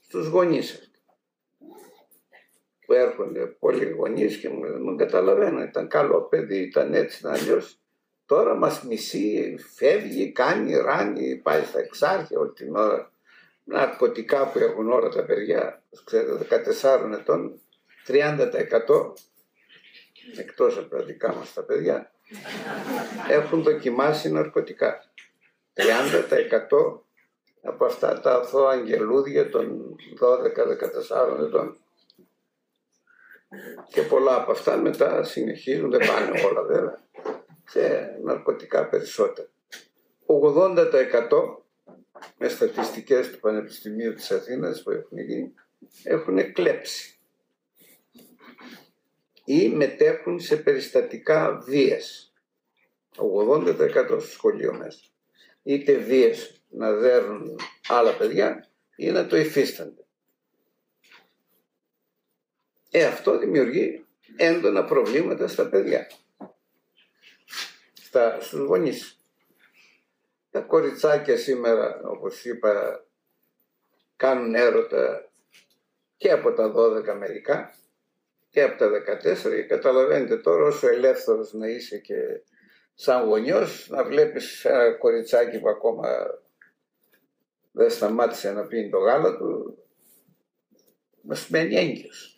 στους 0.00 0.26
γονείς 0.26 0.90
που 2.88 2.94
έρχονται 2.94 3.46
πολλοί 3.46 3.90
γονείς 3.90 4.36
και 4.36 4.48
μου 4.48 4.62
λένε, 4.62 4.96
καταλαβαίνω, 4.96 5.62
ήταν 5.62 5.88
καλό 5.88 6.22
παιδί, 6.22 6.56
ήταν 6.56 6.94
έτσι, 6.94 7.18
ήταν 7.18 7.32
αλλιώς. 7.32 7.78
Τώρα 8.26 8.54
μας 8.54 8.82
μισεί, 8.82 9.56
φεύγει, 9.74 10.32
κάνει, 10.32 10.74
ράνει, 10.74 11.36
πάει 11.36 11.62
στα 11.62 11.78
εξάρχεια 11.78 12.38
όλη 12.38 12.52
την 12.52 12.76
ώρα. 12.76 13.10
Ναρκωτικά 13.64 14.50
που 14.50 14.58
έχουν 14.58 14.90
όλα 14.90 15.08
τα 15.08 15.24
παιδιά, 15.24 15.82
ξέρετε, 16.04 16.62
14 16.80 17.12
ετών, 17.12 17.60
30% 18.06 19.12
εκτός 20.36 20.78
από 20.78 20.88
τα 20.88 21.04
δικά 21.04 21.34
μας 21.34 21.52
τα 21.52 21.62
παιδιά, 21.62 22.12
έχουν 23.30 23.62
δοκιμάσει 23.62 24.30
ναρκωτικά. 24.32 25.07
30% 25.78 27.00
από 27.62 27.84
αυτά 27.84 28.20
τα 28.20 28.34
αθώα 28.34 28.70
αγγελούδια 28.70 29.50
των 29.50 29.96
12-14 31.10 31.46
ετών. 31.46 31.76
Και 33.88 34.02
πολλά 34.02 34.36
από 34.36 34.50
αυτά 34.50 34.76
μετά 34.76 35.24
συνεχίζουν, 35.24 35.90
δεν 35.90 36.06
πάνε 36.06 36.42
όλα 36.44 36.62
βέβαια, 36.62 37.04
σε 37.64 38.10
ναρκωτικά 38.22 38.88
περισσότερα. 38.88 39.48
80% 40.26 40.86
με 42.38 42.48
στατιστικές 42.48 43.30
του 43.30 43.40
Πανεπιστημίου 43.40 44.14
της 44.14 44.30
Αθήνας 44.30 44.82
που 44.82 44.90
έχουν 44.90 45.18
γίνει, 45.18 45.54
έχουν 46.02 46.52
κλέψει 46.52 47.18
ή 49.44 49.68
μετέχουν 49.68 50.40
σε 50.40 50.56
περιστατικά 50.56 51.58
βίας. 51.64 52.32
80% 53.16 54.06
στο 54.06 54.20
σχολείο 54.20 54.74
μέσα 54.74 55.00
είτε 55.68 55.96
βίες 55.96 56.62
να 56.68 56.92
δέρουν 56.92 57.58
άλλα 57.88 58.16
παιδιά 58.16 58.68
ή 58.96 59.10
να 59.10 59.26
το 59.26 59.36
υφίστανται. 59.36 60.06
Ε, 62.90 63.04
αυτό 63.04 63.38
δημιουργεί 63.38 64.06
έντονα 64.36 64.84
προβλήματα 64.84 65.48
στα 65.48 65.68
παιδιά, 65.68 66.10
στα, 67.92 68.40
στους 68.40 68.60
γονείς. 68.60 69.20
Τα 70.50 70.60
κοριτσάκια 70.60 71.36
σήμερα, 71.36 72.00
όπως 72.04 72.44
είπα, 72.44 73.04
κάνουν 74.16 74.54
έρωτα 74.54 75.30
και 76.16 76.30
από 76.30 76.52
τα 76.52 76.72
12 76.76 77.16
μερικά 77.18 77.74
και 78.50 78.62
από 78.62 78.78
τα 78.78 78.88
14 78.88 79.34
και 79.42 79.62
καταλαβαίνετε 79.62 80.36
τώρα 80.36 80.64
όσο 80.64 80.88
ελεύθερος 80.88 81.52
να 81.52 81.68
είσαι 81.68 81.98
και 81.98 82.42
σαν 83.00 83.24
γονιός 83.24 83.88
να 83.90 84.04
βλέπεις 84.04 84.64
ένα 84.64 84.92
κοριτσάκι 84.92 85.58
που 85.58 85.68
ακόμα 85.68 86.08
δεν 87.72 87.90
σταμάτησε 87.90 88.52
να 88.52 88.66
πίνει 88.66 88.90
το 88.90 88.98
γάλα 88.98 89.36
του, 89.36 89.78
μας 91.20 91.48
μένει 91.48 91.74
έγκυος. 91.74 92.36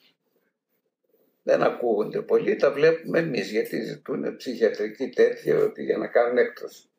Δεν 1.42 1.62
ακούγονται 1.62 2.22
πολύ, 2.22 2.56
τα 2.56 2.72
βλέπουμε 2.72 3.18
εμείς 3.18 3.50
γιατί 3.50 3.82
ζητούν 3.82 4.36
ψυχιατρική 4.36 5.08
τέτοια 5.08 5.58
ότι 5.58 5.82
για 5.82 5.96
να 5.96 6.06
κάνουν 6.06 6.38
έκτος. 6.38 6.90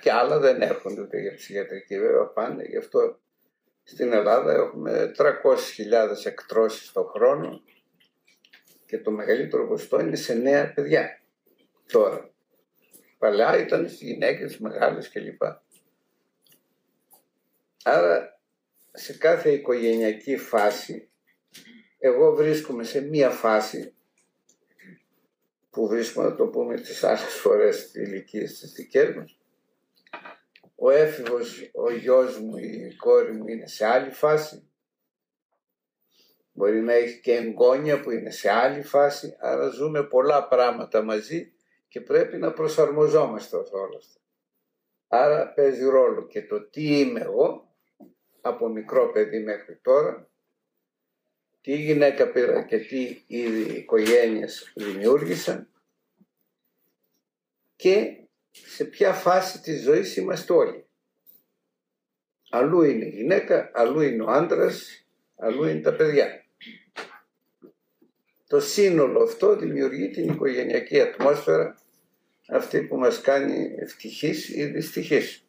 Και 0.00 0.12
άλλα 0.12 0.38
δεν 0.38 0.60
έρχονται 0.62 1.00
ούτε 1.00 1.20
για 1.20 1.34
ψυχιατρική 1.34 1.98
βέβαια 1.98 2.26
πάνε, 2.26 2.64
γι' 2.64 2.76
αυτό 2.76 3.18
στην 3.82 4.12
Ελλάδα 4.12 4.52
έχουμε 4.52 5.12
300.000 5.16 5.32
εκτρώσεις 6.24 6.92
το 6.92 7.02
χρόνο 7.02 7.62
και 8.86 8.98
το 8.98 9.10
μεγαλύτερο 9.10 9.68
ποσοστό 9.68 10.00
είναι 10.00 10.16
σε 10.16 10.34
νέα 10.34 10.72
παιδιά. 10.72 11.20
Τώρα. 11.86 12.30
Παλιά 13.18 13.58
ήταν 13.58 13.84
οι 13.84 13.88
γυναίκες 13.88 14.58
μεγάλες 14.58 15.10
κλπ. 15.10 15.42
Άρα 17.82 18.40
σε 18.92 19.16
κάθε 19.16 19.50
οικογενειακή 19.50 20.36
φάση 20.36 21.10
εγώ 21.98 22.34
βρίσκομαι 22.34 22.84
σε 22.84 23.00
μία 23.00 23.30
φάση 23.30 23.94
που 25.70 25.86
βρίσκομαι 25.86 26.28
να 26.28 26.34
το 26.34 26.46
πούμε 26.46 26.80
τις 26.80 27.04
άλλες 27.04 27.34
φορές 27.34 27.90
της 27.90 28.08
ηλικίας 28.08 28.58
της 28.58 28.72
δικές 28.72 29.14
μας. 29.14 29.38
Ο 30.74 30.90
έφηβος, 30.90 31.70
ο 31.74 31.90
γιος 31.90 32.38
μου, 32.38 32.56
η 32.56 32.94
κόρη 32.96 33.32
μου 33.32 33.48
είναι 33.48 33.66
σε 33.66 33.86
άλλη 33.86 34.10
φάση. 34.10 34.68
Μπορεί 36.52 36.80
να 36.80 36.92
έχει 36.92 37.20
και 37.20 37.34
εγγόνια 37.34 38.00
που 38.00 38.10
είναι 38.10 38.30
σε 38.30 38.50
άλλη 38.50 38.82
φάση, 38.82 39.36
άρα 39.38 39.68
ζούμε 39.68 40.02
πολλά 40.04 40.48
πράγματα 40.48 41.02
μαζί 41.02 41.55
και 41.96 42.02
πρέπει 42.02 42.36
να 42.36 42.52
προσαρμοζόμαστε 42.52 43.56
όλα 43.56 43.96
αυτά. 43.96 44.20
Άρα 45.08 45.52
παίζει 45.52 45.84
ρόλο 45.84 46.26
και 46.26 46.42
το 46.42 46.68
τι 46.68 46.98
είμαι 46.98 47.20
εγώ 47.20 47.74
από 48.40 48.68
μικρό 48.68 49.10
παιδί 49.12 49.42
μέχρι 49.42 49.76
τώρα, 49.76 50.30
τι 51.60 51.76
γυναίκα 51.76 52.30
πήρα 52.30 52.62
και 52.62 52.78
τι 52.78 53.22
είδη 53.26 53.76
οικογένειες 53.76 54.72
δημιούργησαν 54.74 55.68
και 57.76 58.16
σε 58.50 58.84
ποια 58.84 59.12
φάση 59.12 59.60
της 59.60 59.82
ζωής 59.82 60.16
είμαστε 60.16 60.52
όλοι. 60.52 60.86
Αλλού 62.50 62.82
είναι 62.82 63.04
η 63.04 63.10
γυναίκα, 63.10 63.70
αλλού 63.74 64.00
είναι 64.00 64.22
ο 64.22 64.26
άντρας, 64.26 65.06
αλλού 65.36 65.64
είναι 65.64 65.80
τα 65.80 65.94
παιδιά. 65.94 66.44
Το 68.46 68.60
σύνολο 68.60 69.22
αυτό 69.22 69.56
δημιουργεί 69.56 70.10
την 70.10 70.28
οικογενειακή 70.28 71.00
ατμόσφαιρα 71.00 71.76
αυτή 72.48 72.82
που 72.82 72.96
μας 72.96 73.20
κάνει 73.20 73.74
ευτυχής 73.78 74.48
ή 74.48 74.64
δυστυχής. 74.64 75.46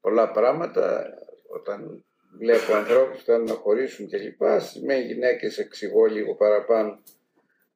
Πολλά 0.00 0.30
πράγματα 0.30 1.14
όταν 1.48 2.04
βλέπω 2.38 2.74
ανθρώπους 2.74 3.18
που 3.18 3.24
θέλουν 3.24 3.44
να 3.44 3.54
χωρίσουν 3.54 4.08
κλπ. 4.08 4.40
Με 4.84 4.94
γυναίκες 4.96 5.58
εξηγώ 5.58 6.04
λίγο 6.04 6.34
παραπάνω 6.34 7.02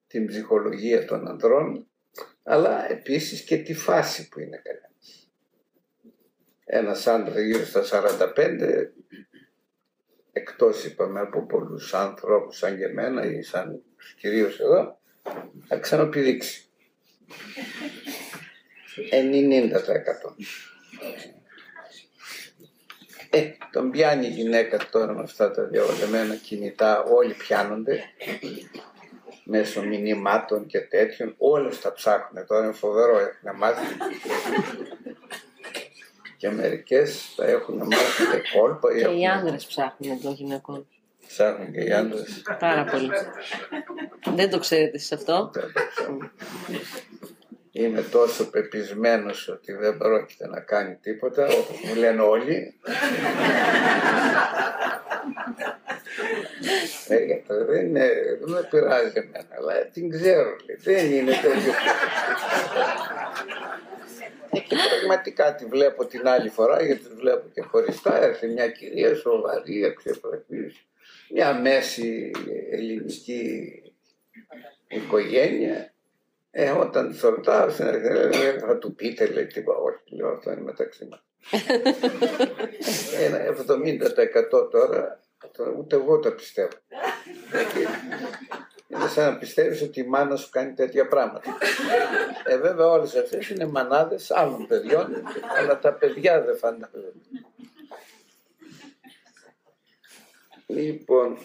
την 0.07 0.27
ψυχολογία 0.27 1.05
των 1.05 1.27
ανδρών 1.27 1.85
αλλά 2.43 2.91
επίσης 2.91 3.41
και 3.41 3.57
τη 3.57 3.73
φάση 3.73 4.29
που 4.29 4.39
είναι 4.39 4.61
κανένας. 4.63 5.29
Ένας 6.65 7.07
άντρας 7.07 7.41
γύρω 7.41 7.65
στα 7.65 7.83
45 7.83 8.91
εκτός 10.31 10.85
είπαμε 10.85 11.19
από 11.19 11.45
πολλούς 11.45 11.93
άνθρωπους 11.93 12.57
σαν 12.57 12.77
και 12.77 12.83
εμένα 12.83 13.25
ή 13.25 13.41
σαν 13.41 13.83
κυρίως 14.17 14.59
εδώ 14.59 15.00
θα 15.67 15.77
ξαναπηδήξει. 15.77 16.65
90%. 19.11 20.35
Ε, 23.29 23.51
τον 23.71 23.91
πιάνει 23.91 24.27
η 24.27 24.29
γυναίκα 24.29 24.89
τώρα 24.91 25.13
με 25.13 25.21
αυτά 25.21 25.51
τα 25.51 25.63
διαβολεμένα 25.63 26.35
κινητά, 26.35 27.03
όλοι 27.03 27.33
πιάνονται 27.33 28.03
μέσω 29.43 29.83
μηνυμάτων 29.83 30.65
και 30.65 30.79
τέτοιων, 30.79 31.35
όλους 31.37 31.81
τα 31.81 31.93
ψάχνουν 31.93 32.45
τώρα, 32.47 32.63
είναι 32.63 32.73
φοβερό, 32.73 33.19
έχουν 33.19 33.57
μάθει. 33.57 33.85
και 36.37 36.49
μερικές 36.49 37.33
τα 37.35 37.45
έχουν 37.45 37.77
μάθει 37.77 38.23
και 38.23 38.57
κόλπα. 38.57 38.93
Και 38.97 39.19
οι 39.19 39.25
άνδρες 39.25 39.65
ψάχνουν 39.65 40.21
των 40.21 40.33
γυναικών. 40.33 40.87
Ψάχνουν 41.31 41.71
και 41.71 41.79
οι 41.79 41.91
άντρες. 41.91 42.41
Πάρα 42.59 42.83
πολύ. 42.83 43.09
Δεν 44.35 44.49
το 44.49 44.59
ξέρετε 44.59 44.95
εσείς 44.95 45.11
αυτό. 45.11 45.51
Είμαι 47.71 48.01
τόσο 48.01 48.49
πεπισμένος 48.49 49.47
ότι 49.47 49.73
δεν 49.73 49.97
πρόκειται 49.97 50.47
να 50.47 50.59
κάνει 50.59 50.95
τίποτα, 50.95 51.45
όπως 51.45 51.81
μου 51.83 51.95
λένε 51.95 52.21
όλοι. 52.21 52.79
Ε, 57.07 57.25
δεν, 57.47 57.85
είναι, 57.85 58.09
δεν 58.39 58.49
με 58.49 58.67
πειράζει 58.69 59.11
εμένα, 59.13 59.47
αλλά 59.57 59.85
την 59.93 60.09
ξέρω. 60.09 60.55
Δεν 60.83 61.11
είναι 61.11 61.31
τέτοιο. 61.31 61.73
Ε, 64.49 64.59
και 64.59 64.75
πραγματικά 64.99 65.55
τη 65.55 65.65
βλέπω 65.65 66.05
την 66.05 66.27
άλλη 66.27 66.49
φορά, 66.49 66.83
γιατί 66.83 67.01
τη 67.01 67.15
βλέπω 67.15 67.49
και 67.53 67.61
χωριστά. 67.61 68.23
Έρθει 68.23 68.47
μια 68.47 68.69
κυρία 68.69 69.15
σοβαρή, 69.15 69.85
αξιοπρεπής, 69.85 70.85
μια 71.33 71.53
μέση 71.53 72.31
ελληνική 72.71 73.71
οικογένεια. 74.87 75.93
Ε, 76.51 76.71
όταν 76.71 77.11
τη 77.11 77.19
ρωτάω 77.21 77.69
θα 77.69 78.77
του 78.79 78.95
πείτε, 78.95 79.25
λέει 79.25 79.45
τίποτα. 79.45 79.79
Όχι, 79.79 80.15
λέω 80.15 80.29
αυτό 80.31 80.51
είναι 80.51 80.61
μεταξύ 80.61 81.07
μας. 81.09 81.23
Ένα 83.19 83.39
70% 84.57 84.71
τώρα 84.71 85.21
Ούτε 85.77 85.95
εγώ 85.95 86.19
τα 86.19 86.31
πιστεύω. 86.31 86.69
Είναι 88.87 89.07
σαν 89.07 89.31
να 89.31 89.37
πιστεύεις 89.37 89.81
ότι 89.81 89.99
η 89.99 90.03
μάνα 90.03 90.35
σου 90.35 90.49
κάνει 90.49 90.73
τέτοια 90.73 91.07
πράγματα. 91.07 91.57
Ε, 92.45 92.57
βέβαια 92.57 92.87
όλες 92.87 93.15
αυτές 93.15 93.49
είναι 93.49 93.65
μανάδες 93.65 94.31
άλλων 94.31 94.67
παιδιών, 94.67 95.07
αλλά 95.57 95.79
τα 95.79 95.93
παιδιά 95.93 96.41
δεν 96.41 96.57
φαντάζονται. 96.57 97.11
Λοιπόν, 100.73 101.37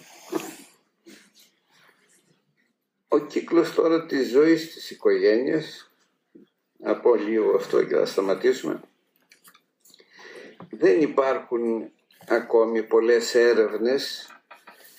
ο 3.08 3.18
κύκλος 3.18 3.74
τώρα 3.74 4.06
της 4.06 4.30
ζωής 4.30 4.72
της 4.72 4.90
οικογένειας, 4.90 5.90
από 6.82 7.14
λίγο 7.14 7.56
αυτό 7.56 7.84
και 7.84 7.94
θα 7.94 8.06
σταματήσουμε, 8.06 8.80
δεν 10.70 11.00
υπάρχουν 11.00 11.90
ακόμη 12.26 12.82
πολλές 12.82 13.34
έρευνες 13.34 14.30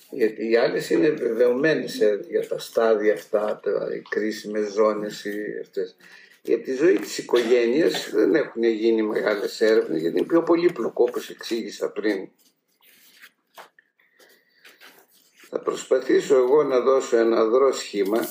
γιατί 0.10 0.50
οι 0.50 0.56
άλλες 0.56 0.90
είναι 0.90 1.10
βεβαιωμένες 1.10 2.02
για 2.30 2.48
τα 2.48 2.60
στάδια 2.60 3.14
αυτά, 3.14 3.60
τα, 3.64 3.90
οι 3.96 4.02
κρίσιμες 4.10 4.72
ζώνες 4.72 5.26
ή 5.26 5.60
αυτές. 5.62 5.96
Για 6.42 6.60
τη 6.60 6.74
ζωή 6.74 7.00
της 7.00 7.18
οικογένειας 7.18 8.10
δεν 8.10 8.36
έχουν 8.36 8.64
γίνει 8.64 9.02
μεγάλες 9.02 9.62
έρευνες 9.62 10.02
γιατί 10.02 10.18
είναι 10.18 10.28
πιο 10.28 10.44
πολύπλοκο 10.44 11.06
όπως 11.08 11.30
εξήγησα 11.30 11.90
πριν. 11.90 12.30
Θα 15.50 15.60
προσπαθήσω 15.60 16.36
εγώ 16.36 16.64
να 16.64 16.80
δώσω 16.80 17.18
ένα 17.18 17.40
αδρό 17.40 17.74
σχήμα 17.74 18.28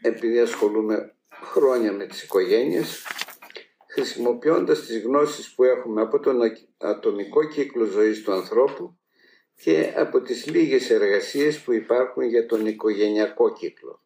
επειδή 0.00 0.40
ασχολούμαι 0.40 1.14
χρόνια 1.42 1.92
με 1.92 2.06
τις 2.06 2.22
οικογένειες 2.22 3.06
χρησιμοποιώντας 3.86 4.86
τις 4.86 5.02
γνώσεις 5.02 5.54
που 5.54 5.64
έχουμε 5.64 6.00
από 6.00 6.20
τον 6.20 6.38
ατομικό 6.76 7.44
κύκλο 7.44 7.84
ζωής 7.84 8.22
του 8.22 8.32
ανθρώπου 8.32 8.98
και 9.54 9.92
από 9.96 10.20
τις 10.20 10.46
λίγες 10.46 10.90
εργασίες 10.90 11.60
που 11.60 11.72
υπάρχουν 11.72 12.22
για 12.22 12.46
τον 12.46 12.66
οικογενειακό 12.66 13.52
κύκλο. 13.52 14.02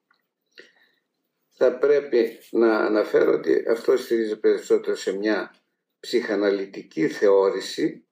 Θα 1.49 1.78
πρέπει 1.78 2.39
να 2.51 2.78
αναφέρω 2.78 3.32
ότι 3.32 3.64
αυτό 3.70 3.97
στηρίζει 3.97 4.39
περισσότερο 4.39 4.97
σε 4.97 5.12
μια 5.12 5.55
ψυχαναλυτική 6.01 7.09
θεώρηση 7.09 8.07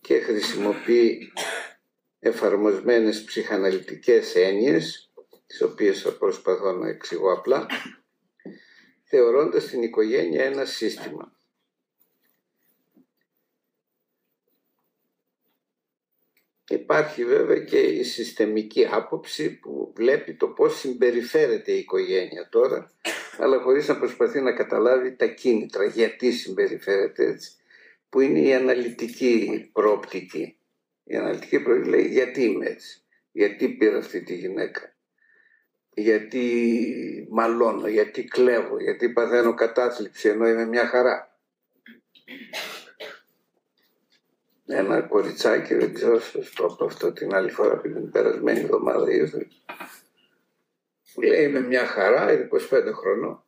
και 0.00 0.20
χρησιμοποιεί 0.20 1.32
εφαρμοσμένες 2.18 3.24
ψυχαναλυτικές 3.24 4.34
έννοιες, 4.34 5.12
τις 5.46 5.62
οποίες 5.62 6.02
θα 6.02 6.12
προσπαθώ 6.12 6.72
να 6.72 6.88
εξηγώ 6.88 7.32
απλά, 7.32 7.66
θεωρώντας 9.04 9.66
την 9.66 9.82
οικογένεια 9.82 10.44
ένα 10.44 10.64
σύστημα. 10.64 11.34
Υπάρχει 16.68 17.24
βέβαια 17.24 17.58
και 17.58 17.78
η 17.78 18.02
συστημική 18.02 18.86
άποψη 18.86 19.58
που 19.58 19.92
βλέπει 19.96 20.34
το 20.34 20.48
πώς 20.48 20.78
συμπεριφέρεται 20.78 21.72
η 21.72 21.78
οικογένεια 21.78 22.48
τώρα, 22.48 22.90
αλλά 23.38 23.60
χωρίς 23.60 23.88
να 23.88 23.98
προσπαθεί 23.98 24.40
να 24.40 24.52
καταλάβει 24.52 25.16
τα 25.16 25.26
κίνητρα, 25.26 25.84
γιατί 25.84 26.32
συμπεριφέρεται 26.32 27.24
έτσι, 27.24 27.52
που 28.10 28.20
είναι 28.20 28.40
η 28.40 28.54
αναλυτική 28.54 29.68
προοπτική. 29.72 30.56
Η 31.04 31.16
αναλυτική 31.16 31.60
προοπτική 31.60 31.90
λέει 31.90 32.06
γιατί 32.06 32.42
είμαι 32.42 32.66
έτσι, 32.66 33.02
γιατί 33.32 33.68
πήρα 33.68 33.98
αυτή 33.98 34.22
τη 34.22 34.34
γυναίκα, 34.34 34.94
γιατί 35.94 37.26
μαλώνω, 37.30 37.88
γιατί 37.88 38.24
κλέβω, 38.24 38.80
γιατί 38.80 39.12
παθαίνω 39.12 39.54
κατάθλιψη 39.54 40.28
ενώ 40.28 40.48
είμαι 40.48 40.66
μια 40.66 40.86
χαρά; 40.86 41.38
Ένα 44.66 45.00
κοριτσάκι, 45.00 45.74
δεν 45.74 45.94
ξέρω 45.94 46.20
σας 46.20 46.50
το 46.50 46.64
από 46.64 46.84
αυτό 46.84 47.12
την 47.12 47.34
άλλη 47.34 47.50
φορά 47.50 47.76
που 47.76 47.92
την 47.92 48.10
περασμένη 48.10 48.60
εβδομάδα 48.60 49.10
ήρθε. 49.12 49.46
Λέει 51.24 51.44
είμαι 51.44 51.60
μια 51.60 51.86
χαρά, 51.86 52.32
είναι 52.32 52.48
25 52.70 52.92
χρονών. 52.94 53.44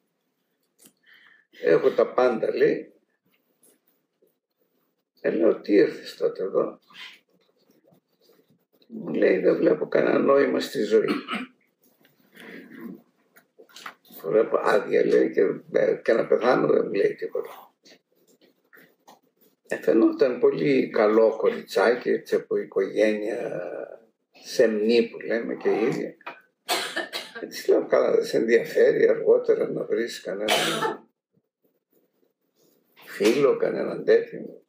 Έχω 1.62 1.90
τα 1.90 2.06
πάντα 2.06 2.54
λέει. 2.54 2.91
Ε, 5.24 5.30
λέω 5.30 5.60
τι 5.60 5.72
ήρθες 5.72 6.16
τότε 6.16 6.42
εδώ; 6.42 6.78
Μου 8.88 9.14
λέει 9.14 9.38
δεν 9.38 9.56
βλέπω 9.56 9.88
κανένα 9.88 10.18
νόημα 10.18 10.60
στη 10.60 10.82
ζωή. 10.82 11.08
βλέπω 14.24 14.58
άδεια 14.62 15.06
λέει 15.06 15.30
και, 15.30 15.40
ε, 15.72 16.00
και 16.04 16.12
να 16.12 16.26
πεθάνω 16.26 16.66
δεν 16.66 16.84
μου 16.84 16.92
λέει 16.92 17.14
τίποτα. 17.14 17.50
Ε, 19.68 19.76
φαινόταν 19.76 20.38
πολύ 20.38 20.90
καλό 20.90 21.36
κοριτσάκι 21.36 22.10
έτσι 22.10 22.34
από 22.34 22.56
οικογένεια 22.56 23.60
σεμνή 24.44 25.08
που 25.08 25.20
λέμε 25.20 25.54
και 25.54 25.68
η 25.68 25.86
ίδια. 25.86 26.14
Και 27.40 27.46
της 27.46 27.68
λέω 27.68 27.86
καλά 27.86 28.10
δεν 28.14 28.24
σε 28.24 28.36
ενδιαφέρει 28.36 29.08
αργότερα 29.08 29.70
να 29.70 29.84
βρεις 29.84 30.20
κανέναν 30.20 31.08
φίλο, 33.06 33.56
κανέναν 33.56 34.04
τέτοιο. 34.04 34.61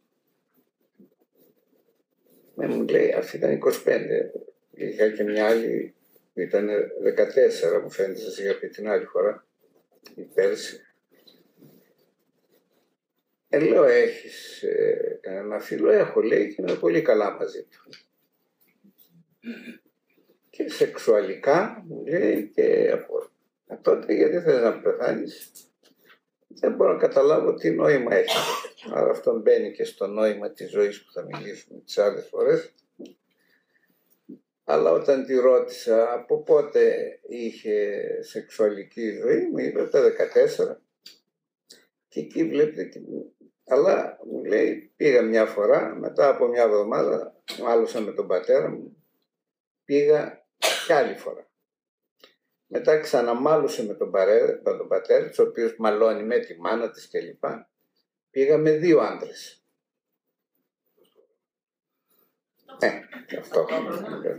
Με 2.56 2.68
μου 2.68 2.88
λέει 2.88 3.12
αυτή 3.12 3.38
ήταν 3.38 3.60
25. 3.86 4.00
Είχα 4.72 5.10
και 5.10 5.24
μια 5.24 5.48
άλλη 5.48 5.94
ήταν 6.34 6.70
14 7.78 7.82
μου 7.82 7.90
φαίνεται 7.92 8.20
σας 8.20 8.38
είχα 8.38 8.60
πει 8.60 8.68
την 8.68 8.88
άλλη 8.88 9.06
φορά. 9.06 9.48
Η 10.16 10.22
πέρσι. 10.22 10.82
Ε, 13.50 13.60
λέω 13.60 13.84
έχεις 13.84 14.64
ε, 14.64 15.20
κανένα 15.22 15.60
φίλο; 15.60 15.92
Έχω 15.92 16.22
λέει 16.22 16.48
και 16.48 16.56
είναι 16.62 16.74
πολύ 16.74 17.02
καλά 17.02 17.32
μαζί 17.32 17.64
του. 17.64 17.90
Και 20.50 20.70
σεξουαλικά 20.70 21.84
μου 21.88 22.06
λέει 22.06 22.52
και 22.54 22.92
από 22.92 23.30
τότε 23.82 24.14
γιατί 24.14 24.40
θες 24.40 24.62
να 24.62 24.80
πεθάνεις 24.82 25.52
δεν 26.60 26.74
μπορώ 26.76 26.92
να 26.92 27.00
καταλάβω 27.00 27.54
τι 27.54 27.72
νόημα 27.72 28.16
έχει. 28.16 28.38
Άρα 28.94 29.10
αυτό 29.10 29.40
μπαίνει 29.40 29.72
και 29.72 29.84
στο 29.84 30.08
νόημα 30.08 30.52
της 30.52 30.70
ζωής 30.70 31.04
που 31.04 31.12
θα 31.12 31.24
μιλήσουμε 31.24 31.80
τις 31.80 31.98
άλλες 31.98 32.28
φορές. 32.28 32.74
Αλλά 34.64 34.92
όταν 34.92 35.26
τη 35.26 35.36
ρώτησα 35.36 36.14
από 36.14 36.44
πότε 36.44 36.96
είχε 37.28 38.02
σεξουαλική 38.22 39.12
ζωή, 39.12 39.48
μου 39.48 39.58
είπε 39.58 39.88
τα 39.88 40.02
14. 40.02 40.78
Και 42.08 42.20
εκεί 42.20 42.44
βλέπετε, 42.44 43.02
αλλά 43.66 44.20
μου 44.26 44.44
λέει 44.44 44.92
πήγα 44.96 45.22
μια 45.22 45.46
φορά, 45.46 45.96
μετά 45.96 46.28
από 46.28 46.48
μια 46.48 46.64
εβδομάδα, 46.64 47.36
μάλωσα 47.62 48.00
με 48.02 48.12
τον 48.12 48.28
πατέρα 48.28 48.70
μου, 48.70 48.98
πήγα 49.86 50.46
κι 50.86 50.94
άλλη 50.94 51.16
φορά. 51.16 51.48
Μετά 52.76 53.00
ξαναμάλωσε 53.00 53.86
με 53.86 53.94
τον, 53.94 54.12
παρέ, 54.12 54.62
με 54.64 54.78
τον 54.78 54.88
πατέρα 54.88 55.30
της, 55.30 55.40
ο 55.40 55.44
οποίος 55.44 55.76
μαλώνει 55.78 56.24
με 56.24 56.40
τη 56.40 56.60
μάνα 56.60 56.90
της 56.90 57.10
κλπ. 57.10 57.44
Πήγα 58.30 58.58
με 58.58 58.72
δύο 58.72 59.00
άντρες. 59.00 59.64
Ε, 62.80 62.90
αυτό. 63.40 63.68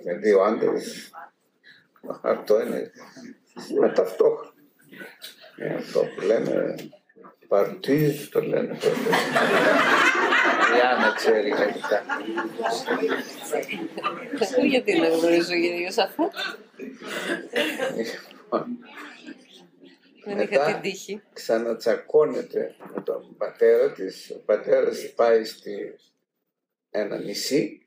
Με 0.05 0.14
δύο 0.14 0.41
άντρες. 0.41 1.11
Αυτό 2.22 2.61
είναι. 2.61 2.91
Με 3.80 3.93
ταυτόχρονα. 3.93 4.53
Ε, 5.57 5.74
αυτό 5.74 6.01
που 6.01 6.20
λέμε 6.20 6.74
παρτίζ 7.49 8.28
το 8.28 8.41
λένε 8.41 8.78
τότε. 10.65 10.79
Η 10.79 10.81
Άννα 10.81 11.15
ξέρει 11.15 11.49
γαλλικά. 11.49 12.03
Γιατί 14.69 14.99
να 14.99 15.09
γνωρίζω 15.09 15.53
κυρίως 15.53 15.99
αυτό; 15.99 16.31
Δεν 20.25 20.39
είχα 20.39 20.65
την 20.65 20.81
τύχη. 20.81 21.23
Ξανατσακώνεται 21.33 22.75
με 22.95 23.03
τον 23.03 23.37
πατέρα 23.37 23.93
της. 23.93 24.31
Ο 24.31 24.43
πατέρας 24.45 25.12
πάει 25.15 25.45
στη 25.45 25.95
ένα 26.91 27.19
νησί 27.19 27.87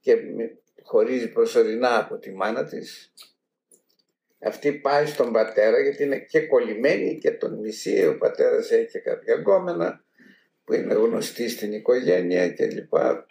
και 0.00 0.16
χωρίζει 0.82 1.28
προσωρινά 1.28 1.98
από 1.98 2.18
τη 2.18 2.32
μάνα 2.32 2.64
της. 2.64 3.12
Αυτή 4.42 4.72
πάει 4.72 5.06
στον 5.06 5.32
πατέρα 5.32 5.80
γιατί 5.80 6.02
είναι 6.02 6.18
και 6.18 6.40
κολλημένη 6.40 7.18
και 7.18 7.30
τον 7.30 7.60
νησί. 7.60 8.06
Ο 8.06 8.18
πατέρας 8.18 8.70
έχει 8.70 8.90
και 8.90 8.98
κάποια 8.98 9.34
γκόμενα 9.34 10.04
που 10.70 10.76
είναι 10.76 10.94
γνωστή 10.94 11.48
στην 11.48 11.72
οικογένεια 11.72 12.48
και 12.48 12.66
λοιπά. 12.66 13.26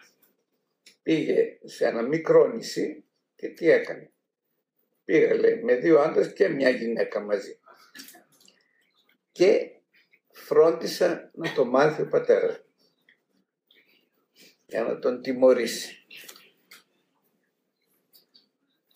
Πήγε 1.04 1.60
σε 1.64 1.86
ένα 1.86 2.02
μικρό 2.02 2.48
νησί 2.48 3.04
και 3.36 3.48
τι 3.48 3.70
έκανε. 3.70 4.12
Πήγα 5.06 5.34
λέει 5.34 5.64
με 5.64 5.76
δύο 5.76 6.00
άντρες 6.00 6.34
και 6.34 6.48
μια 6.48 6.70
γυναίκα 6.70 7.20
μαζί. 7.20 7.60
Και 9.32 9.72
φρόντισα 10.32 11.32
να 11.34 11.54
το 11.54 11.66
μάθει 11.66 12.02
ο 12.02 12.08
πατέρας 12.08 12.64
για 14.66 14.84
να 14.84 15.00
τον 15.00 15.22
τιμωρήσει. 15.22 16.06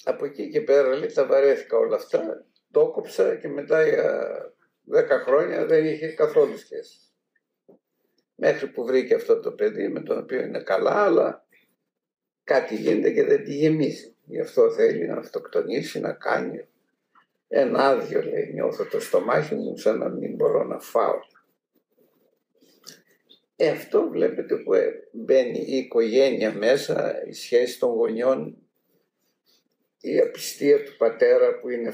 Από 0.04 0.26
εκεί 0.26 0.50
και 0.50 0.62
πέρα 0.62 0.96
λέει 0.96 1.12
τα 1.12 1.26
βαρέθηκα 1.26 1.78
όλα 1.78 1.96
αυτά, 1.96 2.46
το 2.72 2.92
κόψα 2.92 3.36
και 3.36 3.48
μετά 3.48 3.88
για 3.88 4.32
δέκα 4.84 5.20
χρόνια 5.20 5.66
δεν 5.66 5.86
είχε 5.86 6.08
καθόλου 6.08 6.58
σχέση. 6.58 7.03
Μέχρι 8.46 8.68
που 8.68 8.86
βρήκε 8.86 9.14
αυτό 9.14 9.40
το 9.40 9.52
παιδί 9.52 9.88
με 9.88 10.00
τον 10.00 10.18
οποίο 10.18 10.42
είναι 10.42 10.60
καλά, 10.60 11.04
αλλά 11.04 11.46
κάτι 12.44 12.76
γίνεται 12.76 13.12
και 13.12 13.24
δεν 13.24 13.44
τη 13.44 13.54
γεμίζει. 13.54 14.16
Γι' 14.26 14.40
αυτό 14.40 14.72
θέλει 14.72 15.08
να 15.08 15.16
αυτοκτονήσει, 15.16 16.00
να 16.00 16.12
κάνει. 16.12 16.68
Ένα 17.48 17.88
άδειο 17.88 18.22
λέει, 18.22 18.52
νιώθω 18.54 18.86
το 18.86 19.00
στομάχι 19.00 19.56
μου 19.56 19.78
σαν 19.78 19.98
να 19.98 20.10
μην 20.10 20.36
μπορώ 20.36 20.64
να 20.64 20.80
φάω. 20.80 21.20
Ε, 23.56 23.70
αυτό 23.70 24.10
βλέπετε 24.10 24.56
που 24.56 24.74
ε, 24.74 25.08
μπαίνει 25.12 25.60
η 25.60 25.78
οικογένεια 25.78 26.54
μέσα, 26.54 27.26
η 27.28 27.34
σχέση 27.34 27.80
των 27.80 27.90
γονιών, 27.90 28.58
η 30.00 30.20
απιστία 30.20 30.84
του 30.84 30.98
πατέρα 30.98 31.60
που 31.60 31.70
είναι 31.70 31.94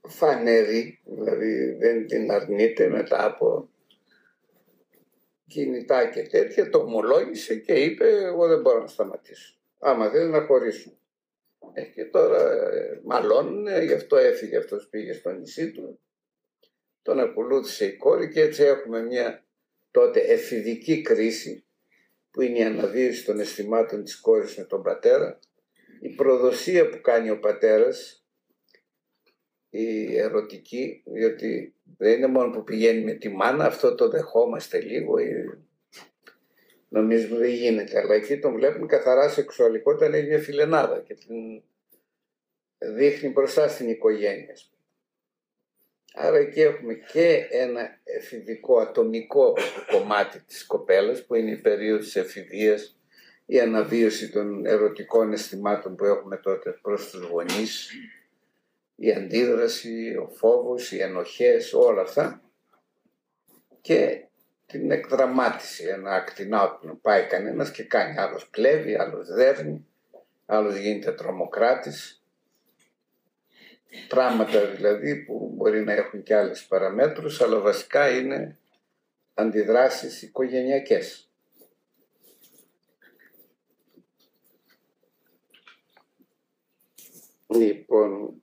φανερή, 0.00 1.00
δηλαδή 1.04 1.72
δεν 1.72 2.06
την 2.06 2.30
αρνείται 2.30 2.88
μετά 2.88 3.24
από 3.24 3.68
κινητά 5.48 6.08
και 6.08 6.22
τέτοια, 6.22 6.70
το 6.70 6.78
ομολόγησε 6.78 7.56
και 7.56 7.72
είπε 7.72 8.08
εγώ 8.08 8.46
δεν 8.46 8.60
μπορώ 8.60 8.80
να 8.80 8.86
σταματήσω. 8.86 9.54
Άμα 9.78 10.08
δεν 10.08 10.30
να 10.30 10.40
χωρίσουν. 10.40 10.98
Ε, 11.72 11.82
και 11.82 12.04
τώρα 12.04 12.52
ε, 12.72 13.00
μαλώνουν, 13.04 13.66
γι' 13.82 13.92
αυτό 13.92 14.16
έφυγε 14.16 14.56
αυτός 14.56 14.88
πήγε 14.88 15.12
στο 15.12 15.30
νησί 15.30 15.70
του. 15.72 16.00
Τον 17.02 17.20
ακολούθησε 17.20 17.86
η 17.86 17.96
κόρη 17.96 18.28
και 18.28 18.40
έτσι 18.40 18.62
έχουμε 18.62 19.02
μια 19.02 19.44
τότε 19.90 20.20
εφηδική 20.20 21.02
κρίση 21.02 21.64
που 22.30 22.42
είναι 22.42 22.58
η 22.58 22.62
αναδύωση 22.62 23.24
των 23.24 23.40
αισθημάτων 23.40 24.04
της 24.04 24.20
κόρης 24.20 24.56
με 24.56 24.64
τον 24.64 24.82
πατέρα. 24.82 25.38
Η 26.00 26.08
προδοσία 26.08 26.88
που 26.88 27.00
κάνει 27.00 27.30
ο 27.30 27.38
πατέρας, 27.38 28.26
η 29.70 30.16
ερωτική, 30.16 31.02
διότι 31.06 31.75
δεν 31.98 32.16
είναι 32.16 32.26
μόνο 32.26 32.50
που 32.50 32.64
πηγαίνει 32.64 33.04
με 33.04 33.12
τη 33.12 33.28
μάνα, 33.28 33.64
αυτό 33.64 33.94
το 33.94 34.08
δεχόμαστε 34.08 34.80
λίγο, 34.80 35.14
νομίζουμε 36.88 37.38
δεν 37.38 37.50
γίνεται, 37.50 37.98
αλλά 37.98 38.14
εκεί 38.14 38.38
τον 38.38 38.54
βλέπουμε 38.54 38.86
καθαρά 38.86 39.28
σεξουαλικότητα, 39.28 40.06
είναι 40.06 40.22
μια 40.22 40.38
φιλενάδα 40.38 41.00
και 41.00 41.14
την 41.14 41.62
δείχνει 42.78 43.28
μπροστά 43.28 43.68
στην 43.68 43.88
οικογένεια. 43.88 44.56
Άρα 46.14 46.36
εκεί 46.36 46.60
έχουμε 46.60 46.94
και 46.94 47.46
ένα 47.50 48.00
εφηβικό 48.04 48.78
ατομικό 48.78 49.54
κομμάτι 49.90 50.40
της 50.40 50.66
κοπέλας 50.66 51.26
που 51.26 51.34
είναι 51.34 51.50
η 51.50 51.60
περίοδος 51.60 52.04
της 52.04 52.16
εφηβείας, 52.16 52.98
η 53.46 53.60
αναβίωση 53.60 54.30
των 54.30 54.66
ερωτικών 54.66 55.32
αισθημάτων 55.32 55.96
που 55.96 56.04
έχουμε 56.04 56.36
τότε 56.36 56.78
προς 56.82 57.10
τους 57.10 57.22
γονείς, 57.22 57.90
η 58.96 59.12
αντίδραση, 59.12 60.16
ο 60.16 60.28
φόβος, 60.28 60.92
οι 60.92 61.00
ενοχές, 61.00 61.72
όλα 61.72 62.02
αυτά 62.02 62.40
και 63.80 64.26
την 64.66 64.90
εκδραμάτιση, 64.90 65.84
ένα 65.84 66.10
ακτινά 66.10 66.70
που 66.70 67.00
πάει 67.00 67.26
κανένας 67.26 67.70
και 67.70 67.84
κάνει. 67.84 68.18
Άλλος 68.18 68.50
κλέβει, 68.50 68.94
άλλος 68.94 69.28
δέρνει, 69.28 69.86
άλλος 70.46 70.76
γίνεται 70.76 71.12
τρομοκράτης. 71.12 72.22
Πράγματα 74.08 74.66
δηλαδή 74.66 75.24
που 75.24 75.52
μπορεί 75.54 75.84
να 75.84 75.92
έχουν 75.92 76.22
και 76.22 76.34
άλλες 76.34 76.64
παραμέτρους, 76.64 77.40
αλλά 77.40 77.60
βασικά 77.60 78.18
είναι 78.18 78.58
αντιδράσεις 79.34 80.22
οικογενειακές. 80.22 81.30
Λοιπόν, 87.46 88.42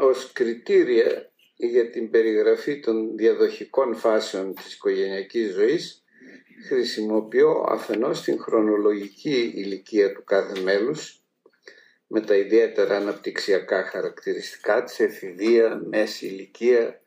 ως 0.00 0.32
κριτήρια 0.32 1.32
για 1.56 1.90
την 1.90 2.10
περιγραφή 2.10 2.80
των 2.80 3.16
διαδοχικών 3.16 3.94
φάσεων 3.94 4.54
της 4.54 4.74
οικογενειακής 4.74 5.52
ζωής 5.52 6.04
χρησιμοποιώ 6.68 7.66
αφενός 7.68 8.22
την 8.22 8.40
χρονολογική 8.40 9.52
ηλικία 9.54 10.12
του 10.12 10.24
κάθε 10.24 10.60
μέλους 10.60 11.24
με 12.06 12.20
τα 12.20 12.36
ιδιαίτερα 12.36 12.96
αναπτυξιακά 12.96 13.84
χαρακτηριστικά 13.84 14.84
της 14.84 15.00
εφηβεία, 15.00 15.80
μέση 15.84 16.26
ηλικία, 16.26 17.02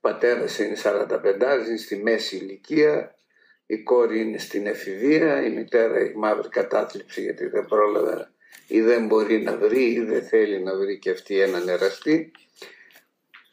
πατέρας 0.00 0.58
είναι 0.58 0.76
45, 0.82 1.66
είναι 1.66 1.76
στη 1.76 1.96
μέση 1.96 2.36
ηλικία, 2.36 3.14
η 3.66 3.82
κόρη 3.82 4.20
είναι 4.20 4.38
στην 4.38 4.66
εφηβεία, 4.66 5.46
η 5.46 5.50
μητέρα 5.50 5.96
έχει 5.96 6.16
μαύρη 6.16 6.48
κατάθλιψη 6.48 7.22
γιατί 7.22 7.46
δεν 7.46 7.64
πρόλαβε 7.64 8.32
ή 8.68 8.80
δεν 8.80 9.06
μπορεί 9.06 9.42
να 9.42 9.56
βρει 9.56 9.92
ή 9.92 10.00
δεν 10.00 10.22
θέλει 10.22 10.62
να 10.62 10.76
βρει 10.76 10.98
και 10.98 11.10
αυτή 11.10 11.40
έναν 11.40 11.68
εραστή 11.68 12.32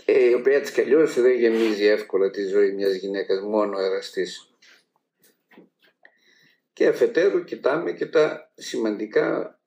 ε, 0.06 0.30
η 0.30 0.34
οποία 0.34 0.56
έτσι 0.56 0.74
κι 0.74 0.82
αλλιώς 0.82 1.22
δεν 1.22 1.32
γεμίζει 1.32 1.86
εύκολα 1.86 2.30
τη 2.30 2.46
ζωή 2.46 2.72
μιας 2.72 2.96
γυναίκας 2.96 3.42
μόνο 3.42 3.80
εραστής. 3.80 4.50
Και 6.74 6.88
αφετέρου 6.88 7.44
κοιτάμε 7.44 7.92
και 7.92 8.06
τα 8.06 8.52
σημαντικά 8.56 9.60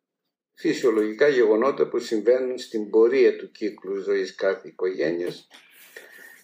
φυσιολογικά 0.54 1.28
γεγονότα 1.28 1.88
που 1.88 1.98
συμβαίνουν 1.98 2.58
στην 2.58 2.90
πορεία 2.90 3.36
του 3.36 3.50
κύκλου 3.50 3.96
ζωής 3.96 4.34
κάθε 4.34 4.68
οικογένειας. 4.68 5.48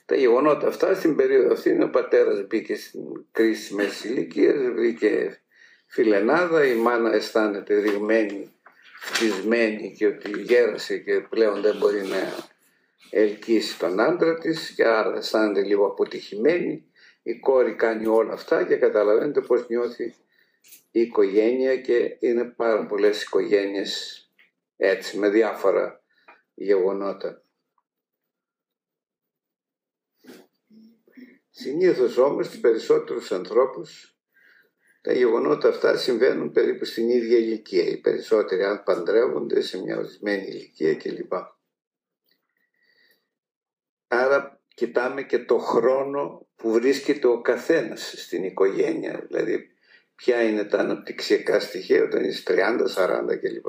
Τα 0.06 0.16
γεγονότα 0.16 0.66
αυτά 0.66 0.94
στην 0.94 1.16
περίοδο 1.16 1.52
αυτή 1.52 1.70
είναι 1.70 1.84
ο 1.84 1.90
πατέρας 1.90 2.46
μπήκε 2.46 2.76
στην 2.76 3.02
κρίση 3.32 3.74
μέσης 3.74 4.04
ηλικίας, 4.04 4.72
βρήκε 4.74 5.42
φιλενάδα, 5.86 6.66
η 6.66 6.74
μάνα 6.74 7.12
αισθάνεται 7.12 7.78
ρηγμένη, 7.78 8.53
φτισμένη 9.04 9.94
και 9.96 10.06
ότι 10.06 10.40
γέρασε 10.40 10.98
και 10.98 11.20
πλέον 11.20 11.60
δεν 11.60 11.76
μπορεί 11.76 12.02
να 12.02 12.34
ελκύσει 13.10 13.78
τον 13.78 14.00
άντρα 14.00 14.38
της 14.38 14.70
και 14.70 14.84
άρα 14.84 15.16
αισθάνεται 15.16 15.62
λίγο 15.62 15.86
αποτυχημένη. 15.86 16.84
Η 17.22 17.38
κόρη 17.38 17.74
κάνει 17.74 18.06
όλα 18.06 18.32
αυτά 18.32 18.64
και 18.64 18.76
καταλαβαίνετε 18.76 19.40
πώς 19.40 19.68
νιώθει 19.68 20.14
η 20.90 21.00
οικογένεια 21.00 21.76
και 21.76 22.16
είναι 22.20 22.44
πάρα 22.44 22.86
πολλές 22.86 23.22
οικογένειες 23.22 24.20
έτσι 24.76 25.18
με 25.18 25.28
διάφορα 25.28 26.02
γεγονότα. 26.54 27.42
Συνήθως 31.50 32.16
όμως 32.16 32.46
στους 32.46 32.60
περισσότερους 32.60 33.32
ανθρώπους 33.32 34.13
τα 35.04 35.12
γεγονότα 35.12 35.68
αυτά 35.68 35.96
συμβαίνουν 35.96 36.52
περίπου 36.52 36.84
στην 36.84 37.08
ίδια 37.08 37.36
ηλικία. 37.36 37.84
Οι 37.84 37.96
περισσότεροι 37.96 38.64
αν 38.64 38.82
παντρεύονται 38.82 39.60
σε 39.60 39.82
μια 39.82 39.96
ορισμένη 39.96 40.46
ηλικία 40.46 40.94
κλπ. 40.94 41.32
Άρα 44.08 44.60
κοιτάμε 44.74 45.22
και 45.22 45.38
το 45.38 45.58
χρόνο 45.58 46.46
που 46.56 46.72
βρίσκεται 46.72 47.26
ο 47.26 47.40
καθένας 47.40 48.14
στην 48.16 48.44
οικογένεια. 48.44 49.24
Δηλαδή 49.26 49.70
ποια 50.14 50.42
είναι 50.42 50.64
τα 50.64 50.78
αναπτυξιακά 50.78 51.60
στοιχεία 51.60 52.02
όταν 52.02 52.24
είσαι 52.24 52.42
30, 52.46 52.86
40 52.96 53.38
κλπ. 53.40 53.66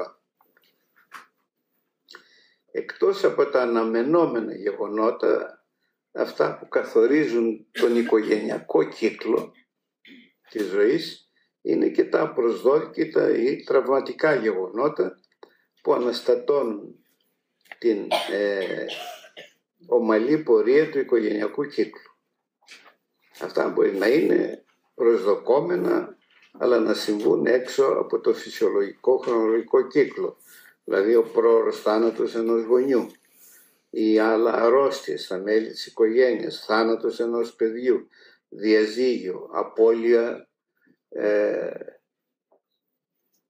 Εκτός 2.71 3.23
από 3.23 3.45
τα 3.45 3.61
αναμενόμενα 3.61 4.55
γεγονότα, 4.55 5.63
αυτά 6.11 6.57
που 6.57 6.67
καθορίζουν 6.67 7.67
τον 7.71 7.95
οικογενειακό 7.97 8.83
κύκλο 8.83 9.53
της 10.49 10.63
ζωής, 10.63 11.24
είναι 11.65 11.87
και 11.89 12.03
τα 12.03 12.33
προσδόκητα 12.33 13.37
ή 13.37 13.63
τραυματικά 13.63 14.35
γεγονότα 14.35 15.19
που 15.81 15.93
αναστατώνουν 15.93 17.05
την 17.77 18.07
ε, 18.31 18.85
ομαλή 19.87 20.37
πορεία 20.37 20.89
του 20.89 20.99
οικογενειακού 20.99 21.65
κύκλου. 21.65 22.11
Αυτά 23.41 23.69
μπορεί 23.69 23.91
να 23.91 24.07
είναι 24.07 24.63
προσδοκόμενα 24.95 26.17
αλλά 26.57 26.79
να 26.79 26.93
συμβούν 26.93 27.45
έξω 27.45 27.85
από 27.85 28.19
το 28.19 28.33
φυσιολογικό 28.33 29.17
χρονολογικό 29.17 29.87
κύκλο. 29.87 30.37
Δηλαδή 30.83 31.15
ο 31.15 31.23
πρόωρος 31.23 31.81
θάνατος 31.81 32.35
ενός 32.35 32.63
γονιού 32.63 33.07
ή 33.89 34.19
άλλα 34.19 34.53
αρρώστιες 34.53 35.23
στα 35.23 35.37
μέλη 35.37 35.69
της 35.69 35.85
οικογένειας, 35.85 36.63
θάνατος 36.65 37.19
ενός 37.19 37.55
παιδιού, 37.55 38.07
διαζύγιο, 38.49 39.49
απώλεια 39.53 40.49
ε, 41.17 41.71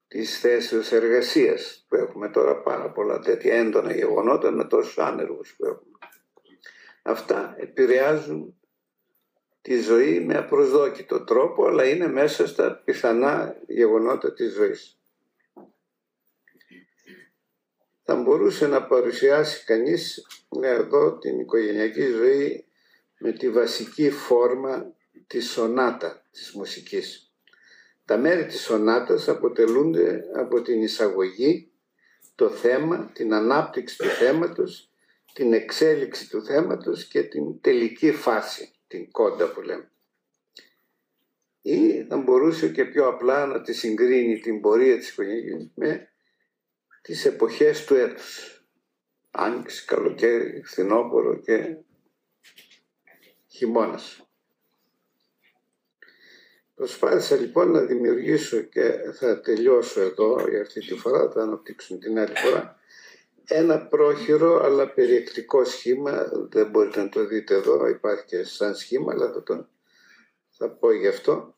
της 0.08 0.40
θέσεως 0.40 0.92
εργασίας 0.92 1.86
που 1.88 1.96
έχουμε 1.96 2.30
τώρα 2.30 2.62
πάρα 2.62 2.92
πολλά 2.92 3.20
τέτοια 3.20 3.56
έντονα 3.56 3.94
γεγονότα 3.94 4.52
με 4.52 4.66
τόσους 4.66 4.98
άνεργους 4.98 5.56
που 5.56 5.66
έχουμε. 5.66 5.98
Αυτά 7.02 7.56
επηρεάζουν 7.58 8.60
τη 9.62 9.80
ζωή 9.82 10.20
με 10.20 10.38
απροσδόκητο 10.38 11.24
τρόπο 11.24 11.66
αλλά 11.66 11.86
είναι 11.86 12.08
μέσα 12.08 12.48
στα 12.48 12.82
πιθανά 12.86 13.56
γεγονότα 13.68 14.34
της 14.34 14.54
ζωής. 14.54 15.00
Θα 18.04 18.16
μπορούσε 18.16 18.68
να 18.68 18.88
παρουσιάσει 18.88 19.66
κανείς 19.66 20.28
ναι, 20.60 20.68
εδώ 20.68 21.18
την 21.18 21.40
οικογενειακή 21.40 22.06
ζωή 22.06 22.68
με 23.20 23.32
τη 23.32 23.50
βασική 23.50 24.10
φόρμα 24.10 24.94
της 25.28 25.50
σονάτα 25.52 26.26
της 26.32 26.54
μουσικής. 26.54 27.25
Τα 28.06 28.18
μέρη 28.18 28.46
της 28.46 28.62
σονάτας 28.62 29.28
αποτελούνται 29.28 30.24
από 30.36 30.62
την 30.62 30.82
εισαγωγή, 30.82 31.72
το 32.36 32.50
θέμα, 32.50 33.12
την 33.14 33.34
ανάπτυξη 33.34 33.98
του 33.98 34.06
θέματος, 34.08 34.90
την 35.34 35.54
εξέλιξη 35.54 36.30
του 36.30 36.44
θέματος 36.44 37.06
και 37.08 37.24
την 37.24 37.62
τελική 37.62 38.12
φάση, 38.12 38.74
την 38.88 39.12
κόντα 39.12 39.52
που 39.52 39.62
λέμε. 39.62 39.92
Ή 41.62 42.04
θα 42.04 42.18
μπορούσε 42.18 42.70
και 42.70 42.86
πιο 42.86 43.08
απλά 43.08 43.46
να 43.46 43.62
τη 43.62 43.74
συγκρίνει 43.74 44.40
την 44.40 44.62
πορεία 44.62 44.98
της 44.98 45.10
οικογένειας 45.10 45.72
με 45.76 46.10
τις 47.02 47.26
εποχές 47.26 47.86
του 47.86 47.96
έτους. 47.96 48.60
Άνοιξη, 49.32 49.86
καλοκαίρι, 49.86 50.62
φθινόπωρο 50.64 51.40
και 51.40 51.78
χειμώνας. 53.48 54.25
Προσπάθησα 56.76 57.36
λοιπόν 57.36 57.72
να 57.72 57.82
δημιουργήσω 57.82 58.62
και 58.62 58.94
θα 59.14 59.40
τελειώσω 59.40 60.02
εδώ 60.02 60.48
για 60.50 60.62
αυτή 60.62 60.80
τη 60.80 60.96
φορά, 60.96 61.32
θα 61.32 61.42
αναπτύξουμε 61.42 62.00
την 62.00 62.20
άλλη 62.20 62.36
φορά, 62.36 62.80
ένα 63.48 63.88
πρόχειρο 63.88 64.64
αλλά 64.64 64.94
περιεκτικό 64.94 65.64
σχήμα, 65.64 66.32
δεν 66.50 66.70
μπορείτε 66.70 67.00
να 67.00 67.10
το 67.10 67.26
δείτε 67.26 67.56
εδώ, 67.56 67.88
υπάρχει 67.88 68.26
και 68.26 68.44
σαν 68.44 68.76
σχήμα, 68.76 69.14
αλλά 69.14 69.32
θα, 69.32 69.44
το, 69.44 69.68
θα 70.50 70.70
πω 70.70 70.92
γι' 70.92 71.08
αυτό. 71.08 71.56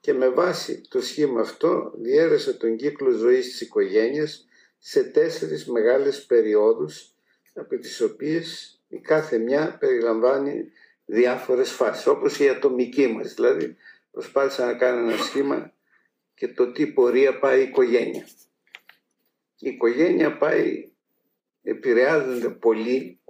Και 0.00 0.12
με 0.12 0.28
βάση 0.28 0.80
το 0.88 1.00
σχήμα 1.00 1.40
αυτό 1.40 1.92
διέρεσα 1.96 2.56
τον 2.56 2.76
κύκλο 2.76 3.10
ζωής 3.10 3.46
της 3.46 3.60
οικογένειας 3.60 4.48
σε 4.78 5.02
τέσσερις 5.02 5.66
μεγάλες 5.66 6.24
περιόδους 6.24 7.14
από 7.54 7.78
τις 7.78 8.00
οποίες 8.00 8.78
η 8.88 8.98
κάθε 8.98 9.38
μια 9.38 9.76
περιλαμβάνει 9.80 10.72
διάφορες 11.04 11.70
φάσεις 11.70 12.06
όπως 12.06 12.38
η 12.38 12.48
ατομική 12.48 13.06
μας 13.06 13.34
δηλαδή 13.34 13.76
προσπάθησα 14.18 14.66
να 14.66 14.74
κάνω 14.74 15.08
ένα 15.08 15.16
σχήμα 15.16 15.72
και 16.34 16.48
το 16.48 16.72
τι 16.72 16.86
πορεία 16.86 17.38
πάει 17.38 17.60
η 17.60 17.62
οικογένεια. 17.62 18.26
Η 19.58 19.68
οικογένεια 19.68 20.36
πάει, 20.36 20.92
επηρεάζονται 21.62 22.50
πολύ 22.50 23.20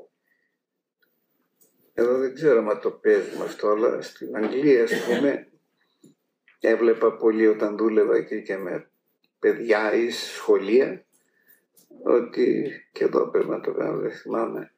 εδώ 1.98 2.18
δεν 2.18 2.34
ξέρω 2.34 2.68
αν 2.68 2.80
το 2.80 2.90
παίζουμε 2.90 3.44
αυτό, 3.44 3.68
αλλά 3.68 4.00
στην 4.02 4.36
Αγγλία, 4.36 4.82
ας 4.82 5.04
πούμε, 5.04 5.48
έβλεπα 6.60 7.16
πολύ 7.16 7.46
όταν 7.46 7.76
δούλευα 7.76 8.16
εκεί 8.16 8.42
και 8.42 8.56
με 8.56 8.90
παιδιά 9.38 9.92
ή 9.94 10.10
σχολεία, 10.10 11.04
ότι 12.02 12.70
και 12.92 13.04
εδώ 13.04 13.30
πρέπει 13.30 13.48
να 13.48 13.60
το 13.60 13.72
κάνω, 13.72 13.98
δεν 13.98 14.12
θυμάμαι. 14.12 14.72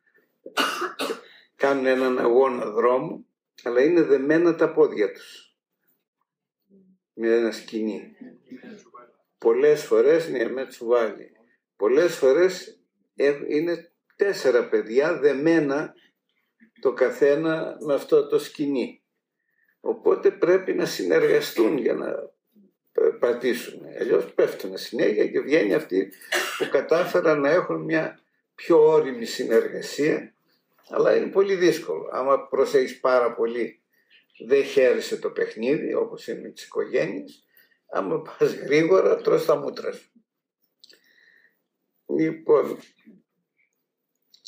Κάνουν 1.56 1.86
έναν 1.86 2.18
αγώνα 2.18 2.70
δρόμου, 2.70 3.26
αλλά 3.62 3.82
είναι 3.82 4.02
δεμένα 4.02 4.54
τα 4.54 4.72
πόδια 4.72 5.12
τους. 5.12 5.49
Με 7.14 7.34
ένα 7.34 7.50
σκηνή. 7.50 8.16
Πολλές 9.38 9.84
φορές, 9.84 10.28
ναι, 10.28 10.48
με 10.48 10.66
τσουβάλι. 10.66 11.32
Πολλές 11.76 12.16
φορές 12.16 12.80
ε, 13.16 13.38
είναι 13.46 13.92
τέσσερα 14.16 14.68
παιδιά 14.68 15.18
δεμένα 15.18 15.94
το 16.80 16.92
καθένα 16.92 17.76
με 17.80 17.94
αυτό 17.94 18.26
το 18.26 18.38
σκηνή. 18.38 19.02
Οπότε 19.80 20.30
πρέπει 20.30 20.74
να 20.74 20.84
συνεργαστούν 20.84 21.78
για 21.78 21.94
να 21.94 22.14
πατήσουν. 23.18 23.80
Αλλιώς 24.00 24.34
πέφτουν 24.34 24.76
συνέχεια 24.76 25.26
και 25.26 25.40
βγαίνει 25.40 25.74
αυτοί 25.74 26.12
που 26.58 26.68
κατάφεραν 26.70 27.40
να 27.40 27.50
έχουν 27.50 27.82
μια 27.82 28.20
πιο 28.54 28.88
όρημη 28.88 29.24
συνεργασία 29.24 30.34
αλλά 30.90 31.16
είναι 31.16 31.26
πολύ 31.26 31.54
δύσκολο. 31.54 32.08
Άμα 32.12 32.48
προσέχεις 32.48 33.00
πάρα 33.00 33.34
πολύ 33.34 33.79
δεν 34.46 34.64
χαίρεσαι 34.64 35.16
το 35.16 35.30
παιχνίδι 35.30 35.94
όπως 35.94 36.26
είναι 36.26 36.40
με 36.40 36.48
τις 36.48 36.64
οικογένειες 36.64 37.44
άμα 37.90 38.22
πας 38.22 38.54
γρήγορα 38.54 39.16
τρως 39.16 39.44
τα 39.44 39.56
μούτρα 39.56 39.92
σου. 39.92 40.10
Λοιπόν, 42.06 42.78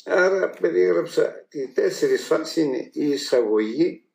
άρα 0.03 0.49
περίγραψα 0.49 1.47
οι 1.49 1.67
τέσσερις 1.67 2.25
φάσεις 2.25 2.55
είναι 2.55 2.89
η 2.91 3.09
εισαγωγή 3.09 4.09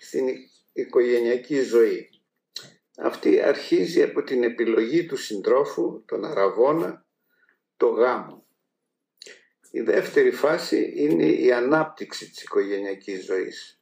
στην 0.00 0.28
οικογενειακή 0.72 1.60
ζωή. 1.60 2.08
Αυτή 2.96 3.40
αρχίζει 3.40 4.02
από 4.02 4.22
την 4.22 4.42
επιλογή 4.42 5.06
του 5.06 5.16
συντρόφου, 5.16 6.04
τον 6.04 6.24
αραβόνα, 6.24 7.06
το 7.76 7.86
γάμο. 7.86 8.46
Η 9.70 9.80
δεύτερη 9.80 10.30
φάση 10.30 10.92
είναι 10.96 11.26
η 11.26 11.52
ανάπτυξη 11.52 12.30
της 12.30 12.42
οικογενειακής 12.42 13.24
ζωής. 13.24 13.79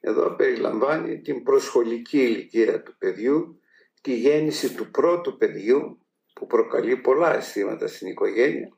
Εδώ 0.00 0.36
περιλαμβάνει 0.36 1.20
την 1.20 1.42
προσχολική 1.42 2.18
ηλικία 2.18 2.82
του 2.82 2.96
παιδιού, 2.98 3.60
τη 4.02 4.14
γέννηση 4.14 4.74
του 4.74 4.90
πρώτου 4.90 5.36
παιδιού 5.36 5.98
που 6.32 6.46
προκαλεί 6.46 6.96
πολλά 6.96 7.36
αισθήματα 7.36 7.86
στην 7.86 8.08
οικογένεια 8.08 8.74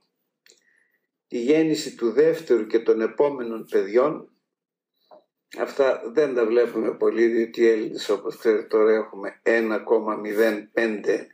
τη 1.32 1.38
γέννηση 1.38 1.94
του 1.94 2.10
δεύτερου 2.10 2.66
και 2.66 2.78
των 2.78 3.00
επόμενων 3.00 3.66
παιδιών. 3.70 4.30
Αυτά 5.58 6.02
δεν 6.12 6.34
τα 6.34 6.46
βλέπουμε 6.46 6.94
πολύ, 6.96 7.26
διότι 7.26 7.60
οι 7.60 7.68
Έλληνες 7.68 8.08
όπως 8.08 8.36
ξέρετε 8.36 8.62
τώρα 8.62 8.92
έχουμε 8.92 9.40
1,05 9.42 11.26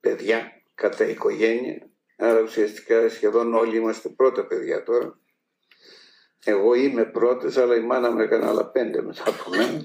παιδιά 0.00 0.62
κατά 0.74 1.08
οικογένεια. 1.08 1.90
Άρα 2.16 2.40
ουσιαστικά 2.40 3.08
σχεδόν 3.08 3.54
όλοι 3.54 3.76
είμαστε 3.76 4.08
πρώτα 4.08 4.46
παιδιά 4.46 4.82
τώρα. 4.82 5.19
Εγώ 6.44 6.74
είμαι 6.74 7.04
πρώτος, 7.04 7.56
αλλά 7.56 7.76
η 7.76 7.80
μάνα 7.80 8.10
μου 8.10 8.20
έκανε 8.20 8.46
άλλα 8.46 8.70
πέντε 8.70 9.02
μετά 9.02 9.22
από 9.26 9.50
μένα. 9.50 9.84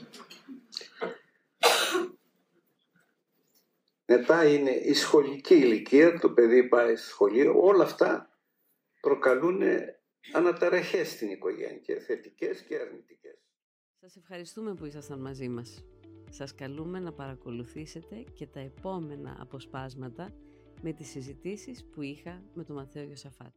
Μετά 4.06 4.46
είναι 4.46 4.72
η 4.72 4.94
σχολική 4.94 5.56
ηλικία, 5.56 6.20
το 6.20 6.30
παιδί 6.30 6.68
πάει 6.68 6.96
στο 6.96 7.10
σχολείο, 7.10 7.54
όλα 7.62 7.84
αυτά 7.84 8.30
προκαλούν 9.02 9.62
αναταραχές 10.34 11.10
στην 11.10 11.30
οικογένεια 11.30 11.78
και 11.78 12.00
θετικές 12.00 12.62
και 12.62 12.76
αρνητικές. 12.76 13.38
Σας 14.00 14.16
ευχαριστούμε 14.16 14.74
που 14.74 14.86
ήσασταν 14.86 15.20
μαζί 15.20 15.50
μας. 15.50 15.84
Σας 16.30 16.56
καλούμε 16.56 17.00
να 17.00 17.14
παρακολουθήσετε 17.14 18.16
και 18.34 18.48
τα 18.48 18.60
επόμενα 18.60 19.38
αποσπάσματα 19.40 20.34
με 20.82 20.94
τις 20.94 21.10
συζητήσεις 21.10 21.86
που 21.86 22.02
είχα 22.02 22.44
με 22.54 22.64
τον 22.64 22.76
Μαθαίο 22.76 23.04
Γιωσαφάτ. 23.04 23.54